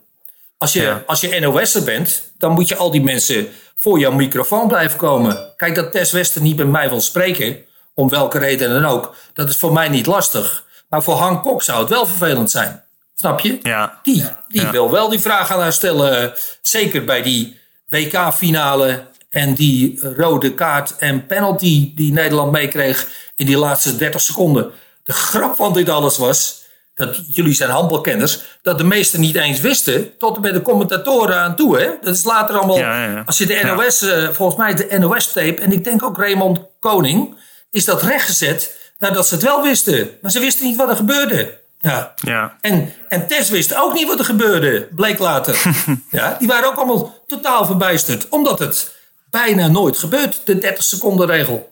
Als 0.57 0.73
je, 0.73 0.81
Ja. 0.81 1.03
als 1.05 1.21
je 1.21 1.39
NOS'er 1.39 1.83
bent, 1.83 2.31
dan 2.37 2.51
moet 2.51 2.67
je 2.67 2.75
al 2.75 2.91
die 2.91 3.01
mensen 3.01 3.47
voor 3.75 3.99
jouw 3.99 4.11
microfoon 4.11 4.67
blijven 4.67 4.97
komen. 4.97 5.53
Kijk, 5.55 5.75
dat 5.75 5.91
Tess 5.91 6.11
Wester 6.11 6.41
niet 6.41 6.57
met 6.57 6.67
mij 6.67 6.89
wil 6.89 7.01
spreken, 7.01 7.57
om 7.93 8.09
welke 8.09 8.37
reden 8.37 8.69
dan 8.81 8.85
ook, 8.91 9.15
dat 9.33 9.49
is 9.49 9.57
voor 9.57 9.73
mij 9.73 9.89
niet 9.89 10.05
lastig. 10.05 10.63
Maar 10.89 11.03
voor 11.03 11.15
Han 11.15 11.41
Kok 11.41 11.63
zou 11.63 11.79
het 11.79 11.89
wel 11.89 12.05
vervelend 12.05 12.51
zijn. 12.51 12.83
Snap 13.15 13.39
je? 13.39 13.59
Ja. 13.63 13.99
Die, 14.03 14.25
die 14.47 14.61
Ja. 14.61 14.71
wil 14.71 14.91
wel 14.91 15.09
die 15.09 15.19
vraag 15.19 15.51
aan 15.51 15.59
haar 15.59 15.73
stellen. 15.73 16.33
Zeker 16.61 17.03
bij 17.05 17.21
die 17.21 17.59
WK-finale 17.87 19.03
en 19.29 19.53
die 19.53 19.99
rode 20.17 20.53
kaart 20.53 20.95
en 20.97 21.25
penalty 21.25 21.91
die 21.95 22.13
Nederland 22.13 22.51
meekreeg 22.51 23.07
in 23.35 23.45
die 23.45 23.57
laatste 23.57 23.95
30 23.97 24.21
seconden. 24.21 24.71
De 25.03 25.13
grap 25.13 25.55
van 25.55 25.73
dit 25.73 25.89
alles 25.89 26.17
was, 26.17 26.61
dat 26.95 27.35
jullie 27.35 27.53
zijn 27.53 27.69
handbalkenners, 27.69 28.39
dat 28.61 28.77
de 28.77 28.83
meesten 28.83 29.19
niet 29.19 29.35
eens 29.35 29.59
wisten, 29.59 30.17
tot 30.17 30.35
en 30.35 30.41
met 30.41 30.53
de 30.53 30.61
commentatoren 30.61 31.37
aan 31.39 31.55
toe. 31.55 31.79
Hè? 31.79 31.89
Dat 32.01 32.15
is 32.15 32.23
later 32.23 32.55
allemaal, 32.57 32.77
Ja, 32.77 33.03
ja, 33.05 33.11
ja. 33.11 33.23
als 33.25 33.37
je 33.37 33.45
de. 33.45 33.61
NOS, 33.63 34.01
eh, 34.01 34.29
volgens 34.29 34.57
mij 34.57 34.73
de 34.73 34.97
NOS-tape, 34.99 35.61
en 35.61 35.71
ik 35.71 35.83
denk 35.83 36.03
ook 36.03 36.17
Raymond 36.17 36.59
Koning, 36.79 37.35
is 37.71 37.85
dat 37.85 38.03
rechtgezet 38.03 38.75
nadat 38.99 39.27
ze 39.27 39.33
het 39.33 39.43
wel 39.43 39.61
wisten. 39.63 40.09
Maar 40.21 40.31
ze 40.31 40.39
wisten 40.39 40.65
niet 40.65 40.75
wat 40.77 40.89
er 40.89 40.95
gebeurde. 40.95 41.59
Ja. 41.79 42.13
Ja. 42.15 42.57
En, 42.61 42.93
en 43.09 43.27
Tess 43.27 43.49
wist 43.49 43.75
ook 43.75 43.93
niet 43.93 44.07
wat 44.07 44.19
er 44.19 44.25
gebeurde, 44.25 44.87
bleek 44.95 45.19
later. 45.19 45.61
ja, 46.11 46.35
die 46.39 46.47
waren 46.47 46.67
ook 46.69 46.75
allemaal 46.75 47.23
totaal 47.27 47.65
verbijsterd. 47.65 48.29
Omdat 48.29 48.59
het 48.59 48.95
bijna 49.29 49.67
nooit 49.67 49.97
gebeurt, 49.97 50.41
de 50.45 50.57
30 50.57 50.83
seconden 50.83 51.27
regel. 51.27 51.71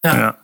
Ja. 0.00 0.14
ja. 0.16 0.38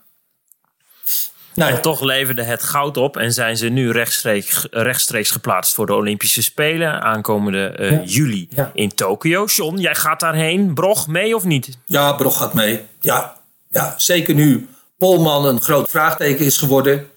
Nou, 1.54 1.72
En 1.72 1.80
toch 1.82 2.00
leverde 2.00 2.42
het 2.42 2.62
goud 2.62 2.96
op 2.96 3.16
en 3.16 3.32
zijn 3.32 3.56
ze 3.56 3.68
nu 3.68 3.90
rechtstreeks, 3.90 4.66
rechtstreeks 4.70 5.30
geplaatst 5.30 5.74
voor 5.74 5.86
de 5.86 5.94
Olympische 5.94 6.42
Spelen 6.42 7.02
aankomende 7.02 7.66
eh, 7.68 7.90
Ja. 7.90 8.00
juli 8.04 8.46
Ja. 8.50 8.70
in 8.74 8.94
Tokio. 8.94 9.44
John, 9.44 9.78
jij 9.78 9.94
gaat 9.94 10.20
daarheen. 10.20 10.74
Brog, 10.74 11.06
mee 11.06 11.34
of 11.36 11.44
niet? 11.44 11.78
ja, 11.86 12.12
Brog 12.12 12.36
gaat 12.38 12.54
mee. 12.54 12.82
Ja, 13.00 13.36
ja, 13.70 13.94
zeker 13.96 14.34
nu 14.34 14.68
Polman 14.98 15.46
een 15.46 15.60
groot 15.60 15.90
vraagteken 15.90 16.44
is 16.44 16.56
geworden. 16.56 17.10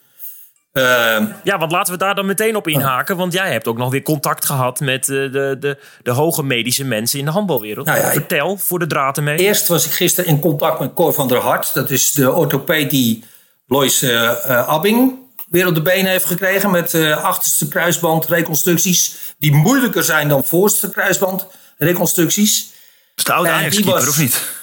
Ehm, 0.71 1.25
Ja, 1.43 1.57
want 1.57 1.71
laten 1.71 1.93
we 1.93 1.99
daar 1.99 2.15
dan 2.15 2.25
meteen 2.25 2.55
op 2.55 2.67
inhaken. 2.67 3.17
Want 3.17 3.33
jij 3.33 3.51
hebt 3.51 3.67
ook 3.67 3.77
nog 3.77 3.91
weer 3.91 4.01
contact 4.01 4.45
gehad 4.45 4.79
met 4.79 5.09
eh, 5.09 5.15
de, 5.15 5.55
de, 5.59 5.77
de 6.03 6.11
hoge 6.11 6.43
medische 6.43 6.83
mensen 6.83 7.19
in 7.19 7.25
de 7.25 7.31
handbalwereld. 7.31 7.85
Nou 7.85 7.99
ja, 7.99 8.05
ik- 8.05 8.11
Vertel 8.13 8.57
voor 8.57 8.79
de 8.79 8.87
draad 8.87 9.17
ermee. 9.17 9.37
Eerst 9.37 9.67
was 9.67 9.85
ik 9.85 9.91
gisteren 9.91 10.29
in 10.29 10.39
contact 10.39 10.79
met 10.79 10.93
Cor 10.93 11.13
van 11.13 11.27
der 11.27 11.37
Hart. 11.37 11.73
Dat 11.73 11.89
is 11.89 12.11
de 12.11 12.31
orthopeed 12.31 12.89
die 12.89 13.23
Lois 13.67 14.01
eh, 14.01 14.29
eh, 14.29 14.67
Abbing 14.67 15.13
weer 15.49 15.67
op 15.67 15.75
de 15.75 15.81
benen 15.81 16.11
heeft 16.11 16.25
gekregen. 16.25 16.71
Met 16.71 16.93
eh, 16.93 17.23
achterste 17.23 17.67
kruisband 17.67 18.25
reconstructies. 18.25 19.15
Die 19.37 19.51
moeilijker 19.53 20.03
zijn 20.03 20.27
dan 20.27 20.43
voorste 20.45 20.89
kruisband 20.89 21.47
reconstructies. 21.77 22.71
Is 23.15 23.23
de 23.23 23.33
oude 23.33 23.49
En 23.49 23.55
Ajax 23.55 23.75
die 23.75 23.83
keeper 23.83 23.99
was- 24.05 24.09
of 24.09 24.19
niet? 24.19 24.57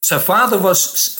Zijn 0.00 0.20
vader 0.20 0.60
was... 0.60 1.18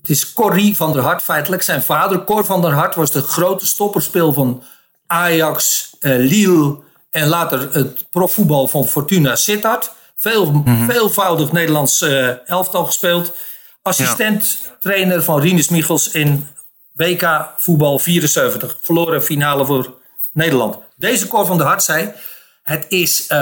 Het 0.00 0.10
is 0.10 0.32
Corrie 0.32 0.76
van 0.76 0.92
der 0.92 1.02
Hart 1.02 1.22
feitelijk. 1.22 1.62
Zijn 1.62 1.82
vader, 1.82 2.24
Cor 2.24 2.44
van 2.44 2.62
der 2.62 2.72
Hart, 2.72 2.94
was 2.94 3.10
de 3.10 3.22
grote 3.22 3.66
stopperspeel 3.66 4.32
van 4.32 4.62
Ajax, 5.06 5.90
eh, 6.00 6.16
Lille... 6.16 6.78
en 7.10 7.26
later 7.28 7.68
het 7.72 8.10
profvoetbal 8.10 8.68
van 8.68 8.86
Fortuna 8.86 9.36
Sittard. 9.36 9.92
Veel, 10.16 10.62
Veelvoudig 10.88 11.52
Nederlands 11.52 12.00
eh, 12.02 12.48
elftal 12.48 12.84
gespeeld. 12.84 13.32
Assistent 13.82 14.72
trainer 14.80 15.22
van 15.22 15.40
Rinus 15.40 15.68
Michels 15.68 16.10
in 16.10 16.48
WK 16.92 17.52
voetbal 17.56 17.98
74. 17.98 18.78
Verloren 18.82 19.22
finale 19.22 19.64
voor 19.66 19.94
Nederland. 20.32 20.78
Deze 20.96 21.28
Cor 21.28 21.46
van 21.46 21.56
der 21.58 21.66
Hart 21.66 21.82
zei... 21.82 22.12
Het 22.62 22.86
is... 22.88 23.26
eh, 23.26 23.38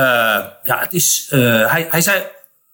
ja, 0.62 0.78
het 0.78 0.92
is 0.92 1.26
hij, 1.30 1.86
hij 1.90 2.00
zei... 2.00 2.22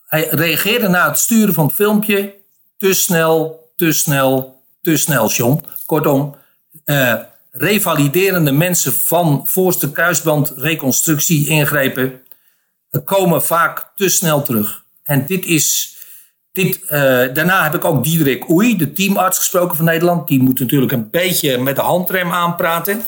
Hij 0.07 0.29
reageerde 0.31 0.88
na 0.88 1.09
het 1.09 1.18
sturen 1.18 1.55
van 1.55 1.66
het 1.66 1.75
filmpje... 1.75 2.40
Te 2.79 2.95
snel, 2.95 3.62
te 3.83 3.92
snel, 3.92 4.62
te 4.83 4.97
snel, 4.97 5.29
John. 5.29 5.64
Kortom, 5.87 6.35
eh, 6.85 7.14
revaliderende 7.51 8.53
mensen 8.53 8.92
van 8.92 9.42
voorste 9.45 9.92
kruisband 9.92 10.53
reconstructie 10.57 11.49
ingrepen... 11.49 12.21
komen 13.05 13.42
vaak 13.42 13.92
te 13.97 14.09
snel 14.09 14.42
terug. 14.42 14.85
En 15.03 15.27
dit 15.27 15.45
is... 15.45 15.97
Dit, 16.53 16.85
eh, 16.85 17.01
daarna 17.35 17.62
heb 17.62 17.75
ik 17.75 17.85
ook 17.85 18.05
Diederik 18.05 18.51
Oei, 18.51 18.77
de 18.77 18.92
teamarts, 18.92 19.38
gesproken 19.38 19.77
van 19.77 19.85
Nederland. 19.85 20.29
Die 20.29 20.42
moet 20.42 20.61
natuurlijk 20.61 20.92
een 20.92 21.11
beetje 21.11 21.59
met 21.59 21.77
de 21.77 21.83
handrem 21.83 22.33
aanpraten. 22.33 23.05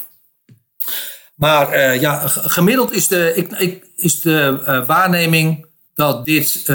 Maar 1.34 1.68
eh, 1.68 2.00
ja, 2.00 2.28
gemiddeld 2.28 2.92
is 2.92 3.08
de, 3.08 3.32
ik, 3.34 3.52
ik, 3.52 3.84
is 3.96 4.20
de 4.20 4.82
waarneming 4.86 5.66
dat 5.94 6.24
dit, 6.24 6.66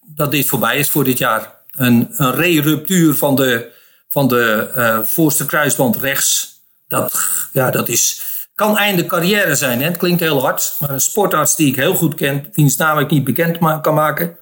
dat 0.00 0.30
dit 0.30 0.46
voorbij 0.46 0.78
is 0.78 0.90
voor 0.90 1.04
dit 1.04 1.18
jaar. 1.18 1.55
Een, 1.76 2.08
een 2.10 2.34
re-ruptuur 2.34 3.14
van 3.14 3.34
de, 3.34 3.72
van 4.08 4.28
de 4.28 4.70
eh, 4.74 4.98
voorste 5.02 5.46
kruisband 5.46 5.96
rechts. 5.96 6.60
Dat, 6.88 7.28
ja, 7.52 7.70
dat 7.70 7.88
is, 7.88 8.22
kan 8.54 8.76
einde 8.76 9.06
carrière 9.06 9.54
zijn. 9.54 9.80
Hè? 9.80 9.86
Het 9.86 9.96
klinkt 9.96 10.20
heel 10.20 10.40
hard. 10.40 10.76
Maar 10.80 10.90
een 10.90 11.00
sportarts 11.00 11.56
die 11.56 11.68
ik 11.68 11.76
heel 11.76 11.94
goed 11.94 12.14
ken, 12.14 12.48
wiens 12.52 12.76
naam 12.76 12.98
ik 12.98 13.10
niet 13.10 13.24
bekend 13.24 13.58
kan 13.80 13.94
maken. 13.94 14.36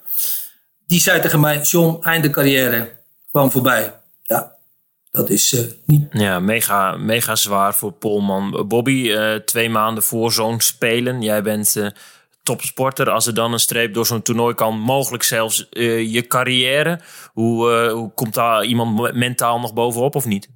Die 0.87 1.01
zei 1.01 1.20
tegen 1.20 1.40
mij, 1.40 1.61
John, 1.61 2.03
einde 2.03 2.31
carrière. 2.31 2.90
Gewoon 3.31 3.51
voorbij. 3.51 3.94
Ja, 4.23 4.53
dat 5.11 5.31
is 5.31 5.53
eh, 5.53 5.64
niet 5.87 6.07
Ja, 6.11 6.40
mega, 6.40 6.97
mega 6.97 7.35
zwaar 7.35 7.75
voor 7.75 7.92
Polman. 7.92 8.64
Bobby, 8.68 9.11
eh, 9.12 9.35
twee 9.35 9.70
maanden 9.70 10.03
voor 10.03 10.33
zo'n 10.33 10.61
spelen. 10.61 11.23
Jij 11.23 11.42
bent 11.42 11.77
topsporter. 12.44 13.11
Als 13.11 13.26
er 13.26 13.35
dan 13.35 13.52
een 13.52 13.59
streep 13.59 13.94
door 13.94 14.07
zo'n 14.07 14.22
toernooi 14.22 14.54
kan, 14.54 14.78
mogelijk 14.78 15.22
zelfs 15.22 15.68
eh, 15.68 16.12
je 16.12 16.26
carrière. 16.26 17.00
Hoe, 17.33 17.72
eh, 17.72 17.92
hoe 17.92 18.14
komt 18.14 18.35
daar 18.35 18.64
iemand 18.64 18.96
me- 19.00 19.12
mentaal 19.12 19.61
nog 19.61 19.72
bovenop 19.72 20.14
of 20.14 20.24
niet? 20.24 20.48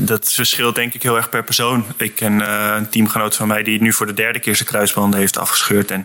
Dat 0.00 0.32
verschilt 0.32 0.74
denk 0.74 0.94
ik 0.94 1.02
heel 1.02 1.16
erg 1.16 1.28
per 1.28 1.44
persoon. 1.44 1.84
Ik 1.96 2.14
ken 2.14 2.40
eh, 2.40 2.74
een 2.76 2.88
teamgenoot 2.88 3.36
van 3.36 3.48
mij 3.48 3.62
die 3.62 3.80
nu 3.82 3.92
voor 3.92 4.06
de 4.06 4.14
derde 4.14 4.38
keer 4.38 4.56
zijn 4.56 4.68
kruisbanden 4.68 5.20
heeft 5.20 5.38
afgescheurd. 5.38 5.90
En 5.90 6.04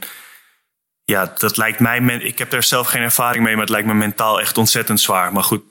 ja, 1.03 1.33
dat 1.37 1.57
lijkt 1.57 1.79
mij. 1.79 1.99
Ik 2.01 2.37
heb 2.37 2.53
er 2.53 2.63
zelf 2.63 2.87
geen 2.87 3.01
ervaring 3.01 3.43
mee, 3.43 3.53
maar 3.53 3.61
het 3.61 3.71
lijkt 3.71 3.87
me 3.87 3.93
mentaal 3.93 4.39
echt 4.39 4.57
ontzettend 4.57 4.99
zwaar. 4.99 5.33
Maar 5.33 5.43
goed, 5.43 5.63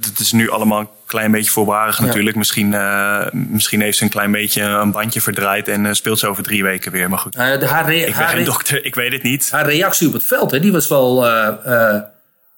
het 0.00 0.18
is 0.18 0.32
nu 0.32 0.50
allemaal 0.50 0.80
een 0.80 0.88
klein 1.06 1.30
beetje 1.30 1.50
voorbarig 1.50 2.00
natuurlijk. 2.00 2.36
Misschien, 2.36 2.74
eh, 2.74 3.26
misschien 3.32 3.80
heeft 3.80 3.98
ze 3.98 4.04
een 4.04 4.10
klein 4.10 4.32
beetje 4.32 4.62
een 4.62 4.90
bandje 4.92 5.20
verdraaid 5.20 5.68
en 5.68 5.86
eh, 5.86 5.92
speelt 5.92 6.18
ze 6.18 6.26
over 6.26 6.42
drie 6.42 6.62
weken 6.62 6.92
weer. 6.92 7.08
Maar 7.08 7.18
goed, 7.18 7.36
Eh, 7.36 7.58
de, 7.58 7.66
haar, 7.66 7.92
ik 7.92 8.04
ben 8.04 8.14
haar, 8.14 8.28
geen 8.28 8.44
dokter, 8.44 8.84
ik 8.84 8.94
weet 8.94 9.12
het 9.12 9.22
niet. 9.22 9.50
haar 9.50 9.66
reactie 9.66 10.06
op 10.06 10.12
het 10.12 10.24
veld, 10.24 10.50
hè, 10.50 10.60
die 10.60 10.72
was 10.72 10.88
wel 10.88 11.26
eh, 11.26 11.46
eh, 11.94 12.02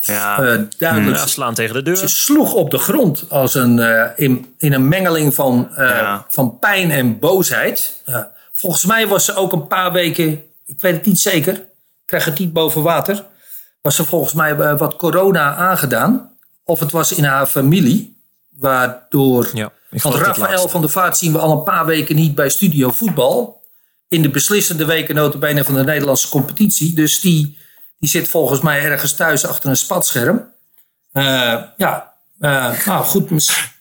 Ja, 0.00 0.38
eh, 0.42 0.58
duidelijk. 0.78 1.16
Ja, 1.16 1.26
slaan 1.26 1.54
tegen 1.54 1.84
de 1.84 1.94
Ze 1.96 2.00
deur. 2.00 2.08
sloeg 2.10 2.52
op 2.52 2.70
de 2.70 2.78
grond 2.78 3.24
als 3.28 3.54
een, 3.54 3.78
eh, 3.78 4.04
in, 4.16 4.54
in 4.58 4.72
een 4.72 4.88
mengeling 4.88 5.34
van, 5.34 5.68
eh, 5.76 5.88
Ja. 5.88 6.26
van 6.28 6.58
pijn 6.58 6.90
en 6.90 7.18
boosheid. 7.18 8.02
Volgens 8.52 8.84
mij 8.84 9.06
was 9.08 9.24
ze 9.24 9.34
ook 9.34 9.52
een 9.52 9.66
paar 9.66 9.92
weken, 9.92 10.26
ik 10.66 10.80
weet 10.80 10.92
het 10.94 11.06
niet 11.06 11.18
zeker, 11.20 11.54
ik 11.54 11.62
krijg 12.06 12.24
het 12.24 12.38
niet 12.38 12.52
boven 12.52 12.82
water. 12.82 13.24
was 13.82 13.98
er 13.98 14.04
volgens 14.06 14.32
mij 14.32 14.56
eh, 14.56 14.78
wat 14.78 14.96
corona 14.96 15.54
aangedaan. 15.54 16.30
Of 16.68 16.80
het 16.80 16.90
was 16.90 17.12
in 17.12 17.24
haar 17.24 17.46
familie. 17.46 18.16
Waardoor. 18.58 19.50
Ja, 19.54 19.72
ik 19.90 20.02
want 20.02 20.14
Rafael 20.14 20.68
van 20.68 20.80
der 20.80 20.90
Vaart 20.90 21.16
zien 21.16 21.32
we 21.32 21.38
al 21.38 21.50
een 21.58 21.62
paar 21.62 21.86
weken 21.86 22.16
niet 22.16 22.34
bij 22.34 22.48
Studio 22.48 22.90
Voetbal. 22.90 23.62
In 24.08 24.22
de 24.22 24.30
beslissende 24.30 24.84
weken 24.84 25.14
notabene 25.14 25.64
van 25.64 25.74
de 25.74 25.84
Nederlandse 25.84 26.28
competitie. 26.28 26.94
Dus 26.94 27.20
die, 27.20 27.58
die 27.98 28.08
zit 28.08 28.28
volgens 28.28 28.60
mij 28.60 28.80
ergens 28.82 29.12
thuis 29.14 29.46
achter 29.46 29.70
een 29.70 29.76
spatscherm. 29.76 30.52
Eh, 31.12 31.62
ja, 31.76 32.12
eh, 32.40 32.84
nou 32.86 33.04
goed. 33.04 33.30
mis- 33.30 33.74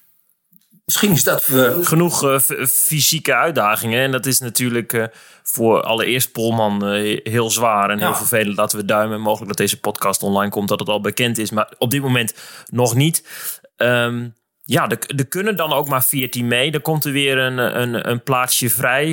Misschien 0.85 1.11
is 1.11 1.23
dat. 1.23 1.47
we 1.47 1.79
genoeg 1.81 2.23
eh, 2.23 2.39
fysieke 2.67 3.35
uitdagingen. 3.35 4.03
En 4.03 4.11
dat 4.11 4.25
is 4.25 4.39
natuurlijk 4.39 4.93
eh, 4.93 5.05
voor 5.43 5.81
allereerst 5.81 6.31
Polman 6.31 6.85
eh, 6.87 7.19
heel 7.23 7.49
zwaar 7.49 7.89
en 7.89 7.97
heel 7.99 8.07
Ja. 8.07 8.15
vervelend. 8.15 8.57
Laten 8.57 8.77
we 8.79 8.85
duimen. 8.85 9.21
Mogelijk 9.21 9.47
dat 9.47 9.57
deze 9.57 9.79
podcast 9.79 10.23
online 10.23 10.51
komt, 10.51 10.67
dat 10.67 10.79
het 10.79 10.89
al 10.89 11.01
bekend 11.01 11.37
is. 11.37 11.51
Maar 11.51 11.71
op 11.77 11.91
dit 11.91 12.01
moment 12.01 12.33
nog 12.69 12.95
niet. 12.95 13.27
Ehm, 13.75 14.27
ja, 14.63 14.89
er, 14.89 14.97
er 15.15 15.27
kunnen 15.27 15.55
dan 15.55 15.73
ook 15.73 15.87
maar 15.87 16.03
14 16.03 16.47
mee. 16.47 16.71
Dan 16.71 16.81
komt 16.81 17.05
er 17.05 17.11
weer 17.11 17.37
een, 17.37 17.57
een, 17.57 18.09
een 18.09 18.23
plaatsje 18.23 18.69
vrij. 18.69 19.07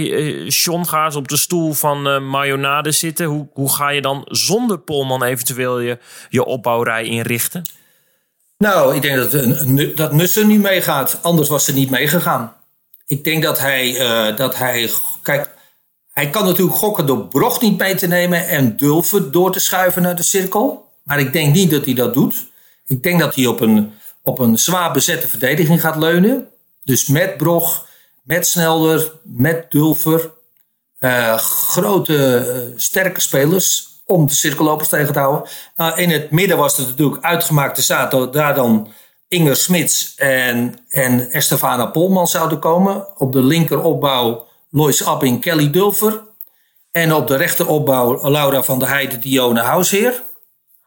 John, 0.46 0.86
op 1.16 1.28
de 1.28 1.36
stoel 1.36 1.72
van 1.72 2.08
eh 2.08 2.20
Mayonade 2.20 2.92
zitten. 2.92 3.26
Hoe, 3.26 3.48
hoe 3.52 3.72
ga 3.74 3.88
je 3.88 4.00
dan 4.02 4.22
zonder 4.30 4.78
Polman 4.78 5.22
eventueel 5.22 5.78
je, 5.80 5.98
je 6.28 6.44
opbouwrij 6.44 7.04
inrichten? 7.04 7.62
Nou, 8.62 8.94
ik 8.94 9.02
denk 9.02 9.16
dat, 9.16 9.96
dat 9.96 10.12
Nussen 10.12 10.46
nu 10.46 10.58
meegaat. 10.58 11.18
Anders 11.22 11.48
was 11.48 11.64
ze 11.64 11.72
niet 11.72 11.90
meegegaan. 11.90 12.56
Ik 13.06 13.24
denk 13.24 13.42
dat 13.42 13.58
hij, 13.58 13.96
eh, 13.98 14.36
dat 14.36 14.56
hij. 14.56 14.90
Kijk, 15.22 15.50
hij 16.12 16.30
kan 16.30 16.44
natuurlijk 16.44 16.76
gokken 16.76 17.06
door 17.06 17.26
Brocht 17.26 17.60
niet 17.60 17.78
mee 17.78 17.94
te 17.94 18.06
nemen 18.06 18.48
en 18.48 18.76
Dulfer 18.76 19.30
door 19.30 19.52
te 19.52 19.60
schuiven 19.60 20.02
naar 20.02 20.16
de 20.16 20.22
cirkel. 20.22 20.90
Maar 21.02 21.20
ik 21.20 21.32
denk 21.32 21.54
niet 21.54 21.70
dat 21.70 21.84
hij 21.84 21.94
dat 21.94 22.14
doet. 22.14 22.46
Ik 22.86 23.02
denk 23.02 23.20
dat 23.20 23.34
hij 23.34 23.46
op 23.46 23.60
een, 23.60 23.92
op 24.22 24.38
een 24.38 24.58
zwaar 24.58 24.92
bezette 24.92 25.28
verdediging 25.28 25.80
gaat 25.80 25.96
leunen. 25.96 26.48
Dus 26.84 27.06
met 27.06 27.36
Brog, 27.36 27.86
met 28.22 28.46
Snelder, 28.46 29.12
met 29.22 29.70
Dulfer. 29.70 30.30
Eh, 30.98 31.36
grote, 31.38 32.36
eh, 32.36 32.72
sterke 32.76 33.20
spelers 33.20 33.91
om 34.06 34.26
de 34.26 34.34
cirkellopers 34.34 34.88
tegen 34.88 35.12
te 35.12 35.18
houden. 35.18 35.50
Nou, 35.76 36.00
in 36.00 36.10
het 36.10 36.30
midden 36.30 36.56
was 36.56 36.76
het 36.76 36.88
natuurlijk 36.88 37.24
uitgemaakte 37.24 37.82
zaad. 37.82 38.32
Daar 38.32 38.54
dan 38.54 38.92
Inger 39.28 39.56
Smits 39.56 40.14
en, 40.14 40.78
en 40.88 41.30
Estefana 41.30 41.86
Polman 41.86 42.26
zouden 42.26 42.58
komen. 42.58 43.06
Op 43.18 43.32
de 43.32 43.42
linkeropbouw 43.42 44.46
Lois 44.70 45.04
Abbing, 45.04 45.40
Kelly 45.40 45.70
Dulfer. 45.70 46.20
En 46.90 47.14
op 47.14 47.26
de 47.26 47.36
rechteropbouw 47.36 48.30
Laura 48.30 48.62
van 48.62 48.78
der 48.78 48.88
Heijden, 48.88 49.20
Dione 49.20 49.60
Huisheer. 49.60 50.22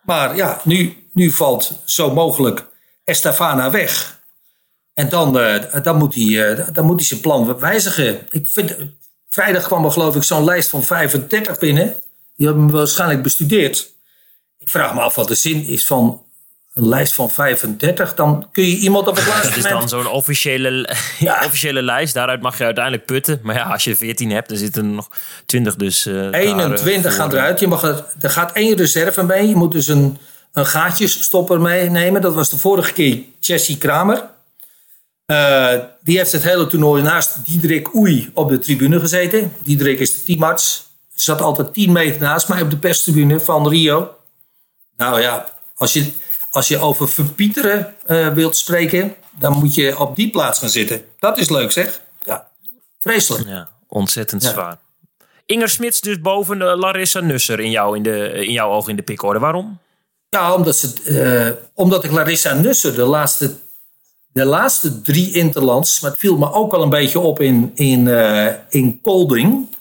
Maar 0.01 0.36
ja, 0.36 0.62
nu, 0.63 1.08
nu 1.13 1.32
valt 1.32 1.82
zo 1.86 2.13
mogelijk 2.13 2.67
Estefana 3.04 3.71
weg. 3.71 4.21
En 4.93 5.10
dan, 5.10 5.39
eh, 5.39 5.84
dan, 5.84 5.97
moet 5.97 6.15
hij, 6.15 6.54
eh, 6.54 6.67
dan 6.73 6.86
moet 6.86 6.99
hij 6.99 7.06
zijn 7.06 7.19
plan 7.19 7.60
wijzigen. 7.60 8.28
Ik 8.30 8.47
vind, 8.47 8.75
vrijdag 9.30 9.63
kwam 9.63 9.86
er 9.86 9.91
geloof 9.91 10.15
ik 10.15 10.23
zo'n 10.23 10.43
lijst 10.43 10.69
van 10.69 10.84
35 10.84 11.60
binnen. 11.60 11.95
Die 12.36 12.45
hebben 12.48 12.67
we 12.67 12.74
waarschijnlijk 12.74 13.24
bestudeerd. 13.24 13.93
Ik 14.60 14.69
vraag 14.69 14.93
me 14.93 15.00
af 15.02 15.15
wat 15.15 15.28
de 15.28 15.36
zin 15.36 15.65
is 15.65 15.86
van 15.86 16.24
een 16.74 16.88
lijst 16.88 17.13
van 17.13 17.30
35. 17.32 18.15
Dan 18.15 18.48
kun 18.52 18.63
je 18.63 18.76
iemand 18.78 19.08
op 19.08 19.15
het 19.15 19.28
laatste 19.32 19.48
Dat 19.48 19.58
is 19.58 19.63
moment... 19.63 19.89
dan 19.89 20.04
zo'n 20.04 20.12
officiële, 20.12 20.89
Ja. 21.19 21.45
officiële 21.45 21.82
lijst. 21.82 22.13
Daaruit 22.13 22.41
mag 22.41 22.58
je 22.58 22.63
uiteindelijk 22.63 23.06
putten. 23.06 23.39
Maar 23.43 23.56
ja, 23.56 23.63
als 23.63 23.84
je 23.84 23.95
14 23.95 24.32
hebt, 24.32 24.50
dan 24.50 24.58
zitten 24.58 24.84
er 24.86 24.89
nog 24.89 25.10
20. 25.45 25.76
Dus, 25.76 26.06
eh, 26.06 26.13
daar, 26.13 26.32
eh, 26.32 26.39
21 26.50 27.15
gaan 27.15 27.30
voor, 27.30 27.39
eruit. 27.39 27.60
Je 27.60 27.67
mag 27.67 27.84
er, 27.84 28.06
er 28.19 28.30
gaat 28.30 28.52
één 28.52 28.76
reserve 28.76 29.24
mee. 29.24 29.48
Je 29.48 29.56
moet 29.56 29.71
dus 29.71 29.88
een, 29.88 30.17
een 30.54 30.65
gaatjesstopper 30.65 31.62
meenemen. 31.62 32.21
Dat 32.21 32.34
was 32.34 32.50
de 32.50 32.58
vorige 32.58 32.93
keer 32.93 33.19
Jesse 33.39 33.78
Kramer. 33.78 34.30
Eh, 35.26 35.74
die 36.04 36.17
heeft 36.17 36.32
het 36.32 36.43
hele 36.43 36.67
toernooi 36.67 37.02
naast 37.02 37.45
Diederik 37.45 37.95
Oei 37.95 38.30
op 38.34 38.50
de 38.50 38.60
tribune 38.60 39.00
gezeten. 39.00 39.54
Diederik 39.63 40.00
is 40.00 40.13
de 40.13 40.24
teamarts. 40.24 40.85
Zat 41.15 41.41
altijd 41.41 41.73
10 41.73 41.91
meter 41.91 42.21
naast 42.21 42.49
mij 42.49 42.62
op 42.62 42.69
de 42.69 42.78
perstribune 42.78 43.39
van 43.39 43.67
Rio. 43.69 44.15
Nou 44.97 45.21
ja, 45.21 45.45
als 45.75 45.93
je, 45.93 46.12
als 46.51 46.67
je 46.67 46.78
over 46.80 47.10
verpieteren 47.10 47.95
eh, 48.06 48.28
wilt 48.28 48.58
spreken... 48.58 49.15
dan 49.39 49.58
moet 49.58 49.75
je 49.75 49.99
op 49.99 50.15
die 50.15 50.30
plaats 50.30 50.60
gaan 50.60 50.69
zitten. 50.69 51.06
Dat 51.19 51.38
is 51.38 51.49
leuk 51.49 51.71
zeg. 51.71 52.01
Ja, 52.25 52.47
vreselijk. 52.99 53.47
Ja, 53.47 53.69
ontzettend 53.88 54.43
Ja. 54.43 54.49
zwaar. 54.51 54.78
Inger 55.45 55.69
Smits 55.69 56.01
dus 56.01 56.21
boven 56.21 56.60
de 56.60 56.65
Larissa 56.65 57.19
Nusser 57.19 57.60
in, 57.60 57.69
jou, 57.71 57.95
in, 57.95 58.04
de, 58.04 58.32
in 58.45 58.51
jouw 58.51 58.71
ogen 58.71 58.89
in 58.89 58.95
de 58.95 59.01
pikorde. 59.04 59.39
Waarom? 59.39 59.80
Ja, 60.30 60.54
omdat, 60.54 60.75
ze, 60.78 60.93
eh, 61.04 61.67
omdat 61.73 62.04
ik 62.04 62.12
Larissa 62.12 62.54
Nussen 62.54 62.95
de 62.95 63.04
laatste, 63.04 63.56
de 64.28 64.45
laatste 64.45 65.01
drie 65.01 65.32
interlands... 65.34 65.99
maar 65.99 66.12
het 66.12 66.19
viel 66.19 66.38
me 66.38 66.51
ook 66.51 66.73
al 66.73 66.82
een 66.82 66.89
beetje 66.89 67.19
op 67.19 67.41
in, 67.41 67.71
in, 67.75 68.08
eh, 68.08 68.54
in 68.69 69.01
Kolding... 69.01 69.73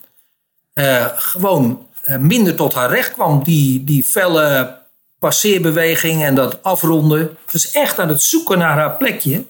eh, 0.74 1.06
gewoon 1.14 1.86
eh, 2.02 2.16
minder 2.16 2.54
tot 2.54 2.74
haar 2.74 2.90
recht 2.90 3.12
kwam. 3.12 3.42
Die, 3.42 3.84
die 3.84 4.04
felle 4.04 4.78
passeerbeweging 5.18 6.22
en 6.22 6.34
dat 6.34 6.62
afronden. 6.62 7.36
Dus 7.50 7.70
echt 7.70 7.98
aan 7.98 8.08
het 8.08 8.22
zoeken 8.22 8.58
naar 8.58 8.76
haar 8.76 8.96
plekje. 8.96 9.44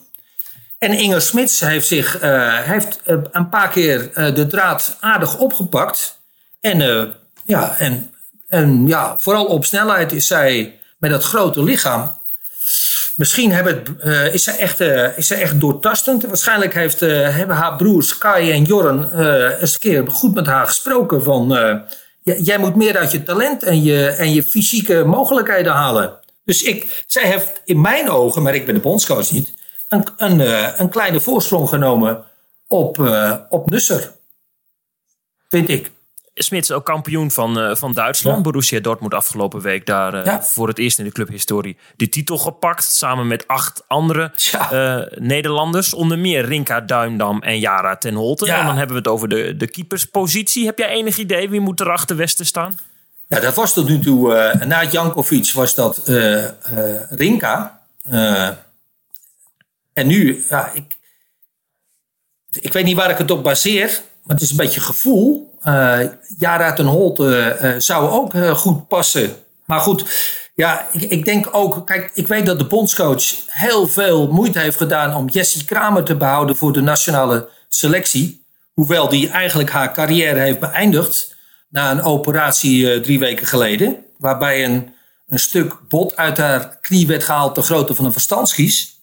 En 0.79 0.93
Inger 0.93 1.21
Smits 1.21 1.61
heeft 1.61 1.87
zich 1.87 2.19
eh, 2.19 2.59
heeft, 2.59 3.01
een 3.05 3.49
paar 3.49 3.69
keer 3.69 4.11
de 4.35 4.47
draad 4.47 4.97
aardig 5.01 5.39
opgepakt. 5.39 6.21
En, 6.61 7.15
ja, 7.45 7.77
en, 7.79 8.11
en 8.47 8.87
ja, 8.87 9.17
vooral 9.19 9.45
op 9.45 9.65
snelheid 9.65 10.13
is 10.13 10.27
zij 10.27 10.79
met 10.99 11.11
dat 11.11 11.25
grote 11.25 11.63
lichaam. 11.63 12.19
Misschien 13.17 13.53
hebben, 13.53 14.01
eh, 14.01 14.35
is, 14.35 14.43
zij 14.45 14.59
echt, 14.59 14.81
eh, 14.81 15.19
is 15.19 15.27
zij 15.27 15.41
echt 15.41 15.61
doortastend. 15.61 16.25
Waarschijnlijk 16.25 16.75
heeft, 16.75 17.03
eh, 17.03 17.37
hebben 17.37 17.57
haar 17.57 17.77
broers 17.77 18.19
Kai 18.19 18.53
en 18.53 18.63
Jorren 18.63 19.21
eens 19.61 19.73
een 19.73 19.81
keer 19.81 20.11
goed 20.11 20.35
met 20.35 20.47
haar 20.47 20.67
gesproken. 20.67 21.23
Van, 21.23 21.49
jij 22.23 22.59
moet 22.59 22.77
meer 22.77 22.97
uit 22.97 23.11
je 23.11 23.23
talent 23.23 23.63
en 23.63 23.83
je, 23.83 24.07
en 24.07 24.33
je 24.33 24.43
fysieke 24.43 25.05
mogelijkheden 25.05 25.73
halen. 25.73 26.19
Dus 26.45 26.63
ik, 26.63 27.05
zij 27.07 27.27
heeft 27.27 27.61
in 27.65 27.81
mijn 27.81 28.11
ogen, 28.11 28.43
maar 28.43 28.55
ik 28.55 28.67
ben 28.67 28.75
de 28.75 28.81
bondscoach 28.81 29.31
niet, 29.31 29.55
een, 29.89 30.07
een, 30.17 30.41
een 30.81 30.89
kleine 30.89 31.21
voorsprong 31.21 31.69
genomen 31.69 32.25
op, 32.69 32.99
op 33.49 33.71
Nusser. 33.71 34.13
Vind 35.49 35.69
ik. 35.69 35.91
Smits 36.35 36.73
ook 36.73 36.85
kampioen 36.85 37.31
van, 37.31 37.61
eh, 37.61 37.75
van 37.75 37.93
Duitsland. 37.93 38.37
Ja. 38.37 38.43
Borussia 38.43 38.81
Dortmund 38.81 39.15
afgelopen 39.15 39.61
week 39.61 39.87
daar 39.87 40.15
eh, 40.15 40.25
Ja. 40.25 40.43
voor 40.43 40.69
het 40.69 40.79
eerst 40.79 40.99
in 40.99 41.05
de 41.05 41.13
clubhistorie 41.13 41.77
de 41.97 42.09
titel 42.09 42.39
gepakt. 42.39 42.85
Samen 42.85 43.27
met 43.27 43.49
acht 43.49 43.83
andere 43.87 44.33
eh, 44.71 45.01
Nederlanders. 45.19 45.95
Onder 45.95 46.19
meer 46.19 46.45
Rinka 46.45 46.81
Duindam 46.81 47.43
en 47.43 47.59
Jara 47.59 47.97
ten 47.97 48.15
Holte. 48.15 48.53
En 48.53 48.67
dan 48.67 48.77
hebben 48.77 48.97
we 48.97 49.03
het 49.03 49.09
over 49.09 49.29
de, 49.29 49.57
de 49.57 49.67
keeperspositie. 49.69 50.65
Heb 50.67 50.79
jij 50.79 50.89
enig 50.89 51.17
idee 51.17 51.49
wie 51.51 51.61
moet 51.61 51.81
er 51.81 51.91
achter 51.91 52.17
Westen 52.17 52.47
staan? 52.47 52.79
Ja, 53.29 53.41
dat 53.41 53.55
was 53.55 53.73
tot 53.73 53.89
nu 53.89 53.99
toe, 53.99 54.55
na 54.67 54.85
Jankovic 54.85 55.51
was 55.53 55.75
dat 55.75 56.01
Rinka. 57.09 57.81
En 59.93 60.07
nu, 60.07 60.45
ja, 60.49 60.71
ik, 60.73 60.97
ik 62.51 62.73
weet 62.73 62.85
niet 62.85 62.97
waar 62.97 63.11
ik 63.11 63.19
het 63.19 63.31
op 63.31 63.43
baseer, 63.43 64.01
het 64.27 64.41
is 64.41 64.51
een 64.51 64.57
beetje 64.57 64.81
gevoel. 64.81 65.53
Eh 65.63 66.01
Jara 66.39 66.73
ten 66.73 66.87
Holte 66.87 67.39
eh, 67.39 67.75
zou 67.79 68.11
ook 68.11 68.35
eh, 68.35 68.51
goed 68.51 68.89
passen. 68.89 69.37
Maar 69.65 69.81
goed, 69.81 70.05
ja, 70.55 70.87
ik, 70.93 71.03
ik 71.03 71.25
denk 71.25 71.49
ook, 71.53 71.87
kijk, 71.87 72.11
ik 72.15 72.27
weet 72.27 72.47
dat 72.47 72.59
de 72.59 72.67
bondscoach 72.67 73.25
heel 73.47 73.89
veel 73.89 74.29
moeite 74.33 74.59
heeft 74.59 74.77
gedaan 74.77 75.17
om 75.17 75.29
Jessie 75.29 75.65
Kramer 75.65 76.05
te 76.05 76.17
behouden 76.17 76.57
voor 76.57 76.73
de 76.73 76.81
nationale 76.81 77.49
selectie. 77.69 78.45
Hoewel 78.73 79.09
die 79.09 79.29
eigenlijk 79.29 79.71
haar 79.71 79.93
carrière 79.93 80.41
heeft 80.41 80.61
beëindigd 80.61 81.37
na 81.69 81.91
een 81.91 82.03
operatie 82.03 83.01
drie 83.01 83.19
weken 83.19 83.47
geleden. 83.47 83.97
Waarbij 84.19 84.65
een, 84.65 84.95
een 85.29 85.39
stuk 85.39 85.79
bot 85.89 86.17
uit 86.17 86.39
haar 86.39 86.79
knie 86.81 87.07
werd 87.07 87.25
gehaald, 87.25 87.55
de 87.55 87.63
grootte 87.63 87.95
van 87.95 88.05
een 88.05 88.13
verstandskies. 88.13 88.94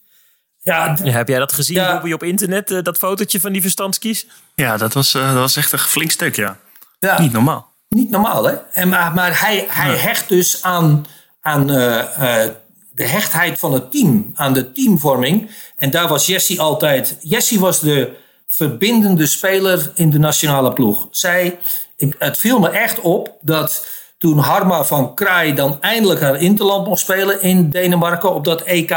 Ja, 0.64 0.96
heb 1.04 1.28
jij 1.28 1.40
dat 1.40 1.54
gezien, 1.54 1.76
Ja. 1.76 1.94
Bobby, 1.94 2.12
op 2.12 2.24
internet? 2.24 2.72
eh, 2.72 2.82
dat 2.84 2.98
fotootje 2.98 3.40
van 3.40 3.52
die 3.52 3.62
verstandskies? 3.62 4.26
Ja, 4.56 4.78
dat 4.78 4.94
was, 4.94 5.14
eh, 5.14 5.28
dat 5.28 5.36
was 5.36 5.56
echt 5.56 5.72
een 5.72 5.80
flink 5.80 6.12
stuk, 6.12 6.36
ja. 6.36 6.58
ja. 7.00 7.20
Niet 7.22 7.32
normaal. 7.32 7.70
Niet 7.90 8.10
normaal, 8.10 8.44
hè? 8.44 8.56
En 8.72 8.90
maar 8.90 9.14
maar 9.14 9.40
hij, 9.40 9.66
hij 9.70 9.96
hecht 9.96 10.30
dus 10.30 10.64
aan, 10.64 11.06
aan 11.42 11.70
eh, 11.72 12.44
eh, 12.46 12.52
de 12.92 13.08
hechtheid 13.08 13.60
van 13.60 13.74
het 13.74 13.92
team, 13.92 14.32
aan 14.36 14.54
de 14.54 14.72
teamvorming. 14.72 15.50
En 15.76 15.90
daar 15.90 16.08
was 16.08 16.26
Jessie 16.26 16.62
altijd. 16.62 17.18
Jessie 17.22 17.60
was 17.60 17.80
de 17.80 18.16
verbindende 18.48 19.26
speler 19.26 19.92
in 19.96 20.10
de 20.10 20.20
nationale 20.20 20.74
ploeg. 20.74 21.08
Zij, 21.12 21.60
ik, 21.98 22.16
het 22.20 22.38
viel 22.38 22.60
me 22.60 22.70
echt 22.70 23.00
op 23.00 23.38
dat 23.42 23.88
toen 24.18 24.38
Harma 24.38 24.84
van 24.84 25.14
Kraai 25.16 25.54
dan 25.54 25.78
eindelijk 25.82 26.22
haar 26.22 26.36
interland 26.36 26.88
mocht 26.88 27.02
spelen 27.02 27.42
in 27.42 27.70
Denemarken 27.70 28.34
op 28.34 28.44
dat 28.44 28.62
EK. 28.62 28.96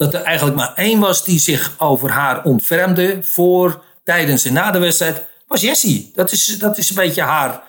Dat 0.00 0.14
er 0.14 0.22
eigenlijk 0.22 0.56
maar 0.56 0.72
één 0.74 1.00
was 1.00 1.24
die 1.24 1.38
zich 1.38 1.72
over 1.78 2.10
haar 2.10 2.44
ontfermde 2.44 3.18
voor, 3.22 3.82
tijdens 4.04 4.44
en 4.44 4.52
na 4.52 4.70
de 4.70 4.78
wedstrijd. 4.78 5.22
Was 5.46 5.60
Jessie. 5.60 6.10
Dat 6.14 6.32
is, 6.32 6.58
dat 6.58 6.78
is 6.78 6.88
een 6.88 6.94
beetje 6.94 7.22
haar 7.22 7.62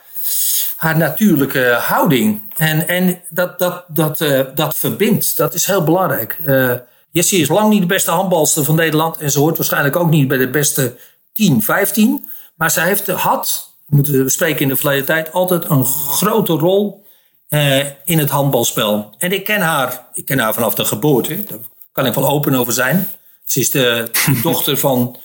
haar 0.78 0.98
natuurlijke 0.98 1.78
houding. 1.82 2.42
En, 2.56 2.88
en 2.88 3.22
dat, 3.30 3.60
dat, 3.60 3.86
dat, 3.88 4.22
uh, 4.22 4.42
dat 4.56 4.78
verbindt. 4.78 5.38
Dat 5.38 5.54
is 5.54 5.66
heel 5.66 5.84
belangrijk. 5.84 6.38
Uh, 6.46 6.74
Jessie 7.12 7.42
is 7.42 7.48
lang 7.48 7.70
niet 7.70 7.82
de 7.82 7.88
beste 7.88 8.12
handbalster 8.12 8.64
van 8.64 8.76
Nederland. 8.76 9.18
En 9.18 9.32
ze 9.32 9.40
hoort 9.40 9.58
waarschijnlijk 9.58 9.96
ook 9.96 10.10
niet 10.10 10.28
bij 10.28 10.38
de 10.38 10.50
beste 10.50 10.96
10, 11.34 11.62
15. 11.62 12.30
Maar 12.56 12.72
zij 12.72 12.86
heeft, 12.86 13.08
had, 13.08 13.76
moeten 13.86 14.24
we 14.24 14.30
spreken 14.30 14.62
in 14.62 14.68
de 14.68 14.76
verleden 14.76 15.06
tijd, 15.06 15.34
altijd 15.34 15.70
een 15.70 15.86
grote 15.86 16.54
rol 16.54 17.06
uh, 17.50 17.86
in 18.04 18.20
het 18.20 18.30
handbalspel. 18.30 19.16
En 19.18 19.32
ik 19.32 19.44
ken 19.44 19.62
haar, 19.62 20.08
ik 20.14 20.26
ken 20.26 20.40
haar 20.40 20.54
vanaf 20.54 20.76
de 20.76 20.86
geboorte. 20.86 21.44
Kan 21.92 22.06
ik 22.06 22.14
wel 22.14 22.30
open 22.30 22.54
over 22.54 22.74
zijn. 22.74 23.08
Ze 23.46 23.60
is 23.60 23.72
de 23.72 24.12
dochter 24.44 24.78
van 24.78 25.20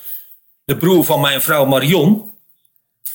de 0.65 0.77
broer 0.77 1.05
van 1.05 1.21
mijn 1.21 1.43
vrouw 1.43 1.65
Marion. 1.65 2.33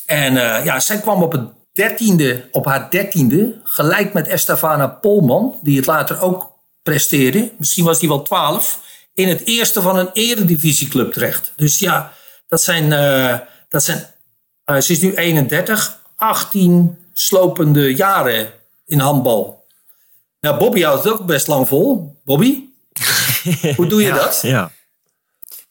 En 0.05 0.33
uh, 0.33 0.65
ja, 0.65 0.79
zij 0.79 0.99
kwam 0.99 1.23
op, 1.23 1.31
het 1.31 1.49
dertiende, 1.73 2.47
op 2.51 2.65
haar 2.65 2.89
dertiende, 2.89 3.61
gelijk 3.63 4.13
met 4.13 4.27
Estefana 4.27 4.87
Polman, 4.87 5.59
die 5.61 5.77
het 5.77 5.85
later 5.85 6.21
ook 6.21 6.51
presteerde. 6.83 7.51
Misschien 7.57 7.85
was 7.85 7.99
die 7.99 8.09
wel 8.09 8.21
twaalf. 8.21 8.79
In 9.13 9.27
het 9.27 9.45
eerste 9.45 9.81
van 9.81 9.97
een 9.97 10.09
eredivisieclub 10.13 11.13
terecht. 11.13 11.53
Dus 11.55 11.79
ja, 11.79 12.13
dat 12.47 12.61
zijn, 12.61 12.83
uh, 12.83 13.39
dat 13.69 13.83
zijn 13.83 14.05
uh, 14.65 14.79
ze 14.79 14.91
is 14.91 15.01
nu 15.01 15.13
31, 15.13 16.01
18 16.15 16.97
slopende 17.13 17.95
jaren 17.95 18.51
in 18.85 18.99
handbal. 18.99 19.65
Nou, 20.39 20.57
Bobby 20.57 20.81
houdt 20.81 21.03
het 21.03 21.13
ook 21.13 21.25
best 21.25 21.47
lang 21.47 21.67
vol. 21.67 22.19
Bobby, 22.25 22.69
hoe 23.77 23.87
doe 23.87 24.01
je 24.01 24.07
ja, 24.07 24.15
dat? 24.15 24.39
Ja. 24.41 24.71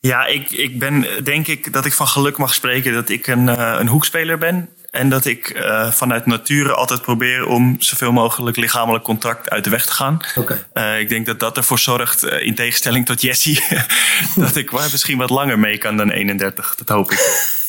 Ja, 0.00 0.26
ik, 0.26 0.50
ik 0.50 0.78
ben 0.78 1.24
denk 1.24 1.46
ik 1.46 1.72
dat 1.72 1.84
ik 1.84 1.92
van 1.92 2.08
geluk 2.08 2.36
mag 2.36 2.54
spreken 2.54 2.92
dat 2.92 3.08
ik 3.08 3.26
een, 3.26 3.46
uh, 3.46 3.76
een 3.78 3.88
hoekspeler 3.88 4.38
ben. 4.38 4.68
En 4.90 5.08
dat 5.08 5.24
ik 5.24 5.54
uh, 5.56 5.90
vanuit 5.90 6.26
nature 6.26 6.74
altijd 6.74 7.02
probeer 7.02 7.46
om 7.46 7.76
zoveel 7.78 8.12
mogelijk 8.12 8.56
lichamelijk 8.56 9.04
contact 9.04 9.50
uit 9.50 9.64
de 9.64 9.70
weg 9.70 9.86
te 9.86 9.92
gaan. 9.92 10.20
Okay. 10.34 10.66
Uh, 10.74 11.00
ik 11.00 11.08
denk 11.08 11.26
dat 11.26 11.40
dat 11.40 11.56
ervoor 11.56 11.78
zorgt, 11.78 12.24
uh, 12.24 12.46
in 12.46 12.54
tegenstelling 12.54 13.06
tot 13.06 13.20
Jessie, 13.20 13.64
dat 14.36 14.56
ik 14.56 14.72
misschien 14.72 15.18
wat 15.18 15.30
langer 15.30 15.58
mee 15.58 15.78
kan 15.78 15.96
dan 15.96 16.10
31. 16.10 16.74
Dat 16.74 16.88
hoop 16.88 17.10
ik. 17.10 17.18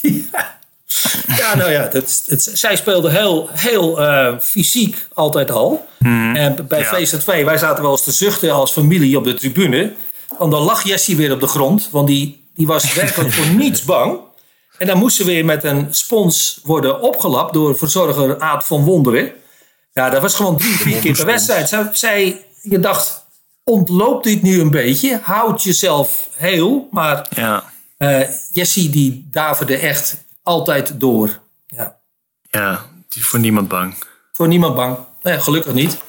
ja. 0.01 0.49
ja, 1.37 1.55
nou 1.55 1.71
ja, 1.71 1.87
dat, 1.87 2.23
het, 2.27 2.49
zij 2.53 2.75
speelde 2.75 3.11
heel, 3.11 3.49
heel 3.51 3.99
fysiek 4.41 5.07
altijd 5.13 5.51
al. 5.51 5.87
Mm, 5.99 6.35
en 6.35 6.67
bij 6.67 6.79
ja. 6.79 6.99
VZ2, 6.99 7.25
wij 7.25 7.57
zaten 7.57 7.83
wel 7.83 7.91
eens 7.91 8.03
te 8.03 8.11
zuchten 8.11 8.51
als 8.51 8.71
familie 8.71 9.17
op 9.17 9.23
de 9.23 9.33
tribune. 9.33 9.93
Want 10.37 10.51
dan 10.51 10.61
lag 10.61 10.83
Jessie 10.83 11.15
weer 11.15 11.31
op 11.31 11.39
de 11.39 11.47
grond, 11.47 11.89
want 11.91 12.07
die, 12.07 12.49
die 12.53 12.67
was 12.67 12.93
werkelijk 13.03 13.33
voor 13.33 13.47
niets 13.47 13.83
bang. 13.83 14.19
En 14.77 14.87
dan 14.87 14.97
moest 14.97 15.15
ze 15.15 15.25
weer 15.25 15.45
met 15.45 15.63
een 15.63 15.87
spons 15.89 16.59
worden 16.63 17.01
opgelapt 17.01 17.53
door 17.53 17.77
verzorger 17.77 18.39
Aad 18.39 18.63
van 18.63 18.83
Wonderen. 18.83 19.31
Ja, 19.93 20.09
dat 20.09 20.21
was 20.21 20.35
gewoon 20.35 20.57
drie, 20.57 20.75
vier 20.75 20.99
keer 20.99 21.15
per 21.15 21.25
wedstrijd. 21.25 21.69
Zij, 21.69 21.89
zij, 21.93 22.45
je 22.61 22.79
dacht, 22.79 23.25
ontloopt 23.63 24.23
dit 24.23 24.41
nu 24.41 24.59
een 24.59 24.71
beetje? 24.71 25.19
Houd 25.23 25.63
jezelf 25.63 26.29
heel. 26.35 26.87
Maar 26.91 27.27
ja. 27.35 27.63
uh, 27.97 28.19
Jessie 28.51 28.89
die 28.89 29.27
daverde 29.31 29.77
echt 29.77 30.23
altijd 30.43 30.99
door. 30.99 31.39
Ja. 31.67 31.97
ja, 32.49 32.85
die 33.07 33.25
voor 33.25 33.39
niemand 33.39 33.67
bang. 33.67 33.95
Voor 34.31 34.47
niemand 34.47 34.75
bang. 34.75 34.97
Nee, 35.21 35.39
gelukkig 35.39 35.73
niet. 35.73 36.01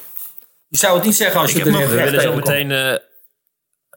Je 0.69 0.79
zou 0.79 0.95
het 0.97 1.05
niet 1.05 1.17
zeggen 1.17 1.41
als 1.41 1.53
je 1.53 1.59
Ik 1.59 1.67
er 1.67 1.73
heb 1.73 1.81
nog, 1.81 1.91
we 1.91 1.97
willen 1.97 2.21
zo 2.21 2.35
meteen 2.35 2.71
eh, 2.71 2.95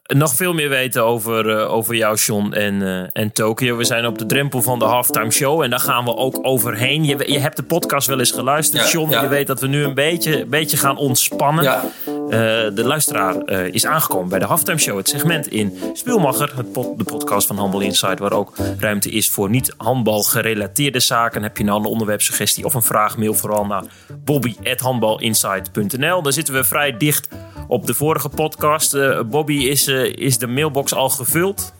nog 0.06 0.34
veel 0.34 0.52
meer 0.54 0.68
weten 0.68 1.04
over, 1.04 1.58
eh, 1.58 1.72
over 1.72 1.94
jou, 1.94 2.16
John, 2.16 2.52
en, 2.52 2.82
eh, 2.82 3.22
en 3.22 3.32
Tokio. 3.32 3.76
We 3.76 3.84
zijn 3.84 4.06
op 4.06 4.18
de 4.18 4.26
drempel 4.26 4.62
van 4.62 4.78
de 4.78 4.84
halftime 4.84 5.30
show 5.30 5.62
en 5.62 5.70
daar 5.70 5.80
gaan 5.80 6.04
we 6.04 6.16
ook 6.16 6.38
overheen. 6.42 7.04
Je, 7.04 7.32
je 7.32 7.38
hebt 7.38 7.56
de 7.56 7.62
podcast 7.62 8.06
wel 8.06 8.18
eens 8.18 8.30
geluisterd, 8.30 8.82
Ja, 8.84 8.90
John. 8.90 9.10
ja. 9.10 9.22
Je 9.22 9.28
weet 9.28 9.46
dat 9.46 9.60
we 9.60 9.66
nu 9.66 9.84
een 9.84 9.94
beetje, 9.94 10.40
een 10.40 10.48
beetje 10.48 10.76
gaan 10.76 10.96
ontspannen. 10.96 11.64
Ja. 11.64 11.84
Eh, 12.06 12.30
de 12.74 12.82
luisteraar 12.84 13.48
is 13.50 13.86
aangekomen 13.86 14.28
bij 14.28 14.38
de 14.38 14.44
halftime 14.44 14.78
show. 14.78 14.96
Het 14.96 15.08
segment 15.08 15.46
in 15.50 15.78
Spielmacher, 15.92 16.52
het 16.56 16.72
pod- 16.72 16.98
de 16.98 17.04
podcast 17.04 17.46
van 17.46 17.56
Handbal 17.58 17.80
Insight, 17.80 18.18
waar 18.18 18.32
ook 18.32 18.52
ruimte 18.78 19.10
is 19.10 19.30
voor 19.30 19.50
niet 19.50 19.74
handbal 19.76 20.22
gerelateerde 20.22 21.00
zaken. 21.00 21.42
Heb 21.42 21.56
je 21.56 21.64
nou 21.64 21.78
een 21.80 21.84
onderwerpsuggestie 21.86 22.64
of 22.64 22.74
een 22.74 22.82
vraag, 22.82 23.16
mail 23.18 23.34
vooral 23.34 23.64
naar 23.66 23.82
bobby.handbalinsight.nl. 24.24 26.22
Daar 26.22 26.32
zitten 26.32 26.54
we 26.54 26.64
vrij 26.64 26.96
dicht 26.96 27.28
op 27.68 27.86
de 27.86 27.94
vorige 27.94 28.28
podcast. 28.28 28.94
Eh, 28.94 29.20
Bobby, 29.26 29.54
is, 29.54 29.86
eh, 29.86 30.12
is 30.16 30.38
de 30.38 30.46
mailbox 30.46 30.94
al 30.94 31.08
gevuld? 31.08 31.72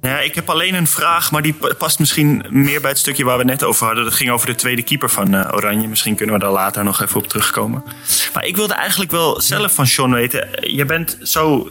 Ja, 0.00 0.18
ik 0.20 0.34
heb 0.34 0.50
alleen 0.50 0.74
een 0.74 0.86
vraag, 0.86 1.30
maar 1.30 1.42
die 1.42 1.52
pa- 1.52 1.74
past 1.78 1.98
misschien 1.98 2.44
meer 2.50 2.80
bij 2.80 2.90
het 2.90 2.98
stukje 2.98 3.24
waar 3.24 3.38
we 3.38 3.44
net 3.44 3.62
over 3.64 3.86
hadden. 3.86 4.04
Dat 4.04 4.12
ging 4.14 4.30
over 4.30 4.46
de 4.46 4.54
tweede 4.54 4.82
keeper 4.82 5.10
van 5.10 5.34
eh, 5.34 5.54
Oranje. 5.54 5.88
Misschien 5.88 6.14
kunnen 6.16 6.34
we 6.34 6.40
daar 6.40 6.50
later 6.52 6.84
nog 6.84 7.02
even 7.02 7.16
op 7.16 7.26
terugkomen. 7.28 7.82
Maar 8.34 8.44
ik 8.44 8.56
wilde 8.56 8.74
eigenlijk 8.74 9.10
wel 9.10 9.40
zelf 9.40 9.74
van 9.74 9.86
Sean 9.86 10.12
weten. 10.12 10.48
Je 10.60 10.84
bent 10.84 11.18
zo 11.22 11.68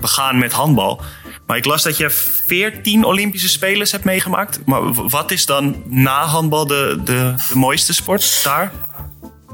begaan 0.00 0.38
met 0.38 0.52
handbal. 0.52 1.00
Maar 1.46 1.56
ik 1.56 1.64
las 1.64 1.82
dat 1.82 1.96
je 1.96 2.10
14 2.10 3.04
Olympische 3.04 3.48
Spelers 3.48 3.92
hebt 3.92 4.04
meegemaakt. 4.04 4.60
Maar 4.66 4.92
wat 4.92 5.30
is 5.30 5.46
dan 5.46 5.82
na 5.86 6.24
handbal 6.24 6.66
de, 6.66 7.00
de, 7.04 7.34
de 7.48 7.56
mooiste 7.56 7.94
sport 7.94 8.40
daar? 8.44 8.72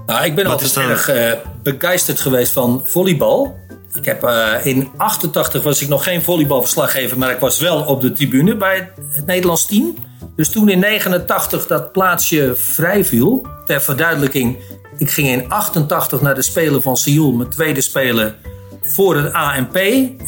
Nou, 0.07 0.25
ik 0.25 0.35
ben 0.35 0.45
Wat 0.47 0.63
altijd 0.63 0.89
erg 0.89 1.09
eh, 1.09 1.33
begeisterd 1.63 2.21
geweest 2.21 2.53
van 2.53 2.83
volleybal. 2.85 3.57
Ik 3.95 4.05
heb 4.05 4.23
eh, 4.23 4.53
in 4.63 4.91
88 4.97 5.63
was 5.63 5.83
ik 5.83 5.89
nog 5.89 6.05
geen 6.05 6.23
volleybalverslaggever, 6.23 7.19
maar 7.19 7.31
ik 7.31 7.39
was 7.39 7.59
wel 7.59 7.83
op 7.83 8.01
de 8.01 8.13
tribune 8.13 8.57
bij 8.57 8.91
het 9.09 9.27
Nederlands 9.27 9.67
team. 9.67 9.95
Dus 10.37 10.51
toen 10.51 10.69
in 10.69 10.79
89 10.79 11.67
dat 11.67 11.93
plaatsje 11.93 12.53
vrij 12.57 13.05
viel, 13.05 13.47
ter 13.67 13.81
verduidelijking, 13.81 14.59
ik 14.99 15.11
ging 15.11 15.29
in 15.29 15.49
88 15.49 16.21
naar 16.21 16.35
de 16.35 16.43
Spelen 16.43 16.83
van 16.83 16.97
Seoul, 16.97 17.33
mijn 17.33 17.51
tweede 17.51 17.81
Spelen 17.81 18.35
voor 18.83 19.17
het 19.17 19.33
ANP. 19.33 19.77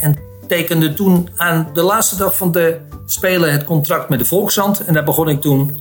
En 0.01 0.19
tekende 0.49 0.95
toen 0.95 1.29
aan 1.37 1.71
de 1.73 1.83
laatste 1.83 2.17
dag 2.17 2.37
van 2.37 2.53
de 2.53 2.81
Spelen 3.07 3.53
het 3.53 3.65
contract 3.65 4.09
met 4.09 4.19
de 4.19 4.25
Volkshand. 4.25 4.85
En 4.85 4.95
daar 4.95 5.05
begon 5.05 5.29
ik 5.29 5.41
toen 5.41 5.81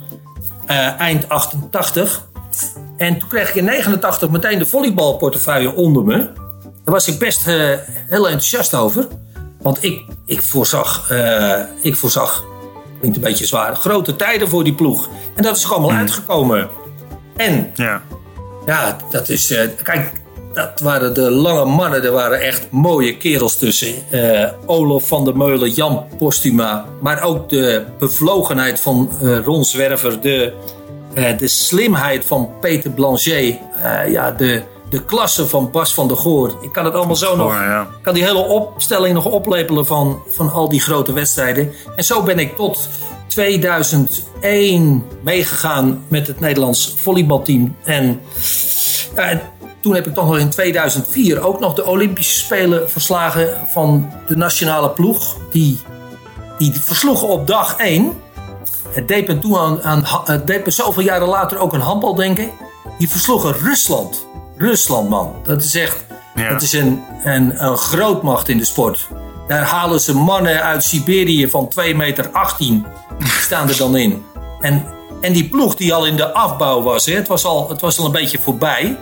eh, 0.66 1.00
eind 1.00 1.30
88. 1.30 2.28
En 2.98 3.18
toen 3.20 3.30
kreeg 3.30 3.50
ik 3.50 3.56
in 3.56 3.66
89 3.66 4.30
meteen 4.30 4.60
de 4.60 4.66
volleybalportefeuille 4.66 5.76
onder 5.76 6.04
me. 6.04 6.18
Daar 6.84 6.94
was 6.94 7.08
ik 7.08 7.20
best 7.20 7.48
eh, 7.48 7.56
heel 8.10 8.26
enthousiast 8.26 8.74
over. 8.76 9.08
Want 9.62 9.84
ik, 9.84 10.06
ik, 10.26 10.42
voorzag, 10.42 11.10
eh, 11.12 11.60
ik 11.82 11.96
voorzag, 11.96 12.44
klinkt 13.00 13.18
een 13.18 13.24
beetje 13.24 13.46
zwaar, 13.46 13.76
grote 13.76 14.16
tijden 14.16 14.48
voor 14.50 14.64
die 14.64 14.74
ploeg. 14.74 15.10
En 15.36 15.44
dat 15.44 15.56
is 15.56 15.64
er 15.64 15.72
allemaal 15.72 15.92
uitgekomen. 15.92 16.70
En 17.36 17.72
Ja. 17.76 18.02
ja, 18.66 18.98
dat 19.12 19.30
is. 19.30 19.52
eh, 19.52 19.70
kijk, 19.84 20.12
dat 20.54 20.80
waren 20.80 21.14
de 21.14 21.32
lange 21.32 21.66
mannen. 21.66 22.04
Er 22.04 22.12
waren 22.12 22.42
echt 22.42 22.68
mooie 22.72 23.18
kerels 23.18 23.58
tussen. 23.58 23.94
Eh 24.10 24.50
Olof 24.66 25.08
van 25.08 25.26
der 25.26 25.38
Meulen, 25.38 25.70
Jan 25.72 26.06
Postuma. 26.18 26.86
Maar 27.02 27.22
ook 27.24 27.50
de 27.50 27.86
bevlogenheid 28.00 28.80
van 28.80 29.10
eh, 29.22 29.40
Ron 29.44 29.64
Zwerver. 29.64 30.22
De, 30.22 30.54
de 31.16 31.48
slimheid 31.48 32.26
van 32.26 32.50
Peter 32.62 32.92
Blanchet. 32.92 33.58
eh, 33.82 34.12
ja, 34.12 34.32
de, 34.32 34.64
de 34.90 35.06
klasse 35.06 35.48
van 35.48 35.72
Bas 35.72 35.94
van 35.94 36.08
der 36.08 36.18
Goor. 36.18 36.58
Ik 36.62 36.72
kan 36.72 36.86
het 36.86 36.94
allemaal 36.94 37.16
zo 37.16 37.36
nog. 37.36 37.54
Ja. 37.54 37.88
Kan 38.02 38.14
die 38.14 38.24
hele 38.24 38.44
opstelling 38.48 39.14
nog 39.14 39.26
oplepelen 39.26 39.86
van, 39.86 40.22
van 40.30 40.52
al 40.52 40.70
die 40.70 40.82
grote 40.82 41.14
wedstrijden. 41.14 41.72
En 41.96 42.04
zo 42.04 42.24
ben 42.24 42.40
ik 42.40 42.56
tot 42.56 42.90
2001 43.28 45.04
meegegaan 45.22 46.04
met 46.08 46.28
het 46.28 46.40
Nederlands 46.40 46.94
volleybalteam. 46.98 47.76
En, 47.84 48.22
ja, 49.16 49.22
en 49.24 49.42
toen 49.82 49.96
heb 49.96 50.08
ik 50.08 50.14
toch 50.14 50.26
nog 50.26 50.38
in 50.38 50.50
2004 50.50 51.42
ook 51.42 51.60
nog 51.60 51.74
de 51.74 51.86
Olympische 51.86 52.40
Spelen 52.40 52.90
verslagen 52.90 53.50
van 53.68 54.12
de 54.28 54.36
nationale 54.36 54.90
ploeg. 54.90 55.38
Die, 55.52 55.80
die 56.58 56.74
versloegen 56.74 57.28
op 57.28 57.48
dag 57.48 57.78
1. 57.78 58.14
Het 58.96 59.08
deed 59.08 59.28
me 59.28 59.40
toen 59.40 59.58
aan, 59.58 59.84
aan 59.84 60.04
het 60.26 60.48
deed 60.48 60.66
me 60.66 60.72
zoveel 60.72 61.04
jaren 61.04 61.28
later 61.28 61.58
ook 61.58 61.74
aan 61.74 61.80
handbal 61.80 62.16
denken. 62.16 62.50
Die 62.98 63.10
versloegen 63.10 63.54
Rusland. 63.54 64.26
Rusland, 64.58 65.10
man. 65.10 65.34
Dat 65.44 65.64
is 65.64 65.76
echt 65.76 66.06
Ja. 66.36 66.50
dat 66.50 66.62
is 66.62 66.74
een, 66.74 67.04
een, 67.24 67.64
een 67.66 67.78
grootmacht 67.78 68.50
in 68.50 68.58
de 68.58 68.66
sport. 68.66 69.08
Daar 69.48 69.64
halen 69.64 70.00
ze 70.00 70.16
mannen 70.16 70.64
uit 70.64 70.84
Siberië 70.84 71.50
van 71.50 71.68
2 71.68 71.96
meter 71.96 72.30
18. 72.32 72.86
Die 73.20 73.28
staan 73.28 73.70
er 73.70 73.78
dan 73.78 73.98
in. 73.98 74.26
En, 74.60 74.86
en 75.22 75.34
die 75.34 75.50
ploeg 75.50 75.76
die 75.76 75.94
al 75.94 76.06
in 76.06 76.16
de 76.16 76.34
afbouw 76.34 76.82
was, 76.82 77.06
hè, 77.06 77.16
het, 77.16 77.28
was 77.28 77.46
al, 77.46 77.70
het 77.70 77.82
was 77.82 78.00
al 78.00 78.06
een 78.06 78.12
beetje 78.12 78.40
voorbij. 78.42 78.98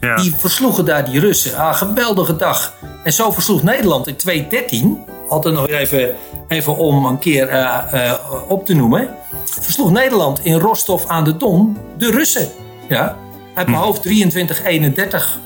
Ja. 0.00 0.16
Die 0.16 0.34
versloegen 0.36 0.84
daar 0.84 1.04
die 1.10 1.20
Russen. 1.20 1.56
Ah, 1.56 1.74
geweldige 1.74 2.36
dag. 2.36 2.72
En 3.04 3.12
zo 3.12 3.30
versloeg 3.30 3.62
Nederland 3.62 4.06
in 4.06 4.16
2013. 4.16 5.04
Altijd 5.28 5.54
nog 5.54 5.68
even, 5.68 6.14
even 6.48 6.76
om 6.76 7.04
een 7.04 7.18
keer 7.18 7.48
eh, 7.48 8.08
eh, 8.10 8.12
op 8.48 8.66
te 8.66 8.74
noemen. 8.74 9.08
Versloeg 9.44 9.90
Nederland 9.90 10.44
in 10.44 10.58
Rostov 10.58 11.06
aan 11.06 11.24
de 11.24 11.36
Don 11.36 11.76
de 11.98 12.10
Russen. 12.10 12.48
Ja, 12.88 13.16
uit 13.54 13.66
mijn 13.66 13.82
hoofd 13.82 14.08
23-31 14.08 14.10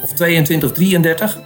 of 0.02 0.10
22-33. 0.10 1.44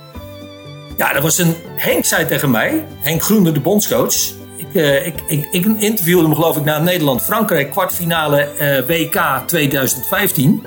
Ja, 0.96 1.12
dat 1.12 1.22
was 1.22 1.38
een. 1.38 1.54
Henk 1.76 2.04
zei 2.04 2.26
tegen 2.26 2.50
mij, 2.50 2.86
Henk 3.00 3.22
Groene, 3.22 3.52
de 3.52 3.60
bondscoach. 3.60 4.14
Ik, 4.56 4.74
eh, 4.74 5.06
ik, 5.06 5.14
ik, 5.26 5.46
ik 5.50 5.64
interviewde 5.64 6.22
hem, 6.22 6.34
geloof 6.34 6.56
ik, 6.56 6.64
na 6.64 6.78
Nederland-Frankrijk 6.78 7.70
kwartfinale 7.70 8.40
eh, 8.40 8.86
WK 8.86 9.42
2015. 9.46 10.66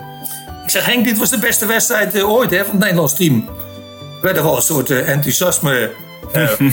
Ik 0.64 0.70
zeg, 0.70 0.86
Henk, 0.86 1.06
dit 1.06 1.18
was 1.18 1.30
de 1.30 1.40
beste 1.40 1.66
wedstrijd 1.66 2.16
eh, 2.16 2.30
ooit 2.30 2.50
hè, 2.50 2.58
van 2.58 2.70
het 2.70 2.80
Nederlands 2.80 3.16
team. 3.16 3.38
Ik 4.18 4.22
werd 4.22 4.38
er 4.38 4.44
wel 4.44 4.56
een 4.56 4.62
soort 4.62 4.90
eh, 4.90 5.10
enthousiasme 5.10 5.92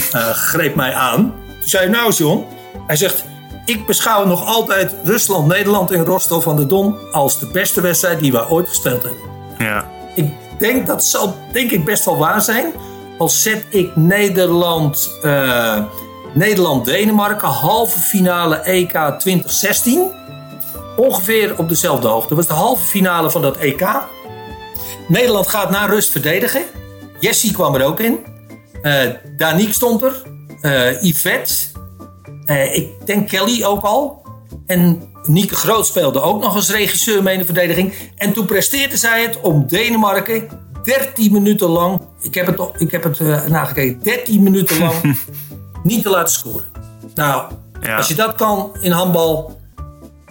greep 0.50 0.74
mij 0.74 0.94
aan. 0.94 1.34
Toen 1.60 1.68
zei 1.68 1.82
hij, 1.82 1.92
nou 1.92 2.12
John, 2.12 2.46
hij 2.86 2.96
zegt... 2.96 3.24
Ik 3.64 3.86
beschouw 3.86 4.26
nog 4.26 4.46
altijd 4.46 4.94
Rusland-Nederland 5.04 5.92
in 5.92 6.04
Rostov 6.04 6.44
van 6.44 6.56
de 6.56 6.66
Don... 6.66 7.12
als 7.12 7.38
de 7.38 7.46
beste 7.46 7.80
wedstrijd 7.80 8.20
die 8.20 8.32
we 8.32 8.48
ooit 8.48 8.68
gespeeld 8.68 9.02
hebben. 9.02 9.22
Ja. 9.58 9.90
Ik 10.14 10.32
denk 10.58 10.86
dat 10.86 11.04
zal 11.04 11.34
denk 11.52 11.70
ik 11.70 11.84
best 11.84 12.04
wel 12.04 12.16
waar 12.16 12.42
zijn. 12.42 12.72
Al 13.18 13.28
zet 13.28 13.64
ik 13.68 13.96
Nederland, 13.96 15.10
eh, 15.22 15.82
Nederland-Denemarken, 16.32 17.48
halve 17.48 17.98
finale 17.98 18.56
EK 18.56 18.92
2016. 19.18 20.10
Ongeveer 20.96 21.58
op 21.58 21.68
dezelfde 21.68 22.08
hoogte. 22.08 22.28
Dat 22.28 22.36
was 22.36 22.46
de 22.46 22.62
halve 22.62 22.84
finale 22.84 23.30
van 23.30 23.42
dat 23.42 23.56
EK. 23.56 23.88
Nederland 25.08 25.48
gaat 25.48 25.70
na 25.70 25.86
rust 25.86 26.10
verdedigen. 26.10 26.62
Jessie 27.18 27.52
kwam 27.52 27.74
er 27.74 27.84
ook 27.84 28.00
in. 28.00 28.18
Eh 28.82 29.10
Danique 29.36 29.74
stond 29.74 30.02
er. 30.02 30.22
Eh 30.60 31.02
Yvette. 31.02 31.69
Eh, 32.50 32.76
ik 32.76 32.88
denk 33.06 33.28
Kelly 33.28 33.64
ook 33.64 33.82
al. 33.84 34.22
En 34.66 35.02
Nieke 35.24 35.54
Groot 35.54 35.86
speelde 35.86 36.20
ook 36.20 36.42
nog 36.42 36.54
als 36.54 36.70
regisseur 36.70 37.22
mee 37.22 37.32
in 37.32 37.38
de 37.40 37.44
verdediging. 37.46 37.92
En 38.16 38.32
toen 38.32 38.46
presteerde 38.46 38.96
zij 38.96 39.22
het 39.22 39.40
om 39.40 39.66
Denemarken 39.66 40.48
13 40.82 41.32
minuten 41.32 41.68
lang. 41.68 42.00
Ik 42.20 42.34
heb 42.34 42.46
het, 42.46 42.60
ik 42.78 42.90
heb 42.90 43.02
het 43.02 43.20
eh, 43.20 43.46
nagekeken. 43.46 44.00
13 44.02 44.42
minuten 44.42 44.78
lang 44.78 44.94
niet 45.82 46.02
te 46.02 46.08
laten 46.10 46.34
scoren. 46.34 46.64
Nou, 47.14 47.52
Ja. 47.80 47.96
als 47.96 48.08
je 48.08 48.14
dat 48.14 48.34
kan 48.34 48.70
in 48.80 48.90
handbal. 48.90 49.58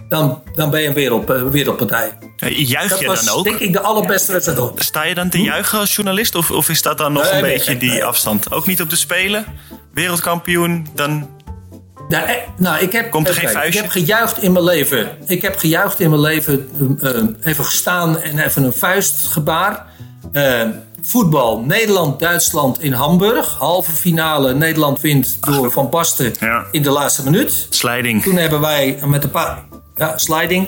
Dan, 0.09 0.41
dan 0.55 0.69
ben 0.69 0.81
je 0.81 0.87
een 0.87 0.93
wereld, 0.93 1.29
eh, 1.29 1.43
wereldpartij. 1.43 2.17
Juich 2.49 2.89
Dat 2.89 2.99
je 2.99 3.05
was 3.07 3.25
dan 3.25 3.35
ook? 3.35 3.43
denk 3.43 3.59
ik 3.59 3.73
de 3.73 3.79
allerbeste 3.81 4.31
wedstrijd 4.31 4.59
ooit. 4.59 4.83
Sta 4.83 5.03
je 5.03 5.15
dan 5.15 5.29
te 5.29 5.41
juichen 5.41 5.79
als 5.79 5.95
journalist? 5.95 6.35
Of, 6.35 6.51
of 6.51 6.69
is 6.69 6.81
dat 6.81 6.97
dan 6.97 7.13
nog 7.13 7.23
Nee, 7.23 7.31
een 7.33 7.41
nee, 7.41 7.53
beetje 7.53 7.71
nee, 7.75 7.79
die 7.89 8.03
afstand? 8.03 8.51
Ook 8.51 8.67
niet 8.67 8.81
op 8.81 8.89
de 8.89 8.95
Spelen? 8.95 9.45
Wereldkampioen? 9.93 10.87
Dan 10.95 11.29
Eh, 12.09 12.19
nou, 12.57 12.79
ik 12.83 12.91
heb, 12.91 13.11
Komt 13.11 13.27
er 13.27 13.33
geen. 13.33 13.65
Ik 13.67 13.73
heb 13.73 13.87
gejuicht 13.89 14.41
in 14.41 14.51
mijn 14.51 14.63
leven. 14.65 15.09
Ik 15.25 15.41
heb 15.41 15.57
gejuicht 15.57 15.99
in 15.99 16.09
mijn 16.09 16.21
leven. 16.21 16.69
eh, 17.01 17.09
eh, 17.17 17.23
even 17.43 17.65
gestaan 17.65 18.19
en 18.19 18.39
even 18.39 18.63
een 18.63 18.73
vuistgebaar. 18.73 19.85
Voetbal. 21.01 21.59
Nederland-Duitsland 21.59 22.81
in 22.81 22.91
Hamburg. 22.93 23.55
Halve 23.59 23.91
finale. 23.91 24.53
Nederland 24.53 25.01
wint 25.01 25.37
door 25.41 25.71
Van 25.71 25.89
Basten 25.89 26.33
Ja. 26.39 26.65
in 26.71 26.81
de 26.81 26.89
laatste 26.89 27.23
minuut. 27.23 27.67
sliding. 27.69 28.23
Toen 28.23 28.35
hebben 28.35 28.59
wij 28.61 28.99
met 29.05 29.23
een 29.23 29.29
paar... 29.31 29.63
Ja, 29.95 30.17
sliding. 30.17 30.67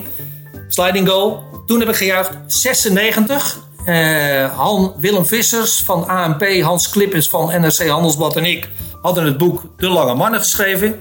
Sliding 0.68 1.10
goal. 1.10 1.44
Toen 1.66 1.80
heb 1.80 1.90
ik 1.90 1.96
gejuicht 1.96 2.32
96. 2.48 3.60
Eh, 3.86 4.56
Han, 4.58 4.94
Willem 4.98 5.26
Vissers 5.26 5.82
van 5.86 6.08
ANP, 6.08 6.44
Hans 6.62 6.90
Klippens 6.90 7.30
van 7.30 7.62
NRC 7.62 7.88
Handelsblad 7.88 8.36
en 8.36 8.46
ik 8.46 8.70
hadden 9.02 9.26
het 9.26 9.38
boek 9.38 9.64
De 9.78 9.90
Lange 9.90 10.16
Mannen 10.16 10.40
geschreven. 10.40 10.98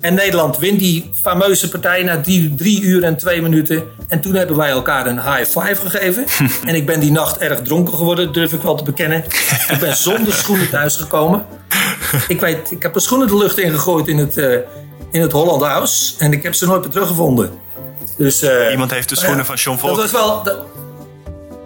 En 0.00 0.14
Nederland 0.14 0.58
wint 0.58 0.78
die 0.78 1.10
fameuze 1.14 1.68
partij 1.68 2.02
na 2.02 2.20
drie, 2.20 2.54
drie 2.54 2.82
uur 2.82 3.02
en 3.04 3.16
twee 3.16 3.42
minuten. 3.42 3.82
En 4.08 4.20
toen 4.20 4.34
hebben 4.34 4.56
wij 4.56 4.70
elkaar 4.70 5.06
een 5.06 5.22
high 5.22 5.58
five 5.58 5.74
gegeven. 5.74 6.26
en 6.68 6.74
ik 6.74 6.86
ben 6.86 7.00
die 7.00 7.10
nacht 7.10 7.38
erg 7.38 7.62
dronken 7.62 7.94
geworden, 7.94 8.32
durf 8.32 8.52
ik 8.52 8.62
wel 8.62 8.74
te 8.74 8.84
bekennen. 8.84 9.24
ik 9.68 9.78
ben 9.80 9.96
zonder 9.96 10.32
schoenen 10.32 10.70
thuisgekomen. 10.70 11.46
Ik 12.28 12.40
weet, 12.40 12.70
ik 12.70 12.82
heb 12.82 12.92
mijn 12.92 13.04
schoenen 13.04 13.26
de 13.26 13.36
lucht 13.36 13.58
ingegooid 13.58 14.08
in 14.08 14.18
het, 14.18 14.36
eh 14.36 14.56
in 15.10 15.20
het 15.20 15.32
Holland 15.32 15.62
House. 15.62 16.14
En 16.18 16.32
ik 16.32 16.42
heb 16.42 16.54
ze 16.54 16.66
nooit 16.66 16.80
meer 16.80 16.90
teruggevonden. 16.90 17.50
Dus, 18.16 18.42
eh, 18.42 18.70
Iemand 18.70 18.90
heeft 18.90 19.08
de 19.08 19.16
schoenen 19.16 19.38
ja, 19.38 19.44
van 19.44 19.56
John 19.56 19.76
Dat 19.76 19.86
Volk. 19.86 19.96
was 19.96 20.10
wel... 20.10 20.42
Dat, 20.42 20.56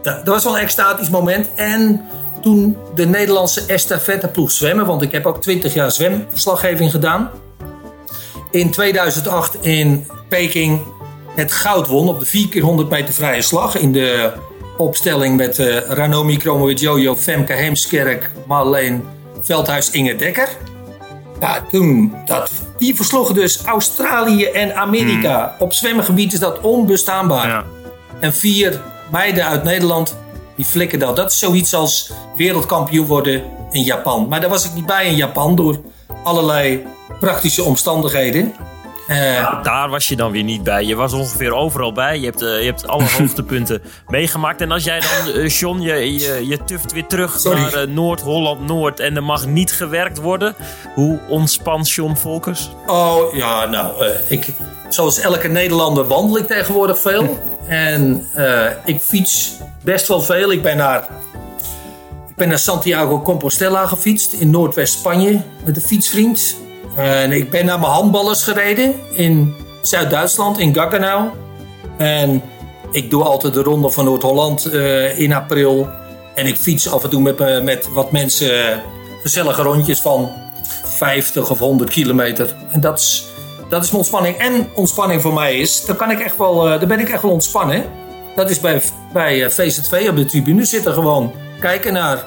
ja, 0.02 0.12
dat 0.12 0.34
was 0.34 0.44
wel 0.44 0.56
een 0.56 0.62
extatisch 0.62 1.10
moment. 1.10 1.48
En 1.54 2.04
toen 2.42 2.76
de 2.94 3.06
Nederlandse 3.06 3.62
estafetteploeg 3.66 4.50
zwemmen... 4.50 4.86
want 4.86 5.02
ik 5.02 5.12
heb 5.12 5.26
ook 5.26 5.40
20 5.40 5.74
jaar 5.74 5.92
zwemverslaggeving 5.92 6.90
gedaan... 6.90 7.30
in 8.50 8.70
2008 8.70 9.56
in 9.60 10.06
Peking 10.28 10.80
het 11.34 11.52
goud 11.52 11.86
won 11.86 12.08
op 12.08 12.20
de 12.20 12.26
4 12.26 12.48
keer 12.48 12.62
100 12.62 12.90
meter 12.90 13.14
vrije 13.14 13.42
slag... 13.42 13.78
in 13.78 13.92
de 13.92 14.32
opstelling 14.76 15.36
met 15.36 15.58
eh 15.58 15.76
Ranomi 15.76 16.36
Kromowidjojo, 16.36 17.16
Femke 17.16 17.52
Heemskerk... 17.52 18.30
Marleen 18.46 19.04
Veldhuis, 19.40 19.90
Inge 19.90 20.16
Dekker... 20.16 20.48
Ja, 21.42 21.64
toen, 21.70 22.14
dat, 22.24 22.50
die 22.78 22.96
versloegen 22.96 23.34
dus 23.34 23.62
Australië 23.64 24.44
en 24.44 24.76
Amerika. 24.76 25.56
Op 25.58 25.72
zwemmengebied 25.72 26.32
is 26.32 26.38
dat 26.38 26.60
onbestaanbaar. 26.60 27.48
Ja. 27.48 27.64
En 28.20 28.32
vier 28.32 28.80
meiden 29.10 29.46
uit 29.46 29.64
Nederland, 29.64 30.16
die 30.62 30.70
flikken 30.70 30.98
dat. 30.98 31.16
Dat 31.16 31.30
is 31.30 31.38
zoiets 31.38 31.74
als 31.74 32.10
wereldkampioen 32.36 33.06
worden 33.06 33.42
in 33.70 33.82
Japan. 33.82 34.28
Maar 34.28 34.40
daar 34.40 34.50
was 34.50 34.64
ik 34.64 34.74
niet 34.74 34.86
bij 34.86 35.06
in 35.06 35.16
Japan 35.16 35.56
door 35.56 35.80
allerlei 36.24 36.86
praktische 37.20 37.62
omstandigheden. 37.62 38.54
Eh, 39.06 39.62
Daar 39.62 39.88
was 39.88 40.08
je 40.08 40.16
dan 40.16 40.30
weer 40.30 40.42
niet 40.42 40.62
bij. 40.62 40.84
Je 40.84 40.94
was 40.94 41.12
ongeveer 41.12 41.52
overal 41.54 41.92
bij. 41.92 42.18
Je 42.18 42.24
hebt, 42.24 42.42
eh, 42.42 42.58
je 42.58 42.64
hebt 42.64 42.86
alle 42.88 43.04
hoogtepunten 43.18 43.82
meegemaakt. 44.08 44.60
En 44.60 44.70
als 44.70 44.84
jij 44.84 45.00
dan, 45.00 45.34
eh, 45.34 45.48
John, 45.48 45.80
je, 45.80 46.12
je, 46.18 46.46
je 46.48 46.64
tuft 46.64 46.92
weer 46.92 47.06
terug 47.06 47.40
Sorry. 47.40 47.60
naar 47.60 47.88
Noord-Holland-Noord... 47.88 49.00
en 49.00 49.16
er 49.16 49.22
mag 49.24 49.46
niet 49.46 49.72
gewerkt 49.72 50.18
worden. 50.18 50.54
Hoe 50.94 51.18
ontspant 51.28 51.90
John 51.90 52.14
Volkers? 52.14 52.70
Oh 52.86 53.34
ja, 53.34 53.66
nou, 53.66 54.04
ik, 54.28 54.48
zoals 54.88 55.18
elke 55.20 55.48
Nederlander 55.48 56.04
wandel 56.06 56.38
ik 56.38 56.46
tegenwoordig 56.46 56.98
veel. 56.98 57.38
En 57.68 58.26
ik 58.84 59.00
fiets 59.00 59.52
best 59.84 60.08
wel 60.08 60.20
veel. 60.20 60.52
Ik 60.52 60.62
ben 60.62 60.76
naar, 60.76 61.08
ik 62.28 62.36
ben 62.36 62.48
naar 62.48 62.58
Santiago 62.58 63.20
Compostela 63.22 63.86
gefietst 63.86 64.32
in 64.32 64.50
Noordwest-Spanje 64.50 65.40
met 65.64 65.76
een 65.76 65.82
fietsvriend. 65.82 66.56
En 66.96 67.32
ik 67.32 67.50
ben 67.50 67.64
naar 67.64 67.78
mijn 67.80 67.92
handballers 67.92 68.42
gereden 68.44 68.94
in 69.12 69.54
Zuid-Duitsland, 69.82 70.58
in 70.58 70.74
Gaggenau. 70.74 71.28
En 71.96 72.42
ik 72.90 73.10
doe 73.10 73.22
altijd 73.22 73.54
de 73.54 73.62
ronde 73.62 73.90
van 73.90 74.04
Noord-Holland 74.04 74.64
eh, 74.64 75.18
in 75.18 75.32
april. 75.32 75.88
En 76.34 76.46
ik 76.46 76.56
fiets 76.56 76.90
af 76.92 77.04
en 77.04 77.10
toe 77.10 77.20
met, 77.22 77.38
me- 77.38 77.60
met 77.60 77.88
wat 77.92 78.12
mensen 78.12 78.68
eh, 78.70 78.76
gezellige 79.22 79.62
rondjes 79.62 80.00
van 80.00 80.30
50 80.84 81.50
of 81.50 81.58
100 81.58 81.90
kilometer. 81.90 82.54
En 82.70 82.80
dat 82.80 82.98
is, 82.98 83.24
dat 83.68 83.82
is 83.82 83.86
mijn 83.90 83.98
ontspanning. 83.98 84.36
En 84.36 84.68
ontspanning 84.74 85.22
voor 85.22 85.34
mij 85.34 85.56
is, 85.58 85.84
dan, 85.84 85.96
kan 85.96 86.10
ik 86.10 86.20
echt 86.20 86.36
wel, 86.36 86.68
eh, 86.70 86.86
ben 86.88 87.00
ik 87.00 87.08
echt 87.08 87.22
wel 87.22 87.30
ontspannen. 87.30 87.84
Dat 88.36 88.50
is 88.50 88.60
bij, 88.60 88.82
bij 89.12 89.44
eh, 89.44 89.50
VZV 89.50 90.06
op 90.10 90.16
de 90.16 90.24
tribune 90.24 90.64
zitten 90.64 90.92
gewoon 90.92 91.32
kijken 91.60 91.92
naar, 91.92 92.24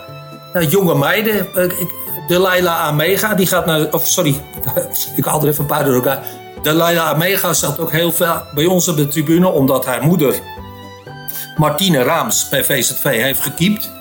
naar 0.53 0.63
jonge 0.63 0.95
meiden. 0.95 1.47
Eh, 1.55 1.63
ik, 1.63 1.87
de 2.27 2.39
Laila 2.39 2.77
Amega, 2.77 3.35
die 3.35 3.47
gaat 3.47 3.65
naar... 3.65 3.93
Of 3.93 4.07
sorry, 4.07 4.41
ik 5.15 5.25
haal 5.25 5.41
er 5.41 5.47
even 5.47 5.61
een 5.61 5.65
paar 5.65 5.83
door 5.83 5.93
elkaar. 5.93 6.23
De 6.61 6.73
Laila 6.73 7.13
Amega 7.13 7.53
zat 7.53 7.79
ook 7.79 7.91
heel 7.91 8.11
veel 8.11 8.41
bij 8.53 8.65
ons 8.65 8.87
op 8.87 8.97
de 8.97 9.07
tribune... 9.07 9.47
omdat 9.47 9.85
haar 9.85 10.03
moeder 10.03 10.35
Martine 11.55 12.03
Raams 12.03 12.49
bij 12.49 12.63
VZV 12.63 13.03
heeft 13.03 13.39
gekiept. 13.41 13.91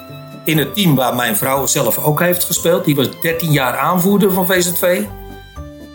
In 0.44 0.58
het 0.58 0.74
team 0.74 0.94
waar 0.94 1.14
mijn 1.14 1.36
vrouw 1.36 1.66
zelf 1.66 1.98
ook 1.98 2.20
heeft 2.20 2.44
gespeeld. 2.44 2.84
Die 2.84 2.94
was 2.94 3.08
13 3.20 3.52
jaar 3.52 3.78
aanvoerder 3.78 4.32
van 4.32 4.46
VZV. 4.46 5.02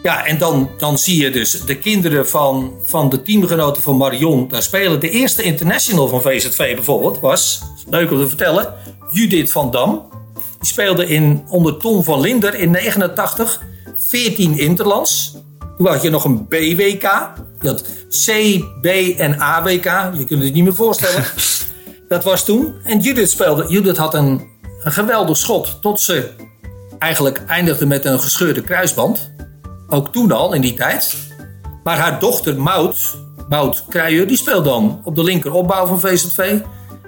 Ja, 0.04 0.26
en 0.26 0.38
dan, 0.38 0.70
dan 0.78 0.98
zie 0.98 1.24
je 1.24 1.30
dus 1.30 1.62
de 1.62 1.76
kinderen 1.76 2.28
van, 2.28 2.74
van 2.84 3.10
de 3.10 3.22
teamgenoten 3.22 3.82
van 3.82 3.98
Marion 3.98 4.48
daar 4.48 4.64
spelen. 4.64 5.00
De 5.00 5.10
eerste 5.10 5.42
international 5.44 6.08
van 6.08 6.22
VZV 6.22 6.76
bijvoorbeeld 6.76 7.20
was, 7.20 7.62
leuk 7.90 8.12
om 8.12 8.20
te 8.20 8.28
vertellen, 8.28 8.74
Judith 9.10 9.52
van 9.52 9.72
Dam. 9.72 10.08
Die 10.60 10.68
speelde 10.68 11.08
in, 11.08 11.44
onder 11.48 11.78
Tom 11.78 12.04
van 12.04 12.20
Linder 12.20 12.56
in 12.56 12.72
89 12.72 13.62
14 13.96 14.58
interlands. 14.58 15.38
Toen 15.78 15.88
had 15.88 16.02
je 16.02 16.10
nog 16.10 16.24
een 16.24 16.48
BWK. 16.48 17.32
Je 17.62 17.68
had 17.68 17.86
C, 18.10 18.60
B 18.82 18.86
en 19.20 19.40
AWK. 19.40 20.14
Je 20.18 20.26
kunt 20.28 20.44
het 20.44 20.54
niet 20.54 20.64
meer 20.64 20.76
voorstellen. 20.76 21.24
Dat 22.08 22.24
was 22.24 22.46
toen. 22.46 22.74
En 22.84 23.00
Judith 23.00 23.30
speelde. 23.30 23.66
Judith 23.68 23.98
had 23.98 24.14
een, 24.14 24.48
een 24.84 24.92
geweldig 24.92 25.38
schot. 25.38 25.82
Tot 25.82 26.02
ze 26.02 26.30
eigenlijk 27.00 27.42
eindigde 27.48 27.86
met 27.86 28.06
een 28.06 28.20
gescheurde 28.20 28.62
kruisband. 28.62 29.32
Ook 29.88 30.12
toen 30.12 30.32
al, 30.32 30.54
in 30.54 30.62
die 30.62 30.74
tijd. 30.74 31.16
Maar 31.84 31.98
haar 31.98 32.20
dochter 32.20 32.62
Mout, 32.62 33.16
Mout 33.50 33.84
Kruijer, 33.90 34.28
die 34.28 34.38
speelt 34.38 34.66
dan 34.66 35.02
op 35.04 35.16
de 35.16 35.24
linker 35.24 35.52
opbouw 35.52 35.86
van 35.86 36.00
VZV. 36.00 36.60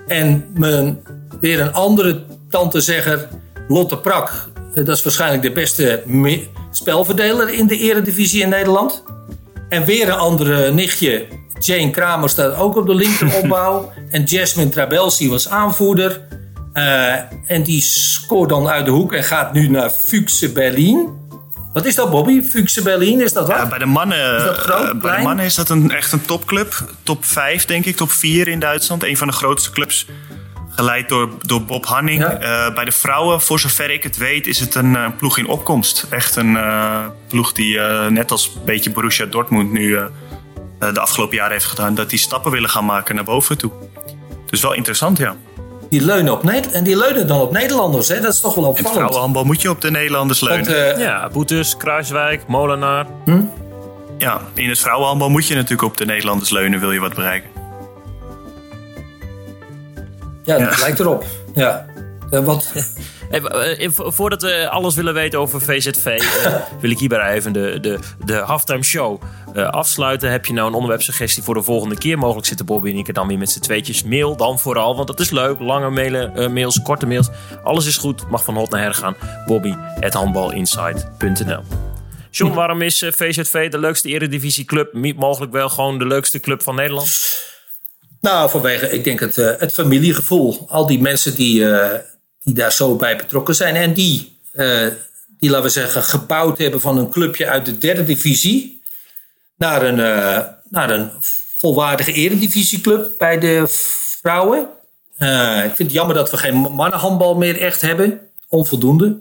En 0.08 0.46
mijn, 0.58 1.00
weer 1.42 1.60
een 1.60 1.74
andere 1.74 2.24
tantezegger, 2.50 3.28
Lotte 3.68 3.98
Prak. 3.98 4.50
eh, 4.76 4.86
Dat 4.86 4.98
is 4.98 5.04
waarschijnlijk 5.04 5.42
de 5.42 5.52
beste 5.52 6.04
spelverdeler 6.72 7.50
in 7.54 7.68
de 7.68 7.78
eredivisie 7.78 8.42
in 8.42 8.50
Nederland. 8.50 9.04
En 9.70 9.86
weer 9.86 10.08
een 10.08 10.18
andere 10.18 10.72
nichtje, 10.74 11.26
Jane 11.60 11.90
Kramer, 11.90 12.30
staat 12.30 12.56
ook 12.56 12.76
op 12.76 12.88
de 12.88 12.96
linkeropbouw. 12.96 13.92
en 14.10 14.24
Jasmine 14.24 14.70
Trabelsi 14.70 15.30
was 15.30 15.50
aanvoerder. 15.50 16.22
Eh, 16.74 17.14
en 17.48 17.64
die 17.64 17.82
scoort 17.82 18.50
dan 18.50 18.68
uit 18.68 18.86
de 18.86 18.92
hoek 18.92 19.14
en 19.14 19.24
gaat 19.24 19.54
nu 19.54 19.68
naar 19.68 19.90
Fuchse 19.90 20.52
Berlin. 20.52 21.10
Wat 21.74 21.86
is 21.86 21.96
dat, 21.96 22.12
Bobby? 22.12 22.42
Fuchse 22.42 22.82
Berlin, 22.82 23.22
is 23.22 23.34
dat 23.34 23.48
wat? 23.48 23.58
Ja, 23.58 23.68
bij 23.68 23.80
de 23.80 23.86
mannen, 23.86 24.36
Is 24.36 24.44
dat 24.44 24.58
groot, 24.58 24.90
eh, 24.90 25.02
bij 25.02 25.16
de 25.18 25.24
mannen 25.24 25.46
is 25.46 25.56
dat 25.56 25.70
een, 25.70 25.92
echt 25.92 26.12
een 26.12 26.22
topclub. 26.22 26.84
Top 27.04 27.26
5, 27.26 27.66
denk 27.66 27.86
ik, 27.86 27.96
top 27.96 28.12
4 28.12 28.48
in 28.48 28.60
Duitsland. 28.60 29.04
Een 29.04 29.18
van 29.18 29.28
de 29.28 29.34
grootste 29.34 29.72
clubs 29.72 30.06
Geleid 30.76 31.10
door, 31.10 31.30
door 31.42 31.64
Bob 31.64 31.86
Hanning. 31.86 32.22
Ja. 32.22 32.40
Eh, 32.40 32.74
bij 32.74 32.86
de 32.86 32.92
vrouwen, 32.92 33.42
voor 33.42 33.60
zover 33.60 33.90
ik 33.90 34.04
het 34.04 34.18
weet, 34.18 34.48
is 34.48 34.60
het 34.60 34.76
een 34.76 34.96
eh, 34.96 35.08
ploeg 35.18 35.38
in 35.38 35.48
opkomst. 35.48 36.08
Echt 36.10 36.36
een 36.36 36.58
ploeg 37.28 37.52
die 37.52 37.80
net 38.10 38.32
als 38.32 38.52
een 38.56 38.66
beetje 38.66 38.92
Borussia 38.92 39.26
Dortmund 39.26 39.72
nu 39.72 40.00
de 40.80 41.00
afgelopen 41.00 41.36
jaren 41.36 41.52
heeft 41.52 41.66
gedaan. 41.66 41.96
Dat 41.96 42.10
die 42.10 42.20
stappen 42.20 42.52
willen 42.52 42.70
gaan 42.70 42.86
maken 42.86 43.16
naar 43.16 43.24
boven 43.24 43.58
toe. 43.58 43.72
Dus 44.50 44.62
wel 44.62 44.74
interessant, 44.74 45.18
ja. 45.18 45.36
Die 45.92 46.02
leunen, 46.06 46.34
op 46.34 46.44
Neder- 46.44 46.72
en 46.72 46.84
die 46.84 46.98
leunen 46.98 47.28
dan 47.28 47.42
op 47.42 47.52
Nederlanders. 47.52 48.08
Hè? 48.08 48.20
Dat 48.20 48.34
is 48.34 48.40
toch 48.40 48.56
wel 48.56 48.64
In 48.64 48.70
het 48.70 48.78
opvallend. 48.80 49.00
vrouwenhandbal 49.02 49.44
moet 49.44 49.62
je 49.62 49.70
op 49.70 49.82
de 49.82 49.92
Nederlanders 49.92 50.42
leunen. 50.42 50.66
Want, 50.66 50.78
eh, 50.98 50.98
Ja, 51.00 51.30
Boetes, 51.34 51.78
Kruiswijk, 51.78 52.48
Molenaar. 52.48 53.06
ja, 54.18 54.42
in 54.54 54.70
het 54.70 54.80
vrouwenhandbal 54.80 55.30
moet 55.30 55.48
je 55.48 55.56
natuurlijk 55.56 55.82
op 55.84 55.98
de 55.98 56.06
Nederlanders 56.06 56.50
leunen, 56.50 56.80
wil 56.80 56.92
je 56.92 57.00
wat 57.00 57.14
bereiken. 57.14 57.50
ja, 60.44 60.58
dat 60.58 60.80
lijkt 60.80 61.00
erop. 61.00 61.26
Ja. 61.54 61.86
Eh, 62.30 62.40
wat, 62.40 62.74
Eh, 63.32 63.90
vo- 63.92 64.12
voordat 64.12 64.42
we 64.42 64.70
alles 64.70 64.96
willen 64.96 65.14
weten 65.14 65.40
over 65.40 65.62
VZV, 65.62 66.06
eh, 66.06 66.56
wil 66.82 66.92
ik 66.92 67.00
hierbij 67.00 67.34
even 67.34 67.54
de, 67.54 67.78
de, 67.82 68.00
de 68.26 68.34
halftime 68.34 68.84
show 68.84 69.22
eh, 69.54 69.70
afsluiten. 69.70 70.32
Heb 70.32 70.46
je 70.46 70.54
nou 70.54 70.68
een 70.68 70.74
onderwerpsuggestie 70.74 71.44
voor 71.44 71.54
de 71.54 71.62
volgende 71.64 71.98
keer? 71.98 72.18
Mogelijk 72.18 72.48
zitten 72.48 72.66
Bobby 72.66 72.90
en 72.90 72.98
ik 72.98 73.08
er 73.08 73.14
dan 73.14 73.28
weer 73.28 73.38
met 73.38 73.50
z'n 73.50 73.60
tweetjes. 73.60 74.04
Mail 74.04 74.36
dan 74.38 74.60
vooral, 74.60 74.96
want 74.96 75.08
dat 75.08 75.20
is 75.20 75.30
leuk. 75.30 75.60
Lange 75.60 75.90
mailen, 75.90 76.54
mails, 76.54 76.82
korte 76.82 77.06
mails. 77.06 77.30
Alles 77.64 77.86
is 77.86 77.98
goed. 77.98 78.30
Mag 78.30 78.44
van 78.44 78.56
hot 78.56 78.70
naar 78.70 78.82
her 78.82 78.94
gaan. 78.94 79.16
Bobby 79.46 79.74
at 80.00 80.14
handbalinsight.nl 80.14 81.64
John, 82.32 82.54
waarom 82.54 82.82
is 82.82 83.06
VZV 83.16 83.70
de 83.70 83.80
leukste 83.80 84.10
eredivisieclub? 84.10 84.94
Mogelijk 85.16 85.52
wel 85.52 85.70
gewoon 85.70 86.00
de 86.00 86.06
leukste 86.08 86.40
club 86.40 86.64
van 86.64 86.76
Nederland? 86.76 87.40
nou, 88.22 88.50
vanwege, 88.50 88.90
ik 88.90 89.04
denk 89.04 89.20
het, 89.20 89.36
het 89.36 89.74
familiegevoel. 89.74 90.66
Al 90.70 90.88
die 90.88 91.02
mensen 91.02 91.36
die, 91.36 91.66
die 92.44 92.54
daar 92.54 92.72
zo 92.72 92.96
bij 92.96 93.16
betrokken 93.16 93.56
zijn. 93.56 93.76
En 93.76 93.94
die, 93.94 94.38
eh, 94.52 94.88
die, 95.40 95.50
laten 95.50 95.66
we 95.66 95.70
zeggen, 95.72 96.04
gebouwd 96.04 96.58
hebben 96.58 96.82
van 96.82 96.98
een 96.98 97.10
clubje 97.10 97.48
uit 97.48 97.66
de 97.66 97.78
derde 97.78 98.04
divisie. 98.04 98.82
Naar 99.58 99.82
een, 99.82 100.00
eh, 100.00 100.48
naar 100.70 100.90
een 100.90 101.12
volwaardige 101.58 102.14
eredivisieclub 102.14 103.08
bij 103.18 103.40
de 103.40 103.64
vrouwen. 104.22 104.68
Eh, 105.18 105.58
ik 105.58 105.76
vind 105.76 105.78
het 105.78 105.92
jammer 105.92 106.16
dat 106.16 106.32
we 106.32 106.38
geen 106.38 106.56
mannenhandbal 106.56 107.36
meer 107.36 107.60
echt 107.60 107.82
hebben. 107.82 108.20
Onvoldoende. 108.48 109.18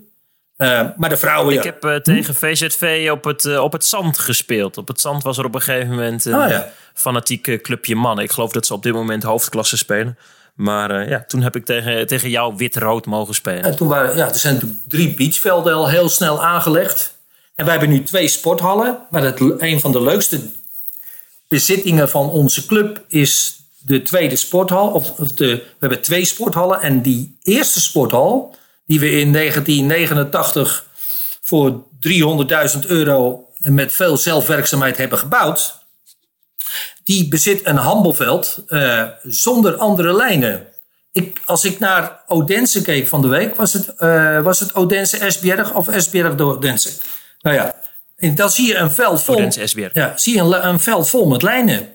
Maar 0.96 1.08
de 1.08 1.16
vrouwen, 1.16 1.54
Ik 1.54 1.64
ja. 1.64 1.74
heb 1.80 2.02
tegen 2.04 2.34
VZV 2.34 3.08
op 3.12 3.24
het, 3.24 3.58
op 3.58 3.72
het 3.72 3.84
zand 3.84 4.18
gespeeld. 4.18 4.76
Op 4.76 4.88
het 4.88 5.00
zand 5.00 5.22
was 5.22 5.38
er 5.38 5.44
op 5.44 5.54
een 5.54 5.60
gegeven 5.60 5.88
moment 5.88 6.24
een 6.24 6.34
Ah, 6.34 6.50
ja. 6.50 6.72
fanatiek 6.94 7.46
eh, 7.46 7.60
clubje 7.60 7.94
mannen. 7.94 8.24
Ik 8.24 8.30
geloof 8.30 8.52
dat 8.52 8.66
ze 8.66 8.74
op 8.74 8.82
dit 8.82 8.92
moment 8.92 9.22
hoofdklasse 9.22 9.76
spelen. 9.76 10.18
Maar 10.60 10.90
eh, 10.90 11.08
ja, 11.08 11.24
toen 11.28 11.42
heb 11.42 11.56
ik 11.56 11.64
tegen, 11.64 12.06
tegen 12.06 12.30
jou 12.30 12.54
wit-rood 12.56 13.06
mogen 13.06 13.34
spelen. 13.34 13.62
En 13.62 13.76
toen 13.76 13.88
waren, 13.88 14.16
ja, 14.16 14.28
er 14.28 14.38
zijn 14.38 14.80
drie 14.88 15.14
beachvelden 15.14 15.74
al 15.74 15.88
heel 15.88 16.08
snel 16.08 16.44
aangelegd. 16.44 17.14
En 17.54 17.64
wij 17.64 17.74
hebben 17.74 17.94
nu 17.94 18.02
twee 18.02 18.28
sporthallen. 18.28 18.98
Maar 19.10 19.22
het, 19.22 19.40
een 19.40 19.80
van 19.80 19.92
de 19.92 20.02
leukste 20.02 20.40
bezittingen 21.48 22.08
van 22.08 22.30
onze 22.30 22.66
club 22.66 23.04
is 23.08 23.60
de 23.78 24.02
tweede 24.02 24.36
sporthal. 24.36 24.88
Of, 24.88 25.18
of 25.18 25.32
de, 25.32 25.46
we 25.46 25.76
hebben 25.78 26.00
twee 26.00 26.24
sporthallen. 26.24 26.80
En 26.80 27.02
die 27.02 27.38
eerste 27.42 27.80
sporthal, 27.80 28.54
die 28.86 29.00
we 29.00 29.10
in 29.10 29.32
1989 29.32 30.86
voor 31.40 31.84
300.000 32.74 32.78
euro 32.86 33.48
met 33.58 33.92
veel 33.92 34.16
zelfwerkzaamheid 34.16 34.96
hebben 34.96 35.18
gebouwd. 35.18 35.79
Die 37.10 37.28
bezit 37.28 37.66
een 37.66 37.76
handbalveld 37.76 38.62
eh, 38.66 39.04
zonder 39.22 39.76
andere 39.76 40.12
lijnen. 40.14 40.66
Ik, 41.12 41.40
als 41.44 41.64
ik 41.64 41.78
naar 41.78 42.22
Odense 42.26 42.82
keek 42.82 43.06
van 43.06 43.22
de 43.22 43.28
week, 43.28 43.54
was 43.54 43.72
het, 43.72 43.94
eh, 43.94 44.40
was 44.40 44.60
het 44.60 44.74
Odense 44.74 45.18
Esbjerg 45.18 45.74
of 45.74 45.88
Esbjerg 45.88 46.34
de 46.34 46.42
Odense? 46.42 46.90
Nou 47.40 47.56
ja, 47.56 47.74
en 48.16 48.34
dan 48.34 48.50
zie 48.50 48.66
je 48.66 48.76
een 48.76 48.90
veld 48.90 49.22
vol. 49.22 49.34
Odense 49.34 49.60
Esbjerg. 49.60 49.94
Ja, 49.94 50.12
zie 50.16 50.34
je 50.34 50.40
een, 50.40 50.66
een 50.66 50.80
veld 50.80 51.08
vol 51.08 51.26
met 51.26 51.42
lijnen. 51.42 51.88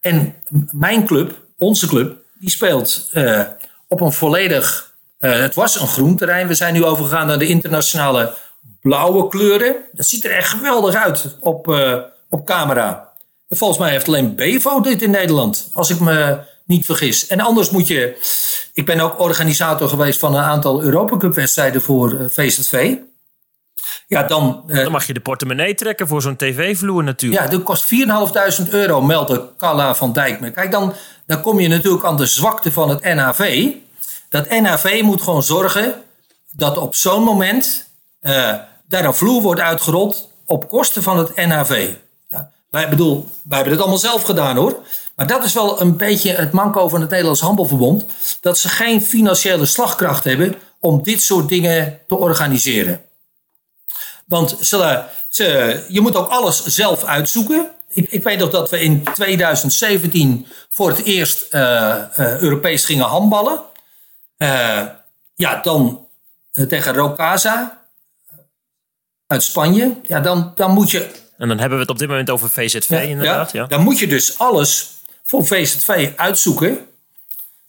En 0.00 0.34
mijn 0.70 1.06
club, 1.06 1.34
onze 1.58 1.86
club, 1.86 2.16
die 2.34 2.50
speelt 2.50 3.08
eh, 3.12 3.42
op 3.86 4.00
een 4.00 4.12
volledig. 4.12 4.94
het 5.18 5.54
was 5.54 5.80
een 5.80 5.88
groen 5.88 6.16
terrein. 6.16 6.46
We 6.46 6.54
zijn 6.54 6.74
nu 6.74 6.84
overgegaan 6.84 7.26
naar 7.26 7.38
de 7.38 7.48
internationale 7.48 8.34
blauwe 8.80 9.28
kleuren. 9.28 9.76
Dat 9.92 10.06
ziet 10.06 10.24
er 10.24 10.30
echt 10.30 10.48
geweldig 10.48 10.94
uit 10.94 11.36
op, 11.40 11.66
op 12.28 12.46
camera. 12.46 13.07
En 13.48 13.56
volgens 13.56 13.78
mij 13.78 13.90
heeft 13.90 14.06
alleen 14.08 14.34
Bevo 14.34 14.80
dit 14.80 15.02
in 15.02 15.10
Nederland, 15.10 15.70
als 15.72 15.90
ik 15.90 16.00
me 16.00 16.38
niet 16.64 16.84
vergis. 16.84 17.26
En 17.26 17.40
anders 17.40 17.70
moet 17.70 17.86
je. 17.86 18.16
Ik 18.72 18.86
ben 18.86 19.00
ook 19.00 19.20
organisator 19.20 19.88
geweest 19.88 20.18
van 20.18 20.34
een 20.34 20.42
aantal 20.42 20.82
Europa 20.82 21.16
Cup 21.16 21.34
wedstrijden 21.34 21.82
voor 21.82 22.18
eh, 22.20 22.24
VZV. 22.28 22.94
Ja, 24.06 24.22
dan. 24.22 24.62
eh, 24.68 24.82
Dan 24.82 24.92
mag 24.92 25.06
je 25.06 25.12
de 25.14 25.20
portemonnee 25.20 25.74
trekken 25.74 26.08
voor 26.08 26.22
zo'n 26.22 26.36
tv-vloer 26.36 27.04
natuurlijk. 27.04 27.42
ja, 27.42 27.48
dat 27.50 27.62
kost 27.62 27.84
4.500 28.64 28.70
euro, 28.70 29.00
meldde 29.00 29.48
Carla 29.56 29.94
van 29.94 30.12
Dijk 30.12 30.40
me. 30.40 30.50
Kijk, 30.50 30.70
dan, 30.70 30.92
dan 31.26 31.40
kom 31.40 31.60
je 31.60 31.68
natuurlijk 31.68 32.04
aan 32.04 32.16
de 32.16 32.26
zwakte 32.26 32.72
van 32.72 32.88
het 32.88 33.02
NHV. 33.02 33.68
Dat 34.28 34.48
NHV 34.48 35.00
moet 35.02 35.22
gewoon 35.22 35.42
zorgen 35.42 35.94
dat 36.52 36.78
op 36.78 36.94
zo'n 36.94 37.22
moment 37.22 37.88
eh, 38.20 38.54
daar 38.88 39.04
een 39.04 39.14
vloer 39.14 39.42
wordt 39.42 39.60
uitgerold 39.60 40.32
op 40.44 40.68
kosten 40.68 41.02
van 41.02 41.18
het 41.18 41.36
NHV. 41.36 41.88
Wij, 42.70 42.88
bedoel, 42.88 43.28
wij 43.42 43.56
hebben 43.56 43.72
het 43.72 43.82
allemaal 43.82 44.00
zelf 44.00 44.22
gedaan 44.22 44.56
hoor. 44.56 44.82
Maar 45.14 45.26
dat 45.26 45.44
is 45.44 45.52
wel 45.52 45.80
een 45.80 45.96
beetje 45.96 46.32
het 46.32 46.52
manco 46.52 46.88
van 46.88 47.00
het 47.00 47.10
Nederlands 47.10 47.40
Handbalverbond. 47.40 48.04
Dat 48.40 48.58
ze 48.58 48.68
geen 48.68 49.02
financiële 49.02 49.66
slagkracht 49.66 50.24
hebben 50.24 50.54
om 50.80 51.02
dit 51.02 51.22
soort 51.22 51.48
dingen 51.48 52.00
te 52.06 52.16
organiseren. 52.16 53.00
Want 54.26 54.56
ze, 54.60 55.84
je 55.88 56.00
moet 56.00 56.16
ook 56.16 56.28
alles 56.28 56.64
zelf 56.64 57.04
uitzoeken. 57.04 57.70
Ik, 57.88 58.10
ik 58.10 58.22
weet 58.22 58.38
nog 58.38 58.50
dat 58.50 58.70
we 58.70 58.80
in 58.80 59.04
2017 59.14 60.46
voor 60.68 60.88
het 60.88 61.02
eerst 61.02 61.46
eh, 61.50 62.18
eh, 62.18 62.40
Europees 62.40 62.84
gingen 62.84 63.04
handballen. 63.04 63.60
Eh, 64.36 64.86
ja, 65.34 65.60
dan 65.62 66.06
tegen 66.68 66.94
Rokasa 66.94 67.80
uit 69.26 69.42
Spanje. 69.42 70.00
Ja, 70.02 70.20
dan, 70.20 70.52
dan 70.54 70.70
moet 70.70 70.90
je 70.90 71.10
En 71.38 71.48
dan 71.48 71.58
hebben 71.58 71.76
we 71.78 71.82
het 71.82 71.92
op 71.92 71.98
dit 71.98 72.08
moment 72.08 72.30
over 72.30 72.50
VZV 72.50 72.90
inderdaad. 73.08 73.52
Ja. 73.52 73.66
dan 73.66 73.80
moet 73.82 73.98
je 73.98 74.06
dus 74.06 74.38
alles 74.38 74.90
voor 75.24 75.46
VZV 75.46 76.10
uitzoeken. 76.16 76.78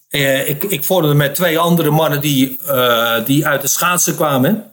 Eh, 0.10 0.50
ik, 0.50 0.64
ik 0.64 0.84
vorderde 0.84 1.16
met 1.16 1.36
twee 1.36 1.60
andere 1.60 1.90
mannen 1.90 2.22
die, 2.22 2.58
eh, 2.66 3.26
die 3.26 3.48
uit 3.48 3.62
de 3.62 3.68
schaatsen 3.68 4.16
kwamen. 4.16 4.64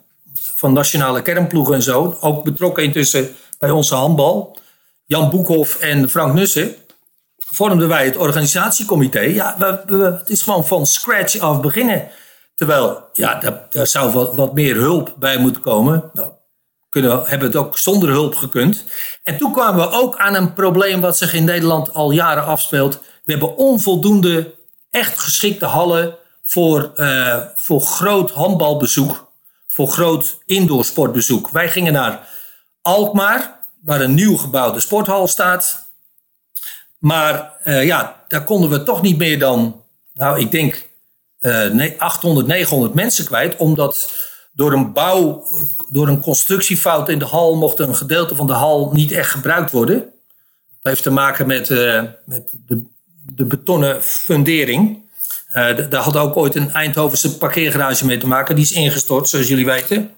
Van 0.54 0.72
nationale 0.72 1.22
kernploegen 1.22 1.74
en 1.74 1.82
zo. 1.82 2.16
Ook 2.20 2.44
betrokken 2.44 2.82
intussen 2.84 3.36
bij 3.58 3.70
onze 3.70 3.94
handbal. 3.94 4.58
Jan 5.06 5.30
Boekhoff 5.30 5.78
en 5.80 6.08
Frank 6.08 6.34
Nussen. 6.34 6.74
Vormden 7.38 7.88
wij 7.88 8.04
het 8.04 8.16
organisatiecomité. 8.16 9.20
Ja, 9.20 9.54
we, 9.58 9.82
we- 9.96 10.16
het 10.18 10.30
is 10.30 10.42
gewoon 10.42 10.66
van 10.66 10.86
scratch 10.86 11.38
af 11.38 11.60
beginnen. 11.60 12.08
Terwijl, 12.54 13.04
ja, 13.12 13.34
daar, 13.40 13.66
daar 13.70 13.86
zou 13.86 14.12
wat, 14.12 14.34
wat 14.34 14.54
meer 14.54 14.74
hulp 14.76 15.14
bij 15.18 15.38
moeten 15.38 15.62
komen. 15.62 16.10
Nou, 16.12 16.28
kunnen 17.02 17.24
hebben 17.24 17.48
het 17.48 17.56
ook 17.56 17.78
zonder 17.78 18.08
hulp 18.08 18.34
gekund. 18.34 18.84
En 19.22 19.36
toen 19.36 19.52
kwamen 19.52 19.88
we 19.88 19.94
ook 19.94 20.16
aan 20.16 20.34
een 20.34 20.52
probleem 20.52 21.00
wat 21.00 21.16
zich 21.16 21.32
in 21.34 21.44
Nederland 21.44 21.94
al 21.94 22.10
jaren 22.10 22.44
afspeelt. 22.44 23.00
We 23.24 23.32
hebben 23.32 23.56
onvoldoende 23.56 24.54
echt 24.90 25.18
geschikte 25.18 25.66
hallen 25.66 26.16
voor, 26.42 26.92
eh, 26.94 27.42
voor 27.54 27.80
groot 27.80 28.30
handbalbezoek. 28.30 29.32
Voor 29.66 29.88
groot 29.88 30.38
indoorsportbezoek. 30.44 31.50
Wij 31.50 31.68
gingen 31.68 31.92
naar 31.92 32.28
Alkmaar, 32.82 33.60
waar 33.82 34.00
een 34.00 34.14
nieuw 34.14 34.36
gebouwde 34.36 34.80
sporthal 34.80 35.28
staat. 35.28 35.90
Maar 36.98 37.52
eh, 37.62 37.84
ja, 37.84 38.24
daar 38.28 38.44
konden 38.44 38.70
we 38.70 38.82
toch 38.82 39.02
niet 39.02 39.18
meer 39.18 39.38
dan, 39.38 39.82
nou 40.14 40.40
ik 40.40 40.50
denk 40.50 40.88
eh, 41.40 41.66
nee, 41.66 41.94
800, 41.98 42.46
900 42.46 42.94
mensen 42.94 43.24
kwijt. 43.24 43.56
Omdat 43.56 44.12
door 44.56 44.72
een 44.72 44.92
bouw, 44.92 45.44
door 45.90 46.08
een 46.08 46.20
constructiefout 46.20 47.08
in 47.08 47.18
de 47.18 47.24
hal 47.24 47.56
mocht 47.56 47.78
een 47.78 47.94
gedeelte 47.94 48.36
van 48.36 48.46
de 48.46 48.52
hal 48.52 48.90
niet 48.92 49.12
echt 49.12 49.30
gebruikt 49.30 49.70
worden. 49.70 49.98
Dat 49.98 50.92
heeft 50.92 51.02
te 51.02 51.10
maken 51.10 51.46
met, 51.46 51.70
eh, 51.70 52.02
met 52.24 52.52
de, 52.66 52.82
de 53.34 53.44
betonnen 53.44 54.02
fundering. 54.04 55.04
D- 55.52 55.90
daar 55.90 56.02
had 56.02 56.16
ook 56.16 56.36
ooit 56.36 56.54
een 56.54 56.70
Eindhovense 56.72 57.36
parkeergarage 57.38 58.04
mee 58.06 58.18
te 58.18 58.26
maken. 58.26 58.54
Die 58.54 58.64
is 58.64 58.72
ingestort, 58.72 59.28
zoals 59.28 59.48
jullie 59.48 59.64
weten. 59.66 60.10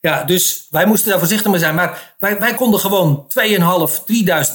Ja, 0.00 0.24
dus 0.24 0.66
wij 0.70 0.86
moesten 0.86 1.10
daar 1.10 1.18
voorzichtig 1.18 1.50
mee 1.50 1.60
zijn. 1.60 1.74
Maar 1.74 2.14
wij, 2.18 2.38
wij 2.38 2.54
konden 2.54 2.80
gewoon 2.80 3.26
2.500, 3.28 4.04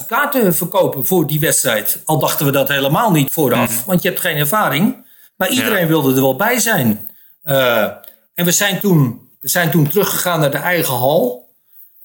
3.000 0.00 0.06
kaarten 0.06 0.54
verkopen 0.54 1.06
voor 1.06 1.26
die 1.26 1.40
wedstrijd. 1.40 2.00
Al 2.04 2.18
dachten 2.18 2.46
we 2.46 2.52
dat 2.52 2.68
helemaal 2.68 3.10
niet 3.10 3.30
vooraf, 3.32 3.84
want 3.84 4.02
je 4.02 4.08
hebt 4.08 4.20
geen 4.20 4.36
ervaring. 4.36 5.06
Maar 5.36 5.48
iedereen 5.50 5.86
wilde 5.86 6.14
er 6.14 6.20
wel 6.20 6.36
bij 6.36 6.58
zijn. 6.58 7.10
Eh, 7.42 7.86
en 8.38 8.44
we 8.44 8.50
zijn, 8.50 8.80
toen, 8.80 9.28
we 9.40 9.48
zijn 9.48 9.70
toen 9.70 9.88
teruggegaan 9.88 10.40
naar 10.40 10.50
de 10.50 10.56
eigen 10.56 10.94
hal. 10.94 11.48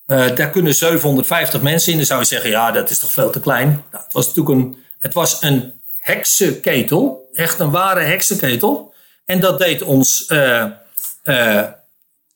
Eh, 0.05 0.35
daar 0.35 0.49
kunnen 0.49 0.75
750 0.75 1.61
mensen 1.61 1.91
in. 1.91 1.97
Dan 1.97 2.05
zou 2.05 2.19
je 2.19 2.25
zeggen, 2.25 2.49
ja, 2.49 2.71
dat 2.71 2.89
is 2.89 2.99
toch 2.99 3.11
veel 3.11 3.29
te 3.29 3.39
klein. 3.39 3.67
Nou, 3.91 4.03
het 4.03 4.13
was 4.13 4.27
natuurlijk 4.27 4.55
een, 4.55 4.75
het 4.99 5.13
was 5.13 5.41
een 5.41 5.73
heksenketel. 5.97 7.29
Echt 7.33 7.59
een 7.59 7.71
ware 7.71 7.99
heksenketel. 7.99 8.93
En 9.25 9.39
dat 9.39 9.59
deed 9.59 9.81
ons 9.81 10.25
eh, 10.25 10.65
eh, 11.23 11.63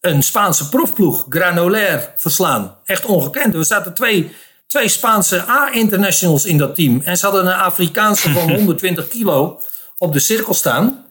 een 0.01 0.23
Spaanse 0.23 0.69
profploeg, 0.69 1.25
Granolair, 1.29 2.13
verslaan. 2.15 2.77
Echt 2.85 3.05
ongekend. 3.05 3.53
Er 3.53 3.65
zaten 3.65 3.93
twee, 3.93 4.35
twee 4.67 4.87
Spaanse 4.87 5.49
A-internationals 5.49 6.45
in 6.45 6.57
dat 6.57 6.75
team. 6.75 7.01
En 7.03 7.17
ze 7.17 7.25
hadden 7.25 7.45
een 7.45 7.53
Afrikaanse 7.53 8.29
van 8.29 8.49
120 8.55 9.07
kilo 9.07 9.61
op 9.97 10.13
de 10.13 10.19
cirkel 10.19 10.53
staan. 10.53 11.05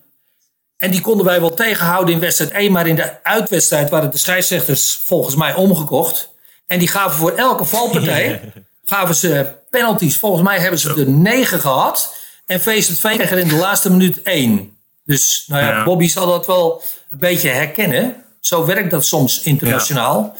En 0.78 0.90
die 0.90 1.00
konden 1.00 1.26
wij 1.26 1.40
wel 1.40 1.54
tegenhouden 1.54 2.14
in 2.14 2.20
wedstrijd 2.20 2.50
1. 2.50 2.72
Maar 2.72 2.86
in 2.86 2.94
de 2.96 3.22
uitwedstrijd 3.24 3.90
waren 3.90 4.10
de 4.10 4.18
scheidsrechters 4.18 4.98
volgens 5.02 5.34
mij 5.34 5.54
omgekocht. 5.54 6.34
En 6.66 6.78
die 6.78 6.88
gaven 6.88 7.18
voor 7.18 7.32
elke 7.32 7.64
valpartij 7.64 8.52
gaven 8.84 9.14
ze 9.14 9.54
penalties. 9.70 10.16
Volgens 10.16 10.42
mij 10.42 10.58
hebben 10.58 10.78
ze 10.80 10.88
er 10.90 11.08
negen 11.10 11.60
gehad. 11.60 12.14
En 12.46 12.60
VZV 12.60 13.14
kreeg 13.16 13.30
er 13.30 13.38
in 13.38 13.48
de 13.48 13.56
laatste 13.56 13.90
minuut 13.90 14.22
één. 14.22 14.78
Dus 15.04 15.44
nou 15.46 15.62
ja, 15.62 15.68
Ja. 15.70 15.84
Bobby 15.84 16.08
zal 16.08 16.26
dat 16.26 16.46
wel 16.46 16.82
een 17.10 17.18
beetje 17.18 17.48
herkennen. 17.48 18.24
Zo 18.40 18.64
werkt 18.66 18.90
dat 18.90 19.04
soms 19.06 19.42
internationaal. 19.42 20.36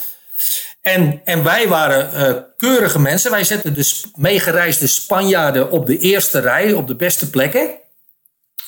En, 0.81 1.21
en 1.25 1.43
wij 1.43 1.69
waren 1.69 2.13
eh, 2.13 2.43
keurige 2.57 2.99
mensen. 2.99 3.31
Wij 3.31 3.45
zetten 3.45 3.75
de 3.75 3.83
sp- 3.83 4.07
meegereisde 4.15 4.87
Spanjaarden 4.87 5.71
op 5.71 5.87
de 5.87 5.99
eerste 5.99 6.39
rij, 6.41 6.73
op 6.73 6.87
de 6.87 6.95
beste 6.97 7.31
plekken. 7.31 7.71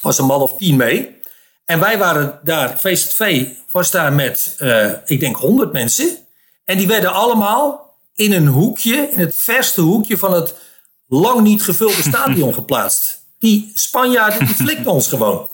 Was 0.00 0.18
een 0.18 0.24
man 0.26 0.40
of 0.40 0.56
tien 0.56 0.76
mee. 0.76 1.16
En 1.68 1.80
wij 1.80 1.98
waren 1.98 2.38
daar, 2.42 2.78
VZV 2.78 3.46
was 3.70 3.90
daar 3.90 4.12
met, 4.12 4.54
eh, 4.58 4.92
ik 5.04 5.20
denk, 5.20 5.36
100 5.36 5.72
mensen. 5.72 6.16
En 6.64 6.76
die 6.76 6.86
werden 6.86 7.12
allemaal 7.12 7.94
in 8.14 8.32
een 8.32 8.46
hoekje, 8.46 9.08
in 9.10 9.18
het 9.18 9.36
verste 9.36 9.80
hoekje 9.80 10.18
van 10.18 10.32
het 10.32 10.54
lang 11.06 11.40
niet 11.40 11.62
gevulde 11.62 12.02
stadion 12.10 12.54
geplaatst. 12.54 13.22
Die 13.38 13.72
Spanjaarden, 13.74 14.46
die 14.46 14.54
flikten 14.54 14.92
ons 14.92 15.08
gewoon. 15.08 15.48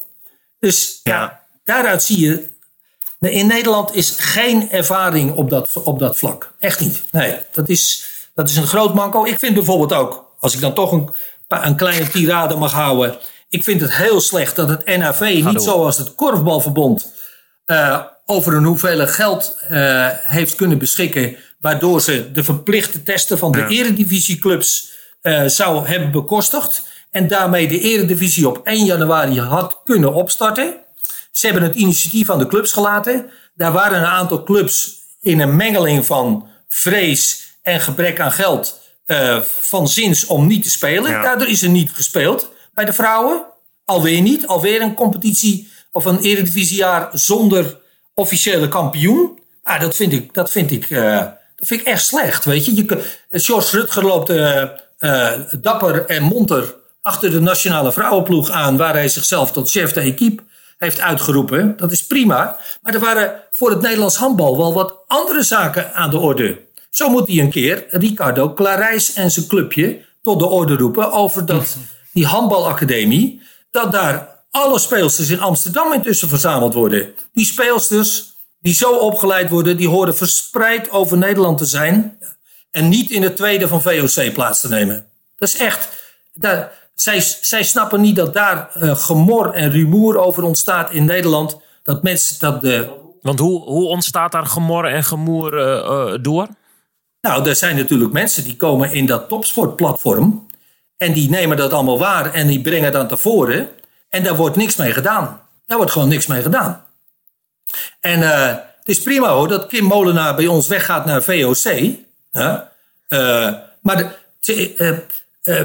Dus 0.58 1.00
ja. 1.02 1.42
Daaruit 1.64 2.02
zie 2.02 2.20
je, 2.20 2.48
in 3.18 3.46
Nederland 3.46 3.94
is 3.94 4.10
geen 4.18 4.70
ervaring 4.70 5.34
op 5.34 5.50
dat, 5.50 5.72
op 5.82 5.98
dat 5.98 6.18
vlak. 6.18 6.54
Echt 6.58 6.80
niet. 6.80 7.02
Nee, 7.10 7.38
dat 7.52 7.68
is, 7.68 8.04
dat 8.34 8.48
is 8.48 8.56
een 8.56 8.66
groot 8.66 8.94
manco. 8.94 9.24
Ik 9.24 9.38
vind 9.38 9.54
bijvoorbeeld 9.54 9.92
ook, 9.92 10.34
als 10.38 10.54
ik 10.54 10.60
dan 10.60 10.74
toch 10.74 10.92
een, 10.92 11.10
een 11.48 11.76
kleine 11.76 12.08
tirade 12.08 12.56
mag 12.56 12.72
houden. 12.72 13.18
Ik 13.55 13.64
vind 13.64 13.80
het 13.80 13.94
heel 13.94 14.20
slecht 14.20 14.57
dat 14.57 14.68
het 14.68 14.86
NAV 14.96 15.42
niet 15.44 15.62
zoals 15.62 15.98
het 15.98 16.14
Korfbalverbond 16.14 17.12
eh, 17.64 18.00
over 18.26 18.55
een 18.55 18.64
hoeveelheid 18.64 19.11
geld 19.11 19.57
eh, 19.68 20.07
heeft 20.11 20.55
kunnen 20.55 20.78
beschikken. 20.78 21.36
Waardoor 21.61 22.00
ze 22.00 22.30
de 22.32 22.44
verplichte 22.44 23.02
testen 23.02 23.38
van 23.38 23.52
de 23.52 23.59
Ja. 23.59 23.68
eredivisieclubs 23.68 24.92
eh, 25.20 25.44
zou 25.46 25.86
hebben 25.86 26.11
bekostigd. 26.11 26.82
En 27.11 27.28
daarmee 27.28 27.68
de 27.68 27.80
eredivisie 27.80 28.48
op 28.48 28.61
1 28.64 28.84
januari 28.84 29.40
had 29.40 29.80
kunnen 29.84 30.14
opstarten. 30.14 30.74
Ze 31.30 31.46
hebben 31.46 31.64
het 31.64 31.74
initiatief 31.74 32.30
aan 32.30 32.38
de 32.38 32.46
clubs 32.46 32.72
gelaten. 32.72 33.30
Daar 33.57 33.72
waren 33.72 33.98
een 33.98 34.05
aantal 34.07 34.42
clubs 34.42 34.94
in 35.20 35.40
een 35.40 35.57
mengeling 35.57 36.07
van 36.07 36.48
vrees 36.68 37.42
en 37.62 37.80
gebrek 37.80 38.20
aan 38.20 38.32
geld 38.32 38.80
van 39.44 39.88
zins 39.88 40.26
om 40.26 40.46
niet 40.46 40.62
te 40.62 40.70
spelen. 40.70 41.11
Ja. 41.11 41.22
Daardoor 41.22 41.48
is 41.48 41.62
er 41.62 41.68
niet 41.68 41.90
gespeeld 41.92 42.52
bij 42.74 42.84
de 42.84 42.92
vrouwen. 42.92 43.44
Alweer 43.84 44.20
niet. 44.20 44.46
Alweer 44.46 44.80
een 44.80 44.94
competitie 44.94 45.68
of 45.92 46.04
een 46.04 46.20
eredivisiejaar 46.20 47.08
zonder 47.12 47.78
officiële 48.14 48.68
kampioen. 48.68 49.38
Ah, 49.62 49.80
dat 49.80 49.96
vind 49.96 50.12
ik, 50.12 50.34
dat 50.34 50.50
vind 50.50 50.70
ik, 50.70 50.90
eh, 50.90 51.18
dat 51.56 51.66
vind 51.66 51.80
ik 51.80 51.86
echt 51.86 52.04
slecht. 52.04 52.44
Weet 52.44 52.64
je, 52.64 52.74
je 52.74 53.14
George 53.30 53.76
Rutger 53.76 54.04
loopt 54.04 54.30
eh, 54.30 54.62
eh, 54.98 55.40
dapper 55.60 56.06
en 56.06 56.22
monter 56.22 56.74
achter 57.00 57.30
de 57.30 57.40
nationale 57.40 57.92
vrouwenploeg 57.92 58.50
aan, 58.50 58.76
waar 58.76 58.92
hij 58.92 59.08
zichzelf 59.08 59.52
tot 59.52 59.70
chef 59.70 59.92
de 59.92 60.00
equipe 60.00 60.42
heeft 60.78 61.00
uitgeroepen. 61.00 61.76
Dat 61.76 61.92
is 61.92 62.06
prima. 62.06 62.58
Maar 62.82 62.94
er 62.94 63.00
waren 63.00 63.40
voor 63.50 63.70
het 63.70 63.80
Nederlands 63.80 64.16
handbal 64.16 64.56
wel 64.56 64.74
wat 64.74 64.98
andere 65.06 65.42
zaken 65.42 65.94
aan 65.94 66.10
de 66.10 66.18
orde. 66.18 66.60
Zo 66.90 67.08
moet 67.08 67.28
hij 67.28 67.38
een 67.38 67.50
keer 67.50 67.84
Ricardo 67.88 68.52
Clarijs 68.52 69.12
en 69.12 69.30
zijn 69.30 69.46
clubje 69.46 70.04
tot 70.22 70.38
de 70.38 70.46
orde 70.46 70.76
roepen 70.76 71.12
over 71.12 71.46
dat, 71.46 71.76
die 72.14 72.26
handbalacademie. 72.26 73.42
Dat 73.70 73.92
daar 73.92 74.28
alle 74.50 74.78
speelsters 74.78 75.30
in 75.30 75.40
Amsterdam 75.40 75.92
intussen 75.92 76.28
verzameld 76.28 76.74
worden. 76.74 77.14
Die 77.32 77.46
speelsters 77.46 78.32
die 78.60 78.74
zo 78.74 78.96
opgeleid 78.96 79.50
worden, 79.50 79.76
die 79.76 79.88
horen 79.88 80.16
verspreid 80.16 80.90
over 80.90 81.18
Nederland 81.18 81.58
te 81.58 81.64
zijn. 81.64 82.18
En 82.70 82.88
niet 82.88 83.10
in 83.10 83.22
het 83.22 83.36
tweede 83.36 83.68
van 83.68 83.82
VOC 83.82 84.32
plaats 84.32 84.60
te 84.60 84.68
nemen. 84.68 85.06
Dat 85.38 85.48
is 85.48 85.56
echt. 85.56 85.88
Daar, 86.34 86.72
zij, 86.94 87.20
zij 87.40 87.62
snappen 87.62 88.00
niet 88.00 88.16
dat 88.16 88.34
daar 88.34 88.70
eh, 88.74 88.96
gemor 88.96 89.52
en 89.52 89.70
rumoer 89.70 90.18
over 90.18 90.42
ontstaat 90.42 90.90
in 90.90 91.04
Nederland. 91.04 91.56
Dat 91.82 92.02
mensen 92.02 92.38
dat 92.38 92.60
de. 92.60 92.90
Want 93.22 93.38
hoe, 93.38 93.62
hoe 93.62 93.86
ontstaat 93.86 94.32
daar 94.32 94.46
gemor 94.46 94.84
en 94.84 95.04
gemoer 95.04 95.58
eh, 95.58 95.78
eh, 95.78 96.18
door? 96.22 96.48
Nou, 97.20 97.48
er 97.48 97.56
zijn 97.56 97.76
natuurlijk 97.76 98.12
mensen 98.12 98.44
die 98.44 98.56
komen 98.56 98.92
in 98.92 99.06
dat 99.06 99.28
topsportplatform. 99.28 100.46
En 100.97 101.12
die 101.12 101.30
nemen 101.30 101.57
dat 101.57 101.72
allemaal 101.72 101.99
waar 101.99 102.32
en 102.32 102.47
die 102.47 102.61
brengen 102.61 102.92
dat 102.92 103.09
naar 103.09 103.18
voren. 103.18 103.68
En 104.09 104.22
daar 104.22 104.36
wordt 104.36 104.57
niks 104.57 104.76
mee 104.76 104.92
gedaan. 104.92 105.42
Daar 105.66 105.76
wordt 105.76 105.92
gewoon 105.92 106.09
niks 106.09 106.26
mee 106.26 106.42
gedaan. 106.42 106.84
En 108.01 108.22
eh, 108.22 108.49
het 108.78 108.88
is 108.88 109.03
prima 109.03 109.28
hoor 109.28 109.49
dat 109.49 109.66
Kim 109.66 109.84
Molenaar 109.84 110.34
bij 110.34 110.47
ons 110.47 110.66
weggaat 110.66 111.05
naar 111.05 111.22
VOC. 111.22 111.64
Eh, 112.30 113.53
maar 113.80 114.14
eh, 114.40 115.61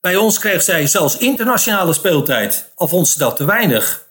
bij 0.00 0.16
ons 0.16 0.38
kreeg 0.38 0.62
zij 0.62 0.86
zelfs 0.86 1.16
internationale 1.16 1.92
speeltijd. 1.92 2.70
Al 2.74 2.88
vond 2.88 3.08
ze 3.08 3.18
dat 3.18 3.36
te 3.36 3.44
weinig. 3.44 4.04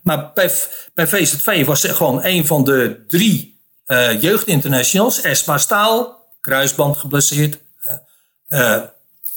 Maar 0.00 0.30
bij, 0.34 0.50
bij 0.94 1.06
VZV 1.06 1.66
was 1.66 1.80
ze 1.80 1.94
gewoon 1.94 2.24
een 2.24 2.46
van 2.46 2.64
de 2.64 3.04
drie 3.08 3.58
jeugdinternationals. 4.20 5.20
Esma 5.20 5.58
Staal, 5.58 6.26
kruisband 6.40 6.96
geblesseerd. 6.96 7.58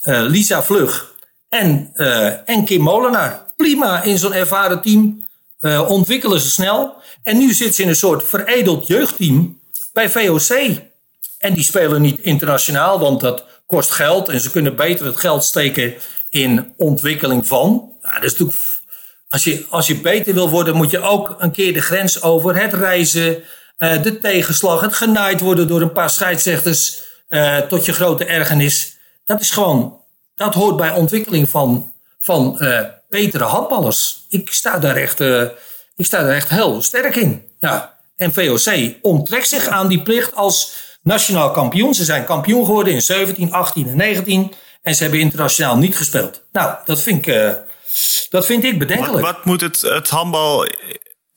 Eh, 0.03 0.21
Lisa 0.21 0.63
Vlug 0.63 1.15
en, 1.49 1.91
eh, 1.93 2.49
en 2.49 2.65
Kim 2.65 2.81
Molenaar. 2.81 3.45
Prima 3.55 4.01
in 4.01 4.17
zo'n 4.17 4.33
ervaren 4.33 4.81
team. 4.81 5.21
eh, 5.59 5.89
ontwikkelen 5.89 6.39
ze 6.39 6.49
snel. 6.49 6.95
En 7.21 7.37
nu 7.37 7.53
zit 7.53 7.75
ze 7.75 7.81
in 7.81 7.87
een 7.87 7.95
soort 7.95 8.23
veredeld 8.23 8.87
jeugdteam 8.87 9.59
bij 9.93 10.09
VOC. 10.09 10.49
En 11.37 11.53
die 11.53 11.63
spelen 11.63 12.01
niet 12.01 12.19
internationaal, 12.19 12.99
want 12.99 13.21
dat 13.21 13.45
kost 13.65 13.91
geld. 13.91 14.29
En 14.29 14.39
ze 14.41 14.51
kunnen 14.51 14.75
beter 14.75 15.05
het 15.05 15.17
geld 15.19 15.43
steken 15.43 15.93
in 16.29 16.73
ontwikkeling 16.77 17.47
van. 17.47 17.91
Nou, 18.01 18.13
dat 18.13 18.23
is 18.23 18.31
natuurlijk, 18.31 18.59
als, 19.27 19.43
je, 19.43 19.65
als 19.69 19.87
je 19.87 19.95
beter 19.95 20.33
wil 20.33 20.49
worden, 20.49 20.75
moet 20.75 20.91
je 20.91 20.99
ook 20.99 21.35
een 21.37 21.51
keer 21.51 21.73
de 21.73 21.81
grens 21.81 22.21
over. 22.21 22.61
Het 22.61 22.73
reizen, 22.73 23.43
de 23.77 24.17
tegenslag, 24.21 24.81
het 24.81 24.93
genaaid 24.93 25.39
worden 25.39 25.67
door 25.67 25.81
een 25.81 25.91
paar 25.91 26.09
scheidsrechters. 26.09 27.01
tot 27.67 27.85
je 27.85 27.93
grote 27.93 28.25
ergernis. 28.25 28.92
Dat 29.25 29.41
is 29.41 29.51
gewoon, 29.51 29.99
dat 30.35 30.53
hoort 30.53 30.77
bij 30.77 30.91
ontwikkeling 30.91 31.49
van, 31.49 31.91
van 32.19 32.59
eh, 32.59 32.79
betere 33.09 33.43
handballers. 33.43 34.25
Ik 34.29 34.51
sta 34.53 34.79
daar 34.79 34.95
echt, 34.95 35.19
eh, 35.19 35.41
ik 35.95 36.05
sta 36.05 36.23
daar 36.23 36.35
echt 36.35 36.49
heel 36.49 36.81
sterk 36.81 37.15
in. 37.15 37.45
Ja. 37.59 37.97
En 38.15 38.33
VOC 38.33 38.95
onttrekt 39.01 39.47
zich 39.47 39.67
aan 39.67 39.87
die 39.87 40.01
plicht 40.01 40.35
als 40.35 40.73
nationaal 41.01 41.51
kampioen. 41.51 41.93
Ze 41.93 42.03
zijn 42.03 42.25
kampioen 42.25 42.65
geworden 42.65 42.93
in 42.93 43.01
17, 43.01 43.51
18 43.51 43.87
en 43.87 43.97
19. 43.97 44.53
En 44.81 44.95
ze 44.95 45.01
hebben 45.03 45.21
internationaal 45.21 45.77
niet 45.77 45.97
gespeeld. 45.97 46.43
Nou, 46.51 46.75
dat 46.85 47.01
vind 47.01 47.27
ik, 47.27 47.33
eh, 47.33 47.51
dat 48.29 48.45
vind 48.45 48.63
ik 48.63 48.79
bedenkelijk. 48.79 49.25
wat 49.25 49.45
moet 49.45 49.61
het, 49.61 49.81
het 49.81 50.09
handbal, 50.09 50.67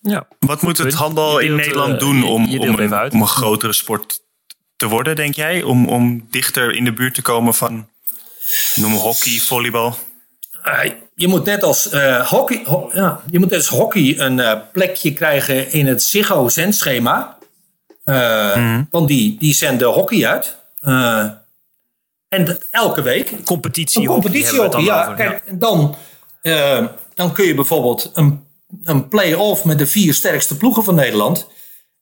Ja. 0.00 0.26
wat 0.38 0.62
moet 0.62 0.78
het 0.78 0.94
handbal 0.94 1.38
in 1.38 1.54
Nederland 1.54 2.00
doen 2.00 2.24
om, 2.24 2.58
om, 2.58 2.78
een, 2.78 3.12
om 3.12 3.20
een 3.20 3.28
grotere 3.28 3.72
sport 3.72 4.20
te 4.76 4.86
worden, 4.88 5.16
denk 5.16 5.34
jij? 5.34 5.62
Om, 5.62 5.88
om 5.88 6.26
dichter 6.30 6.74
in 6.74 6.84
de 6.84 6.92
buurt 6.92 7.14
te 7.14 7.22
komen 7.22 7.54
van, 7.54 7.88
noem 8.74 8.92
hockey, 8.92 9.38
volleybal? 9.38 9.96
Eh, 10.62 10.90
je 11.14 11.28
moet 11.28 11.44
net 11.44 11.62
als 11.62 11.88
eh, 11.88 12.26
hockey, 12.28 12.62
ho- 12.64 12.90
ja, 12.92 13.20
je 13.30 13.38
moet 13.38 13.50
net 13.50 13.58
als 13.58 13.68
hockey 13.68 14.18
een 14.18 14.40
eh, 14.40 14.60
plekje 14.72 15.12
krijgen 15.12 15.72
in 15.72 15.86
het 15.86 16.02
Ziggo 16.02 16.48
zendschema. 16.48 17.38
Eh, 18.04 18.78
Want 18.90 19.08
die, 19.08 19.36
die 19.38 19.54
zenden 19.54 19.88
hockey 19.88 20.26
uit. 20.26 20.56
Eh, 20.80 21.26
en 22.28 22.44
dat 22.44 22.64
elke 22.70 23.02
week. 23.02 23.44
Competitie. 23.44 24.00
Een 24.00 24.06
competitiehockey, 24.06 24.82
ja. 24.82 25.14
Kijk, 25.14 25.42
en 25.46 25.58
dan, 25.58 25.96
dan 27.14 27.32
kun 27.32 27.44
je 27.46 27.54
bijvoorbeeld 27.54 28.10
een, 28.14 28.44
een 28.84 29.08
play-off 29.08 29.64
met 29.64 29.78
de 29.78 29.86
vier 29.86 30.14
sterkste 30.14 30.56
ploegen 30.56 30.84
van 30.84 30.94
Nederland. 30.94 31.46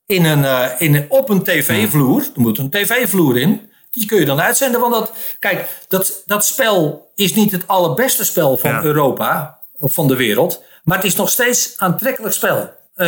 In 0.07 0.25
een, 0.25 0.45
eh, 0.45 0.67
in 0.79 0.95
een, 0.95 1.07
op 1.09 1.29
een 1.29 1.43
tv-vloer. 1.43 2.21
Er 2.35 2.41
moet 2.41 2.59
een 2.59 2.71
tv-vloer 2.71 3.37
in. 3.39 3.71
Die 3.91 4.07
kun 4.07 4.19
je 4.19 4.25
dan 4.25 4.41
uitzenden. 4.41 4.81
Want 4.81 4.93
dat, 4.95 5.13
kijk, 5.39 5.69
dat, 5.89 6.23
dat 6.27 6.45
spel 6.45 7.11
is 7.15 7.35
niet 7.35 7.53
het 7.53 7.69
allerbeste 7.69 8.25
spel 8.25 8.57
van 8.57 8.71
Ja. 8.71 8.83
Europa. 8.83 9.59
Of 9.79 9.95
van 9.95 10.07
de 10.09 10.17
wereld. 10.17 10.63
Maar 10.85 10.97
het 10.97 11.07
is 11.07 11.17
nog 11.17 11.31
steeds 11.31 11.75
aantrekkelijk 11.77 12.35
spel. 12.35 12.73
Eh, 12.95 13.07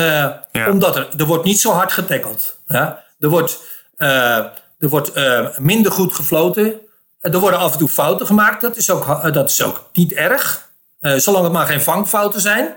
Ja. 0.52 0.70
Omdat 0.70 0.96
er, 0.96 1.08
er 1.16 1.26
wordt 1.26 1.44
niet 1.44 1.60
zo 1.60 1.72
hard 1.72 1.92
getackeld. 1.92 2.58
Ja? 2.66 3.04
Er 3.20 3.28
wordt, 3.28 3.58
eh, 3.96 4.36
er 4.78 4.88
wordt 4.88 5.12
minder 5.58 5.92
goed 5.92 6.12
gefloten. 6.12 6.80
Er 7.20 7.38
worden 7.40 7.58
af 7.58 7.72
en 7.72 7.78
toe 7.78 7.88
fouten 7.88 8.26
gemaakt. 8.26 8.60
Dat 8.60 8.76
is 8.76 8.90
ook, 8.90 9.32
dat 9.32 9.50
is 9.50 9.62
ook 9.62 9.88
niet 9.92 10.12
erg. 10.12 10.70
Zolang 11.00 11.44
het 11.44 11.52
maar 11.52 11.66
geen 11.66 11.80
vangfouten 11.82 12.40
zijn. 12.40 12.74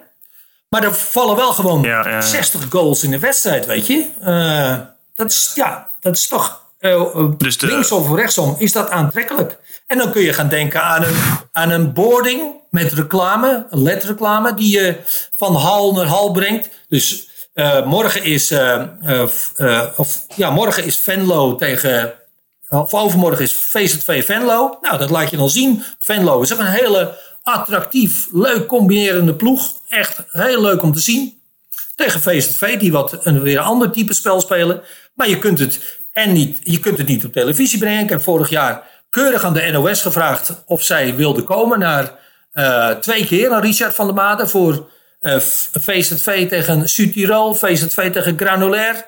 Maar 0.70 0.84
er 0.84 0.94
vallen 0.96 1.36
wel 1.36 1.54
gewoon 1.54 1.82
Ja, 1.82 2.04
ja, 2.04 2.10
ja. 2.10 2.22
60 2.22 2.66
goals 2.70 3.04
in 3.04 3.12
de 3.12 3.20
wedstrijd, 3.20 3.66
weet 3.66 3.88
je. 3.88 4.10
Eh, 4.22 4.76
dat, 5.16 5.30
is, 5.32 5.52
ja, 5.56 5.90
dat 6.00 6.16
is 6.16 6.28
toch... 6.28 6.62
eh, 6.80 6.92
eh, 6.94 7.26
Dus 7.38 7.58
de- 7.58 7.68
linksom 7.68 8.12
of 8.12 8.16
rechtsom 8.16 8.56
is 8.58 8.72
dat 8.72 8.90
aantrekkelijk. 8.90 9.58
En 9.88 9.98
dan 9.98 10.12
kun 10.12 10.22
je 10.22 10.34
gaan 10.34 10.50
denken 10.50 10.84
aan 10.84 11.04
een, 11.04 11.16
aan 11.52 11.70
een 11.70 11.94
boarding 11.94 12.52
met 12.70 12.92
reclame, 12.94 13.66
een 13.70 13.82
ledreclame, 13.84 14.54
die 14.54 14.80
je 14.80 14.98
van 15.36 15.56
hal 15.56 15.94
naar 15.94 16.06
hal 16.06 16.32
brengt. 16.32 16.70
Dus 16.88 17.28
morgen 17.86 18.24
is, 18.24 18.54
of, 19.98 20.26
ja, 20.36 20.50
morgen 20.50 20.84
is 20.84 20.98
Venlo 20.98 21.56
tegen 21.56 22.14
of 22.70 22.94
overmorgen 22.94 23.44
is 23.44 23.54
VZV 23.54 24.26
Venlo. 24.26 24.78
Nou, 24.82 24.98
dat 24.98 25.10
laat 25.10 25.30
je 25.30 25.38
dan 25.38 25.50
zien. 25.50 25.84
Venlo 26.00 26.42
is 26.42 26.54
ook 26.54 26.60
een 26.60 26.66
hele 26.66 27.18
attractief, 27.54 28.28
leuk 28.32 28.68
combinerende 28.68 29.36
ploeg. 29.36 29.74
Echt 29.90 30.24
heel 30.32 30.62
leuk 30.62 30.82
om 30.82 30.94
te 30.94 31.00
zien. 31.00 31.42
Tegen 31.96 32.22
VZV, 32.22 32.80
die 32.80 32.92
wat 32.92 33.26
een 33.26 33.42
weer 33.42 33.58
een 33.58 33.64
ander 33.64 33.92
type 33.92 34.14
spel 34.14 34.42
spelen. 34.42 34.82
Maar 35.14 35.30
je 35.30 35.40
kunt 35.40 35.60
het, 35.60 36.00
en 36.12 36.34
niet, 36.34 36.60
je 36.64 36.80
kunt 36.80 36.98
het 36.98 37.08
niet 37.08 37.26
op 37.26 37.34
televisie 37.34 37.80
brengen. 37.80 38.04
Ik 38.04 38.10
heb 38.10 38.22
vorig 38.22 38.50
jaar 38.50 38.84
keurig 39.10 39.44
aan 39.44 39.54
de 39.54 39.72
NOS 39.72 40.02
gevraagd 40.02 40.64
of 40.66 40.84
zij 40.84 41.16
wilde 41.16 41.44
komen 41.44 41.80
naar 41.80 42.18
eh, 42.52 42.90
twee 42.90 43.26
keer 43.26 43.52
aan 43.52 43.62
Richard 43.62 43.96
van 43.96 44.06
der 44.06 44.16
Made 44.16 44.48
voor 44.48 44.90
eh, 45.20 45.40
VZV 45.72 46.50
tegen 46.50 46.90
Zuid-Tirol, 46.90 47.54
VZV 47.54 48.12
tegen 48.12 48.38
Granulair. 48.38 49.06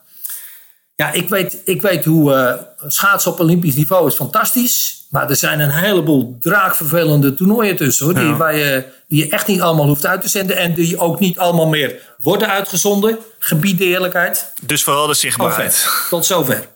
Ja, 0.96 1.12
ik 1.12 1.30
weet, 1.30 1.62
ik 1.66 1.82
weet 1.82 2.06
hoe 2.06 2.34
eh, 2.34 2.54
schaatsen 2.88 3.32
op 3.32 3.40
Olympisch 3.40 3.76
niveau 3.76 4.08
is 4.08 4.16
fantastisch. 4.16 5.08
Maar 5.10 5.30
er 5.30 5.36
zijn 5.36 5.60
een 5.60 5.70
heleboel 5.70 6.38
draakvervelende 6.40 7.34
toernooien 7.34 7.76
tussen. 7.76 8.06
Hoor, 8.06 8.16
die, 8.16 8.34
waar 8.34 8.56
je, 8.56 8.86
die 9.08 9.26
je 9.26 9.32
echt 9.32 9.48
niet 9.48 9.62
allemaal 9.62 9.86
hoeft 9.86 10.06
uit 10.06 10.22
te 10.22 10.28
zenden. 10.28 10.58
En 10.58 10.74
die 10.74 11.00
ook 11.00 11.20
niet 11.20 11.40
allemaal 11.40 11.68
meer 11.68 12.16
worden 12.22 12.50
uitgezonden. 12.50 13.18
Gebied 13.40 13.78
de 13.78 13.86
eerlijkheid. 13.86 14.54
Dus 14.62 14.84
vooral 14.84 15.08
de 15.08 15.14
zichtbaarheid. 15.14 15.74
Zover. 15.74 16.10
Tot 16.10 16.26
zover. 16.26 16.68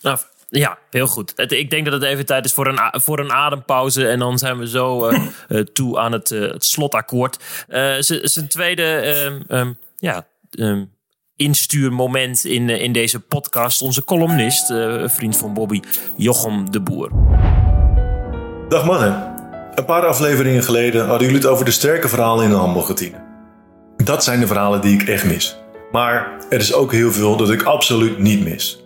Nou, 0.00 0.18
ja, 0.48 0.78
heel 0.90 1.06
goed. 1.06 1.32
Het, 1.36 1.52
ik 1.52 1.70
denk 1.70 1.84
dat 1.84 1.94
het 1.94 2.02
even 2.02 2.26
tijd 2.26 2.44
is 2.44 2.52
voor 2.52 2.66
een, 2.66 3.00
voor 3.00 3.18
een 3.18 3.32
adempauze. 3.32 4.08
En 4.08 4.18
dan 4.18 4.38
zijn 4.38 4.58
we 4.58 4.68
zo 4.68 5.06
eh, 5.06 5.26
eh, 5.48 5.60
toe 5.60 5.98
aan 5.98 6.12
het, 6.12 6.28
het 6.28 6.64
slotakkoord. 6.64 7.38
Eh, 7.68 7.94
Zijn 7.98 8.48
tweede 8.48 8.82
ehm, 8.82 9.40
ehm, 9.48 9.72
ja, 9.98 10.26
ehm, 10.50 10.84
instuurmoment 11.36 12.44
in, 12.44 12.70
eh, 12.70 12.82
in 12.82 12.92
deze 12.92 13.20
podcast. 13.20 13.82
Onze 13.82 14.04
columnist, 14.04 14.70
eh, 14.70 15.02
vriend 15.06 15.36
van 15.36 15.54
Bobby, 15.54 15.80
Jochem 16.16 16.70
de 16.70 16.80
Boer. 16.80 17.10
Dag 18.68 18.84
mannen. 18.84 19.34
Een 19.74 19.84
paar 19.84 20.06
afleveringen 20.06 20.62
geleden 20.62 21.06
hadden 21.06 21.26
jullie 21.26 21.42
het 21.42 21.50
over 21.50 21.64
de 21.64 21.70
sterke 21.70 22.08
verhalen 22.08 22.44
in 22.44 22.50
de 22.50 22.56
handbalkantine. 22.56 23.24
Dat 23.96 24.24
zijn 24.24 24.40
de 24.40 24.46
verhalen 24.46 24.80
die 24.80 25.00
ik 25.00 25.08
echt 25.08 25.24
mis. 25.24 25.56
Maar 25.92 26.28
er 26.50 26.58
is 26.58 26.74
ook 26.74 26.92
heel 26.92 27.12
veel 27.12 27.36
dat 27.36 27.50
ik 27.50 27.62
absoluut 27.62 28.18
niet 28.18 28.44
mis. 28.44 28.84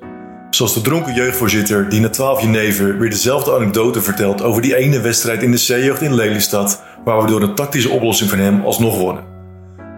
Zoals 0.50 0.74
de 0.74 0.80
dronken 0.80 1.14
jeugdvoorzitter 1.14 1.88
die 1.88 2.00
na 2.00 2.08
12 2.08 2.40
jenever 2.40 2.98
weer 2.98 3.10
dezelfde 3.10 3.54
anekdote 3.54 4.02
vertelt 4.02 4.42
over 4.42 4.62
die 4.62 4.76
ene 4.76 5.00
wedstrijd 5.00 5.42
in 5.42 5.50
de 5.50 5.56
C-jeugd 5.56 6.02
in 6.02 6.14
Lelystad, 6.14 6.82
waar 7.04 7.22
we 7.22 7.26
door 7.26 7.42
een 7.42 7.54
tactische 7.54 7.90
oplossing 7.90 8.30
van 8.30 8.38
hem 8.38 8.64
alsnog 8.64 8.96
wonnen. 8.98 9.24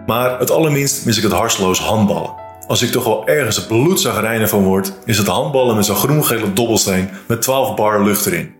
Maar 0.05 0.39
het 0.39 0.51
allerminst 0.51 1.05
mis 1.05 1.17
ik 1.17 1.23
het 1.23 1.31
harsloos 1.31 1.79
handballen. 1.79 2.42
Als 2.67 2.81
ik 2.81 2.91
toch 2.91 3.03
wel 3.03 3.27
ergens 3.27 3.65
bloedzagrijnen 3.65 4.49
van 4.49 4.63
word, 4.63 4.93
is 5.05 5.17
het 5.17 5.27
handballen 5.27 5.75
met 5.75 5.85
zo'n 5.85 5.95
groen-gele 5.95 6.53
dobbelsteen 6.53 7.09
met 7.27 7.41
12 7.41 7.75
bar 7.75 8.03
lucht 8.03 8.25
erin. 8.25 8.55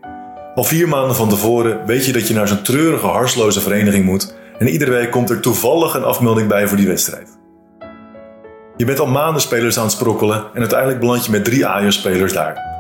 Al 0.55 0.63
vier 0.63 0.87
maanden 0.87 1.15
van 1.15 1.29
tevoren 1.29 1.85
weet 1.85 2.05
je 2.05 2.11
dat 2.11 2.27
je 2.27 2.33
naar 2.33 2.47
zo'n 2.47 2.61
treurige, 2.61 3.05
harsloze 3.05 3.61
vereniging 3.61 4.05
moet 4.05 4.35
en 4.59 4.67
iedere 4.67 4.91
week 4.91 5.11
komt 5.11 5.29
er 5.29 5.39
toevallig 5.39 5.93
een 5.93 6.03
afmelding 6.03 6.47
bij 6.47 6.67
voor 6.67 6.77
die 6.77 6.87
wedstrijd. 6.87 7.37
Je 8.77 8.85
bent 8.85 8.99
al 8.99 9.07
maanden 9.07 9.41
spelers 9.41 9.77
aan 9.77 9.83
het 9.83 9.93
sprokkelen 9.93 10.45
en 10.53 10.59
uiteindelijk 10.59 10.99
beland 10.99 11.25
je 11.25 11.31
met 11.31 11.45
drie 11.45 11.65
Ajax-spelers 11.65 12.33
daar. 12.33 12.71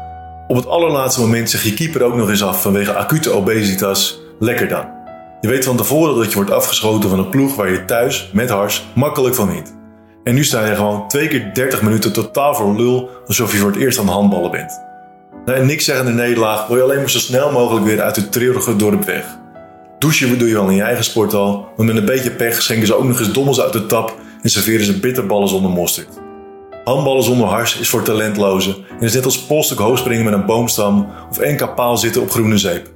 Op 0.47 0.55
het 0.55 0.67
allerlaatste 0.67 1.21
moment 1.21 1.49
zeg 1.49 1.63
je 1.63 1.73
keeper 1.73 2.03
ook 2.03 2.15
nog 2.15 2.29
eens 2.29 2.43
af 2.43 2.61
vanwege 2.61 2.93
acute 2.93 3.31
obesitas. 3.31 4.19
Lekker 4.39 4.67
dan. 4.67 4.85
Je 5.41 5.47
weet 5.47 5.65
van 5.65 5.77
tevoren 5.77 6.15
dat 6.15 6.29
je 6.29 6.35
wordt 6.35 6.51
afgeschoten 6.51 7.09
van 7.09 7.19
een 7.19 7.29
ploeg 7.29 7.55
waar 7.55 7.69
je 7.71 7.85
thuis, 7.85 8.29
met 8.33 8.49
hars, 8.49 8.85
makkelijk 8.93 9.35
van 9.35 9.51
wint. 9.51 9.81
En 10.23 10.33
nu 10.33 10.43
sta 10.43 10.65
je 10.65 10.75
gewoon 10.75 11.07
twee 11.07 11.27
keer 11.27 11.53
30 11.53 11.81
minuten 11.81 12.13
totaal 12.13 12.55
voor 12.55 12.75
lul 12.75 13.09
alsof 13.27 13.51
je 13.51 13.57
voor 13.57 13.69
het 13.69 13.79
eerst 13.79 13.99
aan 13.99 14.05
het 14.05 14.13
handballen 14.13 14.51
bent. 14.51 14.81
Na 15.45 15.55
een 15.55 15.65
niks 15.65 15.85
zeggende 15.85 16.11
nederlaag 16.11 16.67
wil 16.67 16.77
je 16.77 16.83
alleen 16.83 16.99
maar 16.99 17.09
zo 17.09 17.19
snel 17.19 17.51
mogelijk 17.51 17.85
weer 17.85 18.01
uit 18.01 18.15
het 18.15 18.31
treurige 18.31 18.75
dorp 18.75 19.03
weg. 19.03 19.25
Douchen 19.99 20.37
doe 20.37 20.47
je 20.47 20.53
wel 20.53 20.69
in 20.69 20.75
je 20.75 20.81
eigen 20.81 21.03
sporthal, 21.03 21.67
maar 21.77 21.85
met 21.85 21.95
een 21.95 22.05
beetje 22.05 22.31
pech 22.31 22.61
schenken 22.61 22.87
ze 22.87 22.95
ook 22.95 23.03
nog 23.03 23.19
eens 23.19 23.31
dommels 23.31 23.61
uit 23.61 23.73
de 23.73 23.85
tap 23.85 24.15
en 24.41 24.49
serveren 24.49 24.85
ze 24.85 24.99
bitterballen 24.99 25.47
zonder 25.47 25.71
mosterd. 25.71 26.07
Handballen 26.83 27.23
zonder 27.23 27.47
hars 27.47 27.79
is 27.79 27.89
voor 27.89 28.03
talentlozen 28.03 28.75
en 28.99 29.05
is 29.05 29.13
net 29.13 29.25
als 29.25 29.45
polstuk 29.45 29.77
hoogspringen 29.77 30.25
met 30.25 30.33
een 30.33 30.45
boomstam 30.45 31.07
of 31.29 31.39
NK 31.39 31.75
paal 31.75 31.97
zitten 31.97 32.21
op 32.21 32.31
groene 32.31 32.57
zeep. 32.57 32.91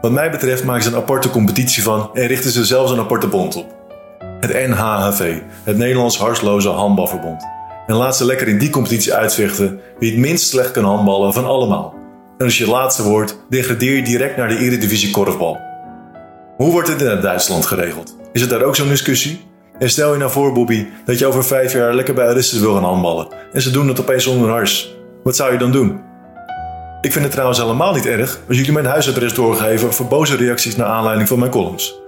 Wat 0.00 0.12
mij 0.12 0.30
betreft 0.30 0.64
maken 0.64 0.82
ze 0.82 0.88
een 0.88 0.96
aparte 0.96 1.30
competitie 1.30 1.82
van 1.82 2.10
en 2.14 2.26
richten 2.26 2.50
ze 2.50 2.64
zelfs 2.64 2.92
een 2.92 2.98
aparte 2.98 3.26
bond 3.26 3.56
op. 3.56 3.79
Het 4.40 4.68
NHHV, 4.68 5.38
het 5.64 5.76
Nederlands 5.76 6.18
Harsloze 6.18 6.68
Handbalverbond. 6.68 7.42
En 7.86 7.94
laat 7.94 8.16
ze 8.16 8.24
lekker 8.24 8.48
in 8.48 8.58
die 8.58 8.70
competitie 8.70 9.14
uitvechten 9.14 9.80
wie 9.98 10.10
het 10.10 10.20
minst 10.20 10.48
slecht 10.48 10.70
kan 10.70 10.84
handballen 10.84 11.32
van 11.32 11.44
allemaal. 11.44 11.94
En 12.38 12.44
als 12.44 12.58
je 12.58 12.68
laatste 12.68 13.02
wordt, 13.02 13.38
degradeer 13.48 13.96
je 13.96 14.02
direct 14.02 14.36
naar 14.36 14.48
de 14.48 14.56
Eredivisie 14.56 15.10
Korfbal. 15.10 15.58
Hoe 16.56 16.72
wordt 16.72 16.88
het 16.88 17.00
in 17.00 17.20
Duitsland 17.20 17.66
geregeld? 17.66 18.16
Is 18.32 18.40
het 18.40 18.50
daar 18.50 18.62
ook 18.62 18.76
zo'n 18.76 18.88
discussie? 18.88 19.40
En 19.78 19.90
stel 19.90 20.12
je 20.12 20.18
nou 20.18 20.30
voor, 20.30 20.52
Bobby, 20.52 20.86
dat 21.04 21.18
je 21.18 21.26
over 21.26 21.44
vijf 21.44 21.72
jaar 21.72 21.94
lekker 21.94 22.14
bij 22.14 22.28
Aristus 22.28 22.60
wil 22.60 22.74
gaan 22.74 22.84
handballen. 22.84 23.28
En 23.52 23.62
ze 23.62 23.70
doen 23.70 23.88
het 23.88 24.00
opeens 24.00 24.24
zonder 24.24 24.50
hars. 24.50 24.94
Wat 25.22 25.36
zou 25.36 25.52
je 25.52 25.58
dan 25.58 25.72
doen? 25.72 26.00
Ik 27.00 27.12
vind 27.12 27.24
het 27.24 27.32
trouwens 27.32 27.58
helemaal 27.58 27.94
niet 27.94 28.06
erg 28.06 28.40
als 28.48 28.56
jullie 28.56 28.72
mijn 28.72 28.86
huisadres 28.86 29.34
doorgeven 29.34 29.92
voor 29.92 30.06
boze 30.06 30.36
reacties 30.36 30.76
naar 30.76 30.86
aanleiding 30.86 31.28
van 31.28 31.38
mijn 31.38 31.50
columns. 31.50 32.00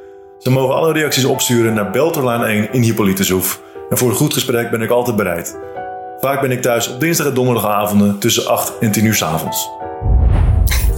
Ze 0.42 0.50
mogen 0.50 0.74
alle 0.74 0.92
reacties 0.92 1.24
opsturen 1.24 1.74
naar 1.74 1.90
Belterlaan 1.90 2.44
1 2.44 2.72
in 2.72 2.82
Hippolytushoef. 2.82 3.62
En 3.90 3.98
voor 3.98 4.10
een 4.10 4.16
goed 4.16 4.32
gesprek 4.32 4.70
ben 4.70 4.82
ik 4.82 4.90
altijd 4.90 5.16
bereid. 5.16 5.58
Vaak 6.20 6.40
ben 6.40 6.50
ik 6.50 6.62
thuis 6.62 6.88
op 6.88 7.00
dinsdag 7.00 7.26
en 7.26 7.34
donderdagavonden 7.34 8.18
tussen 8.18 8.46
8 8.46 8.78
en 8.78 8.92
10 8.92 9.04
uur 9.04 9.14
's 9.14 9.22
avonds. 9.22 9.68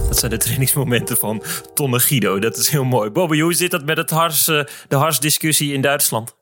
Dat 0.07 0.17
zijn 0.17 0.31
de 0.31 0.37
trainingsmomenten 0.37 1.17
van 1.17 1.43
Tonne 1.73 1.99
Guido. 1.99 2.39
Dat 2.39 2.57
is 2.57 2.69
heel 2.69 2.83
mooi. 2.83 3.09
Bobby, 3.09 3.39
hoe 3.39 3.53
zit 3.53 3.71
dat 3.71 3.85
met 3.85 3.97
het 3.97 4.09
hars, 4.09 4.47
eh, 4.47 4.63
de 4.87 4.95
harsdiscussie 4.95 5.73
in 5.73 5.81
Duitsland? 5.81 6.35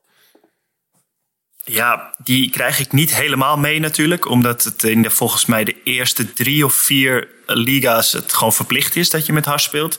Ja, 1.64 2.14
die 2.22 2.50
krijg 2.50 2.80
ik 2.80 2.92
niet 2.92 3.16
helemaal 3.16 3.56
mee 3.56 3.80
natuurlijk. 3.80 4.28
Omdat 4.28 4.64
het 4.64 4.82
in 4.82 5.02
de, 5.02 5.10
volgens 5.10 5.46
mij 5.46 5.64
de 5.64 5.82
eerste 5.82 6.32
drie 6.32 6.64
of 6.64 6.74
vier 6.74 7.28
liga's 7.46 8.12
het 8.12 8.32
gewoon 8.32 8.52
verplicht 8.52 8.96
is 8.96 9.10
dat 9.10 9.26
je 9.26 9.32
met 9.32 9.44
hars 9.44 9.62
speelt. 9.62 9.98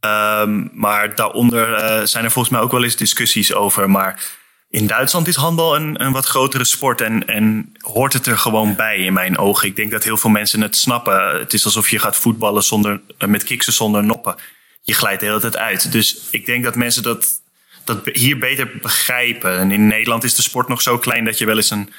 Ehm, 0.00 0.66
maar 0.72 1.14
daaronder 1.14 1.74
eh, 1.74 2.04
zijn 2.04 2.24
er 2.24 2.30
volgens 2.30 2.54
mij 2.54 2.62
ook 2.62 2.72
wel 2.72 2.84
eens 2.84 2.96
discussies 2.96 3.54
over. 3.54 3.90
Maar 3.90 4.24
in 4.70 4.86
Duitsland 4.86 5.28
is 5.28 5.34
handbal 5.34 5.76
een, 5.76 6.02
een 6.02 6.12
wat 6.12 6.26
grotere 6.26 6.64
sport 6.64 7.00
en, 7.00 7.26
en 7.26 7.72
hoort 7.78 8.12
het 8.12 8.26
er 8.26 8.38
gewoon 8.38 8.74
bij 8.74 8.98
in 8.98 9.12
mijn 9.12 9.38
ogen. 9.38 9.68
Ik 9.68 9.76
denk 9.76 9.90
dat 9.90 10.04
heel 10.04 10.16
veel 10.16 10.30
mensen 10.30 10.60
het 10.60 10.76
snappen. 10.76 11.38
Het 11.38 11.52
is 11.52 11.64
alsof 11.64 11.90
je 11.90 11.98
gaat 11.98 12.16
voetballen 12.16 12.62
zonder, 12.62 13.00
eh, 13.18 13.28
met 13.28 13.44
kiksen 13.44 13.72
zonder 13.72 14.04
noppen. 14.04 14.36
Je 14.82 14.94
glijdt 14.94 15.20
de 15.20 15.26
hele 15.26 15.40
tijd 15.40 15.56
uit. 15.56 15.92
Dus 15.92 16.18
ik 16.30 16.46
denk 16.46 16.64
dat 16.64 16.74
mensen 16.74 17.02
dat, 17.02 17.26
dat 17.84 17.98
hier 18.12 18.38
beter 18.38 18.70
begrijpen. 18.82 19.58
En 19.58 19.70
in 19.70 19.86
Nederland 19.86 20.24
is 20.24 20.34
de 20.34 20.42
sport 20.42 20.68
nog 20.68 20.82
zo 20.82 20.98
klein 20.98 21.24
dat 21.24 21.38
je 21.38 21.46
wel 21.46 21.56
eens 21.56 21.70
een, 21.70 21.92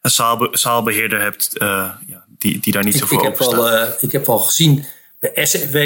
een 0.00 0.10
zaalbe- 0.10 0.48
zaalbeheerder 0.52 1.20
hebt 1.20 1.58
eh, 1.58 1.68
ja, 2.06 2.24
die, 2.38 2.60
die 2.60 2.72
daar 2.72 2.84
niet 2.84 2.96
zo 2.96 3.06
voor 3.06 3.26
ik, 3.26 3.38
heb 3.38 3.48
eh, 3.48 3.88
ik 4.00 4.12
heb 4.12 4.26
wel 4.26 4.38
gezien 4.38 4.84
bij 5.18 5.46
SFW. 5.46 5.76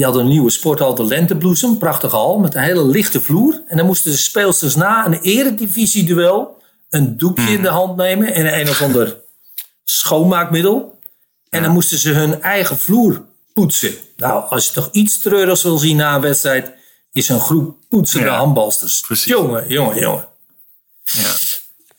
Die 0.00 0.08
hadden 0.08 0.26
een 0.26 0.32
nieuwe 0.34 0.50
sporthal, 0.50 0.94
de 0.94 1.04
Lentebloesem. 1.04 1.78
Prachtige 1.78 2.16
hal 2.16 2.38
met 2.38 2.54
een 2.54 2.62
hele 2.62 2.84
lichte 2.86 3.20
vloer. 3.20 3.62
En 3.66 3.76
dan 3.76 3.86
moesten 3.86 4.10
de 4.10 4.16
speelsters 4.16 4.74
na 4.74 5.06
een 5.06 5.20
eredivisie-duel 5.20 6.62
een 6.90 7.16
doekje 7.16 7.42
Hmm. 7.44 7.54
in 7.54 7.62
de 7.62 7.68
hand 7.68 7.96
nemen 7.96 8.34
en 8.34 8.58
een 8.60 8.68
of 8.68 8.82
ander 8.82 9.16
schoonmaakmiddel. 9.84 10.98
En 11.50 11.62
dan 11.62 11.72
moesten 11.72 11.98
ze 11.98 12.10
hun 12.10 12.42
eigen 12.42 12.78
vloer 12.78 13.22
poetsen. 13.52 13.94
Nou, 14.16 14.44
als 14.50 14.66
je 14.66 14.72
toch 14.72 14.88
iets 14.92 15.18
treurigs 15.20 15.62
wil 15.62 15.78
zien 15.78 15.96
na 15.96 16.14
een 16.14 16.20
wedstrijd, 16.20 16.72
is 17.12 17.28
een 17.28 17.40
groep 17.40 17.76
poetsende 17.88 18.26
Ja, 18.26 18.36
handbalsters. 18.36 19.00
precies. 19.00 19.24
Jongen, 19.32 19.68
jongen, 19.68 19.98
jongen. 20.00 20.26
Ja. 21.04 21.32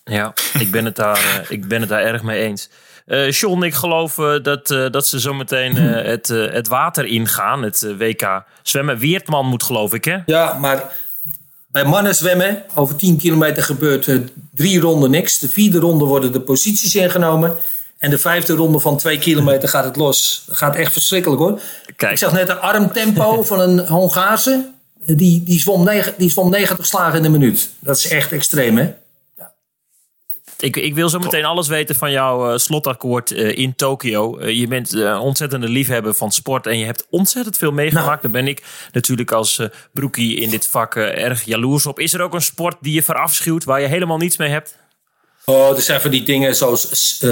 Ja, 0.04 0.34
ik 0.60 0.72
ben 0.72 0.86
het 0.86 0.96
daar, 0.96 1.46
ik 1.50 1.68
ben 1.68 1.80
het 1.80 1.90
daar 1.90 2.02
erg 2.04 2.24
mee 2.24 2.42
eens. 2.42 2.70
Uh, 3.08 3.32
John, 3.32 3.64
ik 3.64 3.74
geloof 3.74 4.16
dat, 4.42 4.68
dat 4.68 5.08
ze 5.08 5.20
zometeen 5.20 5.76
het, 5.76 6.28
het 6.28 6.68
water 6.68 7.06
ingaan, 7.06 7.64
het 7.64 7.96
WK 7.98 8.44
zwemmen. 8.62 8.98
Weertman 8.98 9.46
moet 9.46 9.64
geloof 9.64 9.94
ik, 9.94 10.06
hè? 10.06 10.18
Ja, 10.26 10.54
maar 10.54 10.94
bij 11.72 11.86
mannen 11.86 12.16
zwemmen, 12.16 12.64
over 12.76 12.96
10 12.96 13.18
kilometer 13.18 13.64
gebeurt 13.64 14.12
drie 14.56 14.80
ronden 14.80 15.12
niks. 15.12 15.40
De 15.40 15.50
vierde 15.50 15.80
ronde 15.80 16.06
worden 16.06 16.32
de 16.32 16.42
posities 16.42 16.96
ingenomen. 16.96 17.56
En 17.98 18.10
de 18.10 18.18
vijfde 18.18 18.54
ronde 18.54 18.80
van 18.80 18.98
twee 18.98 19.18
kilometer 19.18 19.70
gaat 19.70 19.84
het 19.84 19.96
los. 19.96 20.44
Dat 20.48 20.58
gaat 20.58 20.76
echt 20.76 20.94
verschrikkelijk 20.94 21.42
hoor. 21.42 21.60
Kijk. 21.96 22.12
Ik 22.12 22.18
zag 22.18 22.32
net 22.32 22.50
een 22.50 22.60
armtempo 22.60 23.44
van 23.44 23.60
een 23.60 23.80
Hongaarse. 23.88 24.70
Die, 25.06 25.44
die, 25.44 25.60
zwom 25.60 25.84
negen, 25.84 26.14
die 26.18 26.30
zwom 26.30 26.50
90 26.50 26.86
slagen 26.86 27.18
in 27.18 27.24
de 27.24 27.30
minuut. 27.30 27.70
Dat 27.80 27.98
is 27.98 28.08
echt 28.08 28.32
extreem 28.32 28.78
hè. 28.78 28.94
Ik, 30.62 30.76
ik, 30.76 30.94
wil 30.94 31.10
zo 31.10 31.20
meteen 31.20 31.46
alles 31.46 31.68
weten 31.68 31.96
van 31.96 32.12
jouw 32.12 32.52
uh, 32.52 32.58
slotakkoord 32.58 33.32
uh, 33.32 33.58
in 33.58 33.76
Tokio. 33.76 34.40
Uh, 34.40 34.60
je 34.60 34.68
bent 34.68 34.94
een 34.94 35.18
ontzettende 35.18 35.68
liefhebber 35.68 36.14
van 36.14 36.32
sport 36.32 36.68
en 36.68 36.78
je 36.78 36.86
hebt 36.86 37.08
ontzettend 37.10 37.58
veel 37.58 37.72
meegemaakt. 37.72 38.08
Nou. 38.08 38.22
Daar 38.22 38.44
ben 38.44 38.48
ik 38.48 38.64
natuurlijk 38.92 39.32
als 39.32 39.62
broekie 39.94 40.36
in 40.36 40.50
dit 40.50 40.68
vak 40.68 40.96
erg 40.96 41.44
jaloers 41.44 41.86
op. 41.86 42.00
Is 42.00 42.14
er 42.14 42.22
ook 42.22 42.34
een 42.34 42.42
sport 42.42 42.78
die 42.82 42.94
je 42.94 43.04
verafschuwt, 43.04 43.64
waar 43.64 43.82
je 43.82 43.88
helemaal 43.88 44.18
niets 44.18 44.38
mee 44.38 44.50
hebt? 44.50 44.76
Oh, 45.46 45.76
er 45.76 45.82
zijn 45.82 46.02
van 46.02 46.12
die 46.12 46.24
dingen 46.24 46.56
zoals 46.56 46.90
is 46.90 47.26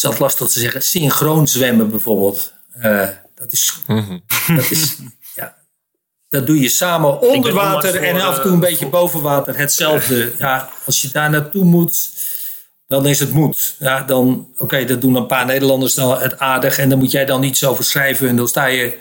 dat 0.00 0.18
lastig 0.18 0.48
te 0.48 0.60
zeggen. 0.60 0.82
Synchroon 0.82 1.48
zwemmen 1.48 1.90
bijvoorbeeld. 1.90 2.52
Dat, 3.34 3.52
is, 3.52 3.74
mhm. 3.86 4.18
dat 4.56 4.70
is. 4.70 4.96
Ja, 5.34 5.56
dat 6.28 6.46
doe 6.46 6.60
je 6.60 6.68
samen 6.68 7.20
onder 7.20 7.52
water 7.52 8.02
en 8.02 8.20
af 8.20 8.36
en 8.36 8.42
toe 8.42 8.50
een 8.50 8.62
eh, 8.62 8.68
beetje 8.68 8.88
boven 8.88 9.22
water. 9.22 9.56
Hetzelfde. 9.56 10.32
Ja, 10.38 10.68
als 10.84 11.02
je 11.02 11.08
daar 11.12 11.30
naartoe 11.30 11.64
moet, 11.64 12.10
dan 12.94 13.06
is 13.06 13.20
het 13.20 13.32
moet. 13.32 13.76
Ja, 13.78 14.02
dan, 14.02 14.48
oké, 14.58 14.84
dat 14.84 15.00
doen 15.00 15.14
een 15.14 15.26
paar 15.26 15.46
Nederlanders 15.46 15.94
dan 15.94 16.18
het 16.20 16.38
aardig. 16.38 16.78
En 16.78 16.88
dan 16.88 16.98
moet 16.98 17.10
jij 17.10 17.24
dan 17.24 17.42
iets 17.42 17.64
over 17.64 17.84
schrijven. 17.84 18.28
En 18.28 18.36
dan 18.36 18.48
sta 18.48 18.66
je 18.66 18.98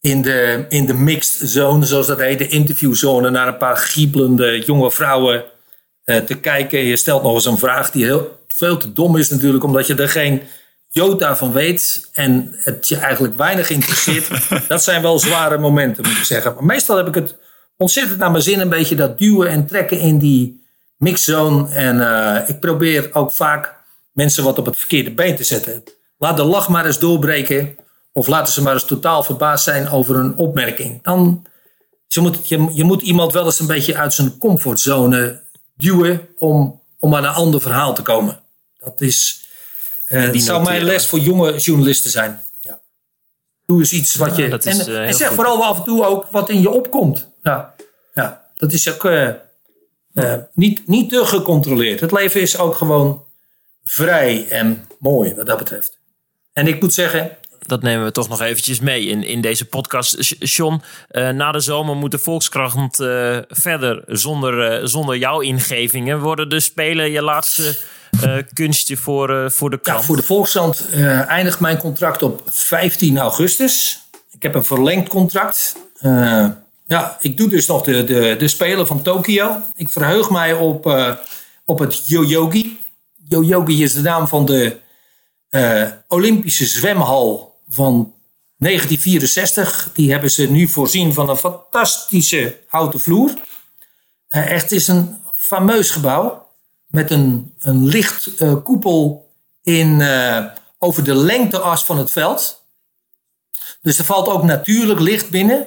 in 0.00 0.22
de, 0.22 0.64
in 0.68 0.86
de 0.86 0.94
mixed 0.94 1.50
zone, 1.50 1.86
zoals 1.86 2.06
dat 2.06 2.18
heet, 2.18 2.38
de 2.38 2.48
interviewzone, 2.48 3.30
naar 3.30 3.48
een 3.48 3.56
paar 3.56 3.76
giebelende 3.76 4.62
jonge 4.66 4.90
vrouwen 4.90 5.44
uh, 6.04 6.16
te 6.16 6.34
kijken. 6.34 6.78
Je 6.78 6.96
stelt 6.96 7.22
nog 7.22 7.34
eens 7.34 7.46
een 7.46 7.58
vraag 7.58 7.90
die 7.90 8.04
heel 8.04 8.38
veel 8.48 8.76
te 8.76 8.92
dom 8.92 9.16
is 9.16 9.30
natuurlijk, 9.30 9.64
omdat 9.64 9.86
je 9.86 9.94
er 9.94 10.08
geen 10.08 10.42
jota 10.88 11.36
van 11.36 11.52
weet 11.52 12.08
en 12.12 12.54
het 12.56 12.88
je 12.88 12.96
eigenlijk 12.96 13.36
weinig 13.36 13.70
interesseert. 13.70 14.28
dat 14.68 14.82
zijn 14.82 15.02
wel 15.02 15.18
zware 15.18 15.58
momenten, 15.58 16.08
moet 16.08 16.18
ik 16.18 16.24
zeggen. 16.24 16.54
Maar 16.54 16.64
meestal 16.64 16.96
heb 16.96 17.08
ik 17.08 17.14
het 17.14 17.34
ontzettend 17.76 18.18
naar 18.18 18.30
mijn 18.30 18.42
zin, 18.42 18.60
een 18.60 18.68
beetje 18.68 18.96
dat 18.96 19.18
duwen 19.18 19.48
en 19.48 19.66
trekken 19.66 19.98
in 19.98 20.18
die 20.18 20.66
mixzone. 20.98 21.68
En 21.68 21.96
uh, 21.96 22.48
ik 22.48 22.60
probeer 22.60 23.10
ook 23.12 23.32
vaak 23.32 23.74
mensen 24.12 24.44
wat 24.44 24.58
op 24.58 24.66
het 24.66 24.78
verkeerde 24.78 25.10
been 25.10 25.36
te 25.36 25.44
zetten. 25.44 25.82
Laat 26.18 26.36
de 26.36 26.44
lach 26.44 26.68
maar 26.68 26.86
eens 26.86 26.98
doorbreken. 26.98 27.76
Of 28.12 28.26
laten 28.26 28.52
ze 28.52 28.62
maar 28.62 28.72
eens 28.72 28.84
totaal 28.84 29.22
verbaasd 29.22 29.64
zijn 29.64 29.88
over 29.88 30.16
een 30.16 30.36
opmerking. 30.36 31.02
Dan, 31.02 31.46
je, 32.06 32.20
moet, 32.20 32.48
je, 32.48 32.68
je 32.72 32.84
moet 32.84 33.02
iemand 33.02 33.32
wel 33.32 33.44
eens 33.44 33.60
een 33.60 33.66
beetje 33.66 33.96
uit 33.96 34.14
zijn 34.14 34.38
comfortzone 34.38 35.42
duwen 35.76 36.28
om, 36.36 36.80
om 36.98 37.14
aan 37.14 37.24
een 37.24 37.30
ander 37.30 37.60
verhaal 37.60 37.94
te 37.94 38.02
komen. 38.02 38.40
Dat 38.78 39.00
is, 39.00 39.48
uh, 40.08 40.34
zou 40.34 40.62
mijn 40.62 40.82
les 40.82 41.06
voor 41.06 41.18
jonge 41.18 41.56
journalisten 41.56 42.10
zijn. 42.10 42.40
Ja. 42.60 42.80
Doe 43.66 43.78
eens 43.78 43.92
iets 43.92 44.14
wat 44.14 44.36
je. 44.36 44.58
en, 44.58 44.90
uh, 44.90 45.06
en, 45.06 45.14
zeg 45.14 45.32
vooral 45.32 45.64
af 45.64 45.78
en 45.78 45.84
toe 45.84 46.04
ook 46.04 46.26
wat 46.30 46.48
in 46.48 46.60
je 46.60 46.70
opkomt. 46.70 47.28
Ja, 47.42 47.74
ja. 48.14 48.46
dat 48.56 48.72
is 48.72 48.92
ook 48.92 49.04
uh, 49.04 49.30
niet, 50.52 50.88
niet 50.88 51.10
te 51.10 51.26
gecontroleerd. 51.26 52.00
Het 52.00 52.12
leven 52.12 52.40
is 52.40 52.58
ook 52.58 52.74
gewoon 52.74 53.24
vrij 53.84 54.48
en 54.48 54.86
mooi 54.98 55.34
wat 55.34 55.46
dat 55.46 55.58
betreft. 55.58 55.98
En 56.52 56.66
ik 56.66 56.80
moet 56.80 56.94
zeggen, 56.94 57.36
dat 57.68 57.82
nemen 57.82 58.04
we 58.04 58.12
toch 58.12 58.28
nog 58.28 58.40
eventjes 58.40 58.80
mee 58.80 59.06
in, 59.06 59.22
in 59.22 59.40
deze 59.40 59.64
podcast. 59.64 60.34
John, 60.38 60.82
uh, 61.10 61.28
na 61.28 61.52
de 61.52 61.60
zomer 61.60 61.96
moet 61.96 62.10
de 62.10 62.18
Volkskrant 62.18 63.00
uh, 63.00 63.38
verder 63.48 64.02
zonder, 64.06 64.88
zonder 64.88 65.16
jouw 65.16 65.40
ingevingen. 65.40 66.20
Worden 66.20 66.48
de 66.48 66.60
Spelen 66.60 67.10
je 67.10 67.22
laatste 67.22 67.76
kunstje 68.52 68.96
voor, 68.96 69.50
voor 69.50 69.70
de 69.70 69.78
krant? 69.78 70.00
Ja, 70.00 70.06
voor 70.06 70.16
de 70.16 70.22
Volkskrant 70.22 70.88
eindigt 71.26 71.60
mijn 71.60 71.78
contract 71.78 72.22
op 72.22 72.42
15 72.46 73.18
augustus. 73.18 74.00
Ik 74.30 74.42
heb 74.42 74.54
een 74.54 74.64
verlengd 74.64 75.08
contract. 75.08 75.76
Ja, 76.88 77.18
ik 77.20 77.36
doe 77.36 77.48
dus 77.48 77.66
nog 77.66 77.82
de, 77.82 78.04
de, 78.04 78.34
de 78.38 78.48
Spelen 78.48 78.86
van 78.86 79.02
Tokio. 79.02 79.62
Ik 79.74 79.88
verheug 79.88 80.30
mij 80.30 80.52
op, 80.52 80.86
op 81.64 81.78
het 81.78 82.08
Yoyogi. 82.08 82.80
Yoyogi 83.28 83.82
is 83.82 83.92
de 83.92 84.00
naam 84.00 84.28
van 84.28 84.44
de 84.44 84.76
Olympische 86.06 86.66
zwemhal 86.66 87.56
van 87.68 88.14
1964. 88.56 89.90
Die 89.92 90.10
hebben 90.10 90.30
ze 90.30 90.50
nu 90.50 90.68
voorzien 90.68 91.14
van 91.14 91.28
een 91.28 91.36
fantastische 91.36 92.58
houten 92.66 93.00
vloer. 93.00 93.30
Uh, 93.30 94.50
echt 94.50 94.72
is 94.72 94.88
een 94.88 95.18
fameus 95.34 95.90
gebouw. 95.90 96.46
Met 96.86 97.10
een, 97.10 97.54
een 97.58 97.86
licht 97.86 98.30
koepel 98.62 99.30
in, 99.62 100.02
over 100.78 101.04
de 101.04 101.14
lengteas 101.14 101.84
van 101.84 101.98
het 101.98 102.10
veld. 102.10 102.62
Dus 103.82 103.98
er 103.98 104.04
valt 104.04 104.28
ook 104.28 104.42
natuurlijk 104.42 105.00
licht 105.00 105.30
binnen. 105.30 105.66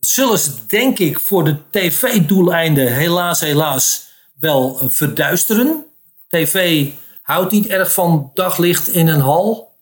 Zullen 0.00 0.38
ze 0.38 0.52
denk 0.66 0.98
ik 0.98 1.20
voor 1.20 1.44
de 1.44 1.56
tv-doeleinden 1.70 2.94
helaas 2.94 3.40
helaas 3.40 4.08
wel 4.40 4.80
verduisteren. 4.88 5.84
TV 6.28 6.86
houdt 7.22 7.52
niet 7.52 7.66
erg 7.66 7.92
van 7.92 8.30
daglicht 8.34 8.88
in 8.88 9.08
een 9.08 9.20
hal. 9.20 9.72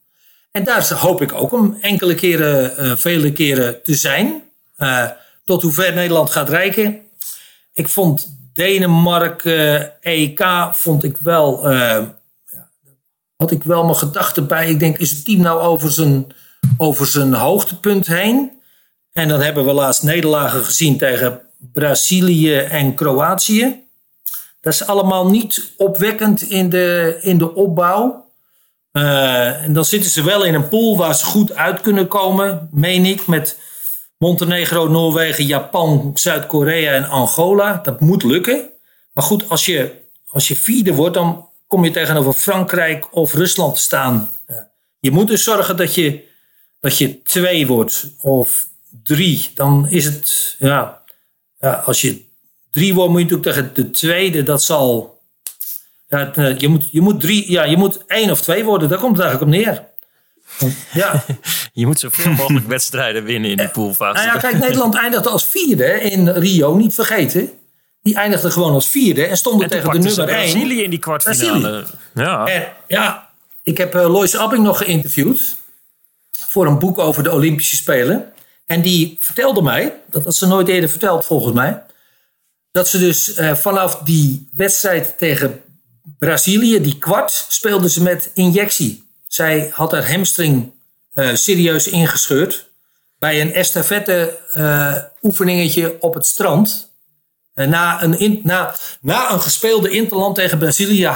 En 0.51 0.65
daar 0.65 0.93
hoop 0.93 1.23
ik 1.23 1.33
ook 1.33 1.53
om 1.53 1.79
enkele 1.81 2.15
keren, 2.15 2.85
uh, 2.85 2.97
vele 2.97 3.33
keren 3.33 3.83
te 3.83 3.95
zijn. 3.95 4.43
Uh, 4.79 5.11
tot 5.45 5.63
hoe 5.63 5.73
ver 5.73 5.95
Nederland 5.95 6.31
gaat 6.31 6.49
reiken. 6.49 7.01
Ik 7.73 7.89
vond 7.89 8.35
Denemarken 8.53 9.93
EK 10.03 10.45
vond 10.73 11.05
ik 11.05 11.17
wel. 11.17 11.67
Had 13.37 13.51
ik 13.51 13.65
wel 13.65 13.85
mijn 13.85 13.97
gedachten 13.97 14.47
bij. 14.47 14.69
Ik 14.69 14.79
denk, 14.79 14.99
is 14.99 15.11
het 15.11 15.25
team 15.25 15.41
nou 15.41 15.61
over 15.61 15.91
zijn, 15.91 16.27
over 16.77 17.07
zijn 17.07 17.35
hoogtepunt 17.35 18.07
heen? 18.07 18.56
En 19.17 19.29
dan 19.29 19.41
hebben 19.41 19.65
we 19.65 19.73
laatst 19.73 20.03
nederlagen 20.03 20.65
gezien 20.65 20.99
tegen 20.99 21.41
Brazilië 21.73 22.57
en 22.57 22.95
Kroatië. 22.95 23.85
Dat 24.61 24.73
is 24.73 24.87
allemaal 24.87 25.31
niet 25.31 25.73
opwekkend 25.77 26.43
in 26.43 26.69
de, 26.69 27.19
in 27.21 27.39
de 27.39 27.55
opbouw. 27.55 28.27
Uh, 28.93 29.63
en 29.63 29.73
dan 29.73 29.85
zitten 29.85 30.11
ze 30.11 30.23
wel 30.23 30.45
in 30.45 30.55
een 30.55 30.69
pool 30.69 30.97
waar 30.97 31.15
ze 31.15 31.25
goed 31.25 31.55
uit 31.55 31.81
kunnen 31.81 32.09
komen, 32.09 32.69
meen 32.73 33.05
ik, 33.05 33.27
met 33.27 33.59
Montenegro, 34.19 34.89
Noorwegen, 34.89 35.47
Japan, 35.47 36.11
Zuid-Korea 36.15 36.93
en 36.93 37.09
Angola. 37.09 37.81
Dat 37.83 38.01
moet 38.01 38.23
lukken. 38.23 38.71
Maar 39.13 39.25
goed, 39.25 39.49
als 39.49 39.65
je, 39.65 39.93
als 40.27 40.49
je 40.49 40.57
vierde 40.57 40.95
wordt, 40.95 41.15
dan 41.15 41.49
kom 41.67 41.85
je 41.85 41.91
tegenover 41.91 42.33
Frankrijk 42.33 43.15
of 43.15 43.35
Rusland 43.35 43.75
te 43.75 43.81
staan. 43.81 44.31
Je 44.99 45.11
moet 45.11 45.29
dus 45.29 45.45
zorgen 45.45 45.77
dat 45.77 45.95
je, 45.95 46.25
dat 46.81 46.99
je 46.99 47.23
twee 47.23 47.67
wordt 47.67 48.11
of 48.21 48.75
drie. 49.03 49.51
Dan 49.55 49.89
is 49.89 50.05
het, 50.05 50.57
ja, 50.59 51.03
ja 51.61 51.73
als 51.73 52.01
je 52.01 52.25
drie 52.71 52.95
wordt, 52.95 53.11
moet 53.11 53.21
je 53.21 53.25
natuurlijk 53.25 53.57
tegen 53.57 53.85
de 53.85 53.91
tweede. 53.91 54.43
Dat 54.43 54.63
zal 54.63 55.17
ja, 56.09 56.35
eh, 56.35 56.59
je, 56.59 56.69
moet, 56.69 56.89
je, 56.91 57.01
moet 57.01 57.21
drie, 57.21 57.51
ja, 57.51 57.65
je 57.65 57.77
moet 57.77 58.05
één 58.07 58.31
of 58.31 58.41
twee 58.41 58.65
worden. 58.65 58.89
Daar 58.89 58.99
komt 58.99 59.17
het 59.17 59.27
eigenlijk 59.27 59.53
op 59.53 59.59
neer. 59.59 59.85
Ja. 60.93 61.25
je 61.73 61.87
moet 61.87 61.99
zoveel 61.99 62.33
mogelijk 62.33 62.67
wedstrijden 62.67 63.25
winnen 63.25 63.51
in 63.51 63.57
die 63.57 63.69
poolfase. 63.69 64.25
Nou 64.25 64.35
ja, 64.35 64.41
kijk, 64.41 64.59
Nederland 64.59 64.95
eindigde 65.05 65.29
als 65.29 65.47
vierde 65.47 66.01
in 66.01 66.29
Rio, 66.29 66.75
niet 66.75 66.95
vergeten. 66.95 67.51
Die 68.03 68.17
eindigde 68.17 68.51
gewoon 68.51 68.73
als 68.73 68.89
vierde 68.89 69.27
en 69.27 69.37
stonden 69.37 69.69
tegen 69.69 69.91
de 69.91 69.99
nummer 69.99 70.29
één. 70.29 70.53
Brazilië 70.53 70.83
in 70.83 70.91
die 70.91 70.99
kwartfinale. 70.99 71.85
Ja. 72.15 72.47
En, 72.47 72.73
ja, 72.87 73.31
ik 73.63 73.79
heb 73.79 73.95
uh, 73.95 74.11
Lois 74.11 74.37
Abbing 74.37 74.63
nog 74.63 74.79
geïnterviewd 74.79 75.57
voor 76.31 76.67
een 76.67 76.79
boek 76.79 76.99
over 76.99 77.23
de 77.23 77.33
Olympische 77.33 77.77
Spelen. 77.77 78.33
En 78.67 78.83
die 78.83 79.17
vertelde 79.21 79.63
mij, 79.63 80.01
dat 80.11 80.25
had 80.25 80.35
ze 80.35 80.47
nooit 80.47 80.69
eerder 80.69 80.91
verteld 80.91 81.27
volgens 81.27 81.55
mij, 81.55 81.83
dat 82.71 82.89
ze 82.89 82.99
dus 82.99 83.39
uh, 83.39 83.55
vanaf 83.55 83.99
die 83.99 84.49
wedstrijd 84.53 85.19
tegen 85.19 85.63
Brazilië, 86.19 86.81
die 86.81 86.99
kwart, 86.99 87.47
speelde 87.49 87.91
ze 87.91 88.03
met 88.03 88.31
injectie. 88.35 89.09
Zij 89.27 89.71
had 89.73 89.93
haar 89.93 90.11
hamstring 90.11 90.73
uh, 91.15 91.35
serieus 91.35 91.89
ingescheurd. 91.89 92.69
Bij 93.19 93.41
een 93.41 93.53
estafette 93.53 94.39
uh, 94.57 94.97
oefeningetje 95.23 95.97
op 96.01 96.15
het 96.15 96.27
strand. 96.27 96.95
Na, 97.55 98.03
een 98.03 98.41
na, 98.43 98.75
na 99.01 99.33
een 99.33 99.41
gespeelde 99.41 99.91
interland 99.91 100.35
tegen 100.35 100.59
Brazilië, 100.59 101.11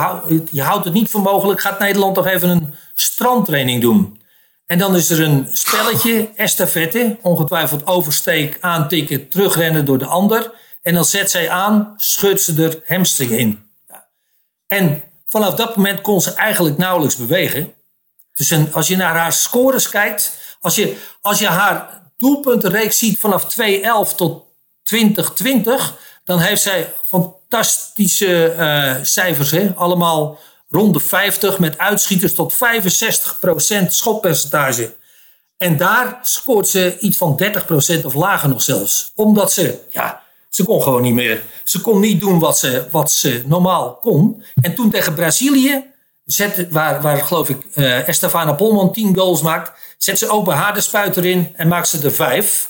je 0.50 0.62
houdt 0.62 0.84
het 0.84 0.94
niet 0.94 1.10
voor 1.10 1.20
mogelijk, 1.20 1.60
gaat 1.60 1.78
Nederland 1.78 2.14
toch 2.14 2.26
even 2.26 2.48
een 2.48 2.74
strandtraining 2.94 3.80
doen. 3.80 4.19
En 4.70 4.78
dan 4.78 4.96
is 4.96 5.10
er 5.10 5.20
een 5.20 5.48
spelletje, 5.52 6.30
estafette, 6.36 7.16
ongetwijfeld 7.22 7.86
oversteek, 7.86 8.58
aantikken, 8.60 9.28
terugrennen 9.28 9.84
door 9.84 9.98
de 9.98 10.06
ander. 10.06 10.52
En 10.82 10.94
dan 10.94 11.04
zet 11.04 11.30
zij 11.30 11.50
aan, 11.50 11.94
schudt 11.96 12.42
ze 12.42 12.62
er 12.62 12.82
hamstring 12.86 13.30
in. 13.30 13.70
En 14.66 15.02
vanaf 15.26 15.54
dat 15.54 15.76
moment 15.76 16.00
kon 16.00 16.20
ze 16.20 16.34
eigenlijk 16.34 16.76
nauwelijks 16.76 17.16
bewegen. 17.16 17.72
Dus 18.34 18.72
als 18.72 18.88
je 18.88 18.96
naar 18.96 19.16
haar 19.16 19.32
scores 19.32 19.88
kijkt, 19.88 20.38
als 20.60 20.74
je, 20.74 20.96
als 21.20 21.38
je 21.38 21.46
haar 21.46 22.02
doelpuntenreeks 22.16 22.98
ziet 22.98 23.18
vanaf 23.18 23.44
2011 23.44 24.14
tot 24.14 24.44
2020, 24.82 25.96
dan 26.24 26.38
heeft 26.38 26.62
zij 26.62 26.92
fantastische 27.02 28.54
uh, 28.58 29.04
cijfers. 29.04 29.50
Hè? 29.50 29.72
Allemaal 29.74 30.38
rond 30.70 30.94
de 30.94 31.00
50 31.00 31.58
met 31.58 31.78
uitschieters 31.78 32.34
tot 32.34 32.54
65% 32.54 32.56
schotpercentage. 33.86 34.94
En 35.56 35.76
daar 35.76 36.18
scoort 36.22 36.68
ze 36.68 36.98
iets 36.98 37.16
van 37.16 37.40
30% 38.00 38.04
of 38.04 38.14
lager 38.14 38.48
nog 38.48 38.62
zelfs. 38.62 39.12
Omdat 39.14 39.52
ze, 39.52 39.78
ja, 39.90 40.22
ze 40.48 40.64
kon 40.64 40.82
gewoon 40.82 41.02
niet 41.02 41.14
meer. 41.14 41.42
Ze 41.64 41.80
kon 41.80 42.00
niet 42.00 42.20
doen 42.20 42.38
wat 42.38 42.58
ze, 42.58 42.86
wat 42.90 43.12
ze 43.12 43.42
normaal 43.46 43.94
kon. 43.94 44.44
En 44.60 44.74
toen 44.74 44.90
tegen 44.90 45.14
Brazilië, 45.14 45.84
zet, 46.24 46.66
waar, 46.70 47.02
waar 47.02 47.18
geloof 47.18 47.48
ik 47.48 47.66
uh, 47.74 48.08
Estefana 48.08 48.52
Polman 48.52 48.92
10 48.92 49.16
goals 49.16 49.42
maakt, 49.42 49.72
zet 49.98 50.18
ze 50.18 50.42
bij 50.44 50.54
haar 50.54 50.74
de 50.74 50.80
spuit 50.80 51.16
erin 51.16 51.52
en 51.56 51.68
maakt 51.68 51.88
ze 51.88 52.04
er 52.04 52.12
5. 52.12 52.66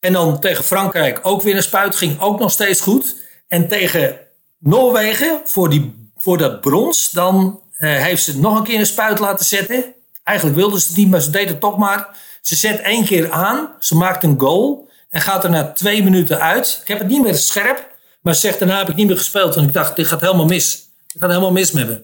En 0.00 0.12
dan 0.12 0.40
tegen 0.40 0.64
Frankrijk 0.64 1.20
ook 1.22 1.42
weer 1.42 1.56
een 1.56 1.62
spuit, 1.62 1.96
ging 1.96 2.20
ook 2.20 2.38
nog 2.38 2.50
steeds 2.50 2.80
goed. 2.80 3.16
En 3.48 3.68
tegen 3.68 4.18
Noorwegen, 4.58 5.40
voor, 5.44 5.70
die, 5.70 6.05
voor 6.26 6.38
dat 6.38 6.60
brons, 6.60 7.10
dan 7.10 7.60
uh, 7.78 8.02
heeft 8.02 8.22
ze 8.22 8.38
nog 8.38 8.58
een 8.58 8.64
keer 8.64 8.78
een 8.78 8.86
spuit 8.86 9.18
laten 9.18 9.46
zetten. 9.46 9.84
Eigenlijk 10.22 10.56
wilde 10.58 10.80
ze 10.80 10.86
het 10.86 10.96
niet, 10.96 11.10
maar 11.10 11.20
ze 11.20 11.30
deed 11.30 11.48
het 11.48 11.60
toch 11.60 11.78
maar. 11.78 12.08
Ze 12.40 12.56
zet 12.56 12.80
één 12.80 13.04
keer 13.04 13.30
aan, 13.30 13.70
ze 13.78 13.96
maakt 13.96 14.24
een 14.24 14.40
goal 14.40 14.88
en 15.08 15.20
gaat 15.20 15.44
er 15.44 15.50
na 15.50 15.72
twee 15.72 16.02
minuten 16.02 16.40
uit. 16.40 16.78
Ik 16.82 16.88
heb 16.88 16.98
het 16.98 17.08
niet 17.08 17.22
meer 17.22 17.34
scherp, 17.34 17.96
maar 18.20 18.34
ze 18.34 18.40
zegt 18.40 18.58
daarna 18.58 18.78
heb 18.78 18.88
ik 18.88 18.94
niet 18.94 19.06
meer 19.06 19.16
gespeeld. 19.16 19.54
Want 19.54 19.66
ik 19.66 19.72
dacht, 19.72 19.96
dit 19.96 20.06
gaat 20.06 20.20
helemaal 20.20 20.46
mis. 20.46 20.88
Dit 21.06 21.20
gaat 21.20 21.30
helemaal 21.30 21.52
mis 21.52 21.72
met 21.72 21.88
me. 21.88 22.02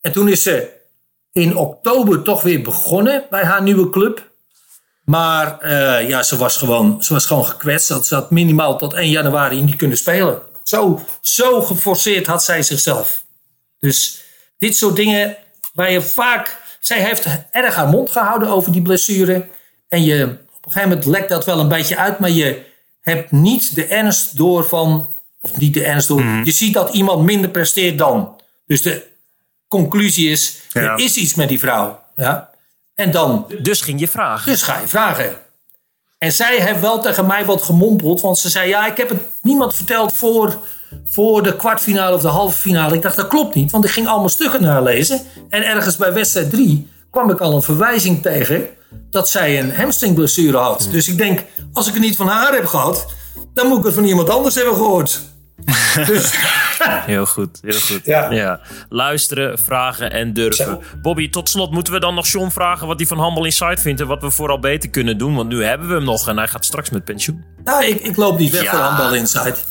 En 0.00 0.12
toen 0.12 0.28
is 0.28 0.42
ze 0.42 0.70
in 1.32 1.56
oktober 1.56 2.22
toch 2.22 2.42
weer 2.42 2.62
begonnen 2.62 3.24
bij 3.30 3.44
haar 3.44 3.62
nieuwe 3.62 3.90
club. 3.90 4.30
Maar 5.04 5.58
uh, 5.64 6.08
ja, 6.08 6.22
ze 6.22 6.36
was 6.36 6.56
gewoon, 6.56 7.02
ze 7.02 7.12
was 7.12 7.26
gewoon 7.26 7.46
gekwetst. 7.46 8.06
Ze 8.06 8.14
had 8.14 8.30
minimaal 8.30 8.78
tot 8.78 8.92
1 8.92 9.10
januari 9.10 9.62
niet 9.62 9.76
kunnen 9.76 9.96
spelen. 9.96 10.42
Zo, 10.62 11.00
zo 11.20 11.62
geforceerd 11.62 12.26
had 12.26 12.44
zij 12.44 12.62
zichzelf. 12.62 13.19
Dus 13.80 14.24
dit 14.58 14.76
soort 14.76 14.96
dingen 14.96 15.36
waar 15.72 15.92
je 15.92 16.02
vaak... 16.02 16.58
Zij 16.80 17.00
heeft 17.00 17.26
erg 17.50 17.74
haar 17.74 17.88
mond 17.88 18.10
gehouden 18.10 18.48
over 18.48 18.72
die 18.72 18.82
blessure. 18.82 19.46
En 19.88 20.04
je, 20.04 20.24
op 20.56 20.66
een 20.66 20.72
gegeven 20.72 20.88
moment 20.88 21.06
lekt 21.06 21.28
dat 21.28 21.44
wel 21.44 21.60
een 21.60 21.68
beetje 21.68 21.96
uit. 21.96 22.18
Maar 22.18 22.30
je 22.30 22.62
hebt 23.00 23.30
niet 23.30 23.74
de 23.74 23.84
ernst 23.84 24.36
door 24.36 24.68
van... 24.68 25.14
Of 25.40 25.56
niet 25.56 25.74
de 25.74 25.84
ernst 25.84 26.08
door. 26.08 26.22
Je 26.44 26.50
ziet 26.50 26.74
dat 26.74 26.94
iemand 26.94 27.22
minder 27.22 27.50
presteert 27.50 27.98
dan. 27.98 28.40
Dus 28.66 28.82
de 28.82 29.06
conclusie 29.68 30.30
is... 30.30 30.58
Er 30.72 30.98
is 30.98 31.16
iets 31.16 31.34
met 31.34 31.48
die 31.48 31.58
vrouw. 31.58 32.02
Ja? 32.16 32.50
En 32.94 33.10
dan... 33.10 33.46
Dus 33.62 33.80
ging 33.80 34.00
je 34.00 34.08
vragen. 34.08 34.52
Dus 34.52 34.62
ga 34.62 34.80
je 34.80 34.88
vragen. 34.88 35.36
En 36.18 36.32
zij 36.32 36.60
heeft 36.60 36.80
wel 36.80 37.00
tegen 37.00 37.26
mij 37.26 37.44
wat 37.44 37.62
gemompeld. 37.62 38.20
Want 38.20 38.38
ze 38.38 38.48
zei, 38.48 38.68
ja, 38.68 38.86
ik 38.86 38.96
heb 38.96 39.08
het 39.08 39.22
niemand 39.42 39.74
verteld 39.74 40.14
voor, 40.14 40.58
voor 41.04 41.42
de 41.42 41.56
kwartfinale 41.56 42.14
of 42.14 42.22
de 42.22 42.28
halve 42.28 42.58
finale. 42.58 42.94
Ik 42.94 43.02
dacht, 43.02 43.16
dat 43.16 43.28
klopt 43.28 43.54
niet. 43.54 43.70
Want 43.70 43.84
ik 43.84 43.90
ging 43.90 44.08
allemaal 44.08 44.28
stukken 44.28 44.62
nalezen. 44.62 45.20
En 45.48 45.66
ergens 45.66 45.96
bij 45.96 46.12
wedstrijd 46.12 46.50
3 46.50 46.88
kwam 47.10 47.30
ik 47.30 47.40
al 47.40 47.54
een 47.54 47.62
verwijzing 47.62 48.22
tegen... 48.22 48.66
dat 49.10 49.28
zij 49.28 49.60
een 49.60 49.74
hamstringblessure 49.74 50.56
had. 50.56 50.88
Dus 50.90 51.08
ik 51.08 51.18
denk, 51.18 51.44
als 51.72 51.86
ik 51.86 51.94
het 51.94 52.02
niet 52.02 52.16
van 52.16 52.28
haar 52.28 52.52
heb 52.54 52.66
gehad... 52.66 53.06
dan 53.54 53.66
moet 53.66 53.78
ik 53.78 53.84
het 53.84 53.94
van 53.94 54.04
iemand 54.04 54.30
anders 54.30 54.54
hebben 54.54 54.74
gehoord. 54.74 55.20
dus... 56.06 56.34
Heel 56.88 57.26
goed, 57.26 57.58
heel 57.62 57.80
goed. 57.80 58.00
Ja. 58.04 58.30
ja. 58.30 58.60
Luisteren, 58.88 59.58
vragen 59.58 60.12
en 60.12 60.32
durven. 60.32 60.78
Bobby, 61.02 61.30
tot 61.30 61.48
slot 61.48 61.70
moeten 61.70 61.92
we 61.92 62.00
dan 62.00 62.14
nog 62.14 62.26
John 62.26 62.50
vragen 62.50 62.86
wat 62.86 62.98
hij 62.98 63.06
van 63.06 63.24
Humble 63.24 63.44
Insight 63.44 63.80
vindt 63.80 64.00
en 64.00 64.06
wat 64.06 64.22
we 64.22 64.30
vooral 64.30 64.58
beter 64.58 64.90
kunnen 64.90 65.18
doen. 65.18 65.34
Want 65.34 65.48
nu 65.48 65.64
hebben 65.64 65.88
we 65.88 65.94
hem 65.94 66.04
nog 66.04 66.28
en 66.28 66.36
hij 66.36 66.48
gaat 66.48 66.64
straks 66.64 66.90
met 66.90 67.04
pensioen. 67.04 67.44
Nou, 67.64 67.84
ik, 67.84 68.00
ik 68.00 68.16
loop 68.16 68.38
niet 68.38 68.50
weg 68.52 68.62
ja. 68.62 68.70
voor 68.70 68.98
Humble 68.98 69.18
Insight. 69.18 69.66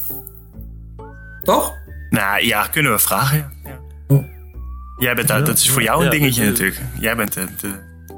Toch? 1.50 1.74
Nou 2.10 2.45
ja, 2.45 2.68
kunnen 2.68 2.91
we 2.91 3.00
vragen. 3.00 3.52
Ja. 3.64 3.80
Jij 4.97 5.16
bent 5.16 5.28
dat, 5.28 5.45
dat 5.45 5.58
is 5.58 5.70
voor 5.70 5.82
jou 5.82 6.04
een 6.04 6.10
dingetje 6.10 6.45
natuurlijk. 6.45 6.82
Jij 7.00 7.16
bent 7.16 7.36
het. 7.36 7.50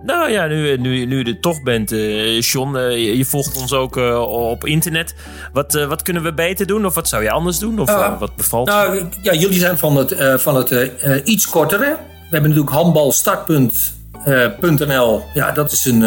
Nou 0.05 0.31
ja, 0.31 0.45
nu, 0.45 0.77
nu, 0.77 1.05
nu 1.05 1.17
je 1.17 1.23
er 1.23 1.39
toch 1.39 1.63
bent, 1.63 1.91
uh, 1.91 2.41
John, 2.41 2.75
uh, 2.75 3.15
je, 3.17 3.25
volgt 3.25 3.57
ons 3.57 3.73
ook 3.73 3.97
uh, 3.97 4.21
op 4.21 4.65
internet. 4.65 5.15
Wat, 5.53 5.73
wat 5.73 6.01
kunnen 6.01 6.23
we 6.23 6.33
beter 6.33 6.65
doen? 6.65 6.85
Of 6.85 6.95
wat 6.95 7.07
zou 7.07 7.23
je 7.23 7.31
anders 7.31 7.59
doen? 7.59 7.79
Of 7.79 7.91
wat 8.19 8.35
bevalt 8.35 8.67
Nou, 8.67 9.09
ja, 9.21 9.33
jullie 9.33 9.59
zijn 9.59 9.77
van 9.77 9.95
het, 9.95 10.41
van 10.41 10.55
het 10.55 10.91
iets 11.23 11.47
kortere. 11.47 11.85
We 11.85 11.97
hebben 12.29 12.49
natuurlijk 12.49 12.75
handbalstartpunt.nl. 12.75 15.23
ja, 15.33 15.51
dat 15.51 15.71
is 15.71 15.85
een. 15.85 15.99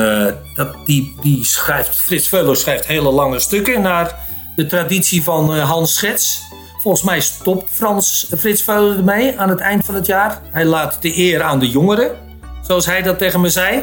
dat, 0.55 0.77
die, 0.85 1.17
die 1.21 1.45
schrijft, 1.45 2.01
Frits 2.01 2.29
Veuler 2.29 2.57
schrijft 2.57 2.87
hele 2.87 3.11
lange 3.11 3.39
stukken 3.39 3.83
naar 3.83 4.15
de 4.57 4.67
traditie 4.67 5.23
van 5.23 5.59
Hans 5.59 5.95
Schets. 5.95 6.53
Volgens 6.85 7.05
mij 7.05 7.21
stopt 7.21 7.71
Frans, 7.71 8.27
Frits 8.39 8.63
Veuler 8.63 8.97
ermee 8.97 9.39
aan 9.39 9.49
het 9.49 9.61
eind 9.61 9.85
van 9.85 9.95
het 9.95 10.07
jaar. 10.07 10.41
Hij 10.51 10.65
laat 10.65 11.03
de 11.03 11.19
eer 11.19 11.43
aan 11.43 11.59
de 11.59 11.71
jongeren 11.71 12.17
zoals 12.63 12.87
hij 12.87 13.03
dat 13.03 13.19
tegen 13.19 13.41
me 13.41 13.49
zei. 13.49 13.83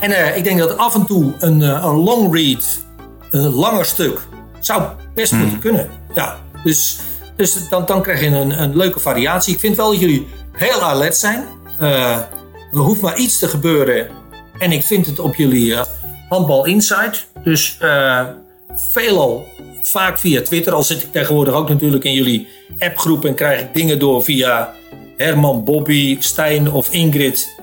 En 0.00 0.10
uh, 0.10 0.36
ik 0.36 0.44
denk 0.44 0.58
dat 0.58 0.76
af 0.76 0.94
en 0.94 1.06
toe 1.06 1.32
een, 1.38 1.60
uh, 1.60 1.68
een 1.68 1.96
long 1.96 2.34
read, 2.34 2.84
een 3.30 3.48
langer 3.48 3.84
stuk, 3.84 4.20
zou 4.60 4.82
best 5.14 5.32
moeten 5.32 5.50
hmm. 5.50 5.60
kunnen. 5.60 5.90
Ja, 6.14 6.38
dus, 6.64 6.98
dus 7.36 7.68
dan, 7.68 7.86
dan 7.86 8.02
krijg 8.02 8.20
je 8.20 8.26
een, 8.26 8.62
een 8.62 8.76
leuke 8.76 9.00
variatie. 9.00 9.54
Ik 9.54 9.60
vind 9.60 9.76
wel 9.76 9.90
dat 9.90 10.00
jullie 10.00 10.26
heel 10.52 10.80
alert 10.80 11.16
zijn. 11.16 11.44
Uh, 11.80 12.16
er 12.72 12.78
hoeft 12.78 13.00
maar 13.00 13.16
iets 13.16 13.38
te 13.38 13.48
gebeuren. 13.48 14.08
En 14.58 14.72
ik 14.72 14.84
vind 14.84 15.06
het 15.06 15.18
op 15.18 15.34
jullie 15.34 15.76
handbal 16.28 16.64
insight. 16.64 17.26
Dus 17.44 17.78
veelal 18.74 19.46
vaak 19.82 20.18
via 20.18 20.42
Twitter. 20.42 20.72
Al 20.72 20.82
zit 20.82 21.02
ik 21.02 21.12
tegenwoordig 21.12 21.54
ook 21.54 21.68
natuurlijk 21.68 22.04
in 22.04 22.12
jullie 22.12 22.48
appgroep 22.78 23.24
en 23.24 23.34
krijg 23.34 23.60
ik 23.60 23.74
dingen 23.74 23.98
door 23.98 24.24
via 24.24 24.74
Herman, 25.16 25.64
Bobby, 25.64 26.16
Stijn 26.20 26.72
of 26.72 26.92
Ingrid, 26.92 27.60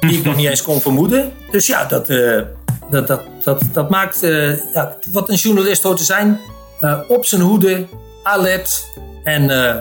die 0.00 0.18
ik 0.18 0.24
nog 0.24 0.36
niet 0.36 0.48
eens 0.48 0.62
kon 0.62 0.80
vermoeden. 0.80 1.32
Dus 1.50 1.66
ja, 1.66 1.84
dat, 1.84 2.10
uh, 2.10 2.42
dat, 2.90 3.06
dat, 3.06 3.22
dat, 3.44 3.62
dat 3.72 3.90
maakt 3.90 4.24
uh, 4.24 4.72
ja, 4.74 4.96
wat 5.12 5.28
een 5.28 5.34
journalist 5.34 5.82
hoort 5.82 5.96
te 5.98 6.04
zijn. 6.04 6.40
Uh, 6.80 6.98
op 7.08 7.24
zijn 7.24 7.40
hoede, 7.40 7.86
alert 8.22 8.86
en 9.24 9.42
uh, 9.42 9.76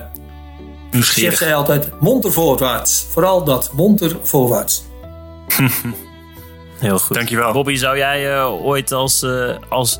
chef 1.02 1.38
zei 1.38 1.54
altijd 1.54 1.90
monter 2.00 2.32
voorwaarts. 2.32 3.06
Vooral 3.10 3.44
dat 3.44 3.72
monter 3.74 4.18
voorwaarts. 4.22 4.84
Heel 6.80 7.00
goed. 7.00 7.16
Dankjewel. 7.16 7.52
Bobby, 7.52 7.76
zou 7.76 7.98
jij 7.98 8.44
ooit 8.46 8.92
als, 8.92 9.26
als 9.70 10.00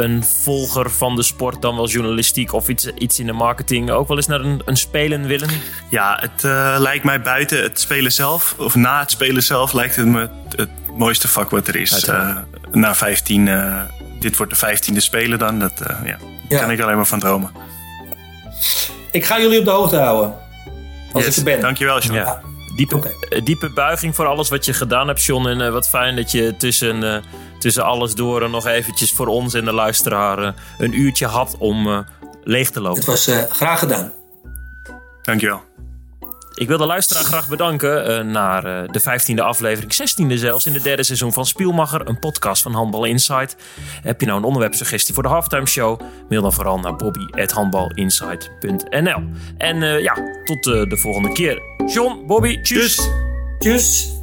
een 0.00 0.24
volger 0.24 0.90
van 0.90 1.16
de 1.16 1.22
sport, 1.22 1.62
dan 1.62 1.76
wel 1.76 1.88
journalistiek 1.88 2.52
of 2.52 2.68
iets, 2.68 2.86
iets 2.86 3.18
in 3.18 3.26
de 3.26 3.32
marketing, 3.32 3.90
ook 3.90 4.08
wel 4.08 4.16
eens 4.16 4.26
naar 4.26 4.40
een, 4.40 4.62
een 4.64 4.76
spelen 4.76 5.26
willen? 5.26 5.48
Ja, 5.90 6.18
het 6.20 6.44
uh, 6.44 6.76
lijkt 6.78 7.04
mij 7.04 7.20
buiten 7.20 7.62
het 7.62 7.80
spelen 7.80 8.12
zelf, 8.12 8.54
of 8.58 8.74
na 8.74 9.00
het 9.00 9.10
spelen 9.10 9.42
zelf, 9.42 9.72
lijkt 9.72 9.96
het 9.96 10.06
me 10.06 10.28
het 10.56 10.68
mooiste 10.96 11.28
vak 11.28 11.50
wat 11.50 11.68
er 11.68 11.76
is. 11.76 12.08
Uh, 12.08 12.36
na 12.70 12.94
15, 12.94 13.46
uh, 13.46 13.80
dit 14.20 14.36
wordt 14.36 14.52
de 14.52 14.58
vijftiende 14.58 15.00
spelen 15.00 15.38
dan, 15.38 15.58
dat 15.58 15.72
ja, 16.04 16.18
ja. 16.48 16.60
kan 16.60 16.70
ik 16.70 16.80
alleen 16.80 16.96
maar 16.96 17.06
van 17.06 17.20
dromen. 17.20 17.50
Ik 19.10 19.24
ga 19.24 19.40
jullie 19.40 19.58
op 19.58 19.64
de 19.64 19.70
hoogte 19.70 19.96
houden. 19.96 20.34
Als 21.12 21.24
yes. 21.24 21.32
ik 21.32 21.38
er 21.38 21.52
ben. 21.52 21.60
Dankjewel, 21.60 22.00
John. 22.00 22.14
Ja. 22.14 22.40
Diepe, 22.76 22.96
okay. 22.96 23.40
diepe 23.44 23.70
buiging 23.70 24.14
voor 24.14 24.26
alles 24.26 24.48
wat 24.48 24.64
je 24.64 24.72
gedaan 24.72 25.06
hebt, 25.06 25.24
John. 25.24 25.46
En 25.46 25.72
wat 25.72 25.88
fijn 25.88 26.16
dat 26.16 26.30
je 26.30 26.54
tussen 26.56 27.24
tussen 27.60 27.84
alles 27.84 28.14
door 28.14 28.50
nog 28.50 28.66
eventjes 28.66 29.12
voor 29.12 29.26
ons 29.26 29.54
en 29.54 29.64
de 29.64 29.72
luisteraar 29.72 30.38
eh, 30.38 30.52
een 30.78 31.00
uurtje 31.00 31.26
had 31.26 31.56
om 31.58 31.86
uh, 31.86 31.98
leeg 32.44 32.70
te 32.70 32.80
lopen. 32.80 32.98
Het 32.98 33.08
was 33.08 33.28
uh, 33.28 33.42
graag 33.42 33.78
gedaan. 33.78 34.12
Dankjewel. 35.22 35.68
Ik 36.54 36.68
wil 36.68 36.78
de 36.78 36.86
luisteraar 36.86 37.24
graag 37.24 37.48
bedanken 37.48 38.10
uh, 38.10 38.20
naar 38.32 38.62
de 38.92 39.00
15e 39.00 39.34
aflevering, 39.42 39.92
16e 39.92 40.34
zelfs, 40.34 40.66
in 40.66 40.72
de 40.72 40.82
derde 40.82 41.02
seizoen 41.02 41.32
van 41.32 41.46
Spielmacher, 41.46 42.08
een 42.08 42.18
podcast 42.18 42.62
van 42.62 42.72
Handbal 42.72 43.04
Insight. 43.04 43.56
Heb 44.02 44.20
je 44.20 44.26
nou 44.26 44.38
een 44.38 44.44
onderwerpsuggestie 44.44 45.14
voor 45.14 45.22
de 45.22 45.28
halftime 45.28 45.66
show? 45.66 46.00
Mail 46.28 46.42
dan 46.42 46.52
vooral 46.52 46.78
naar 46.78 46.96
bobby.handbalinsight.nl. 46.96 49.22
En 49.58 50.02
ja, 50.02 50.14
tot 50.44 50.62
de 50.62 50.96
volgende 50.96 51.32
keer. 51.32 51.62
John, 51.94 52.26
Bobby, 52.26 52.60
tjus. 52.60 53.08
Tjus. 53.58 54.19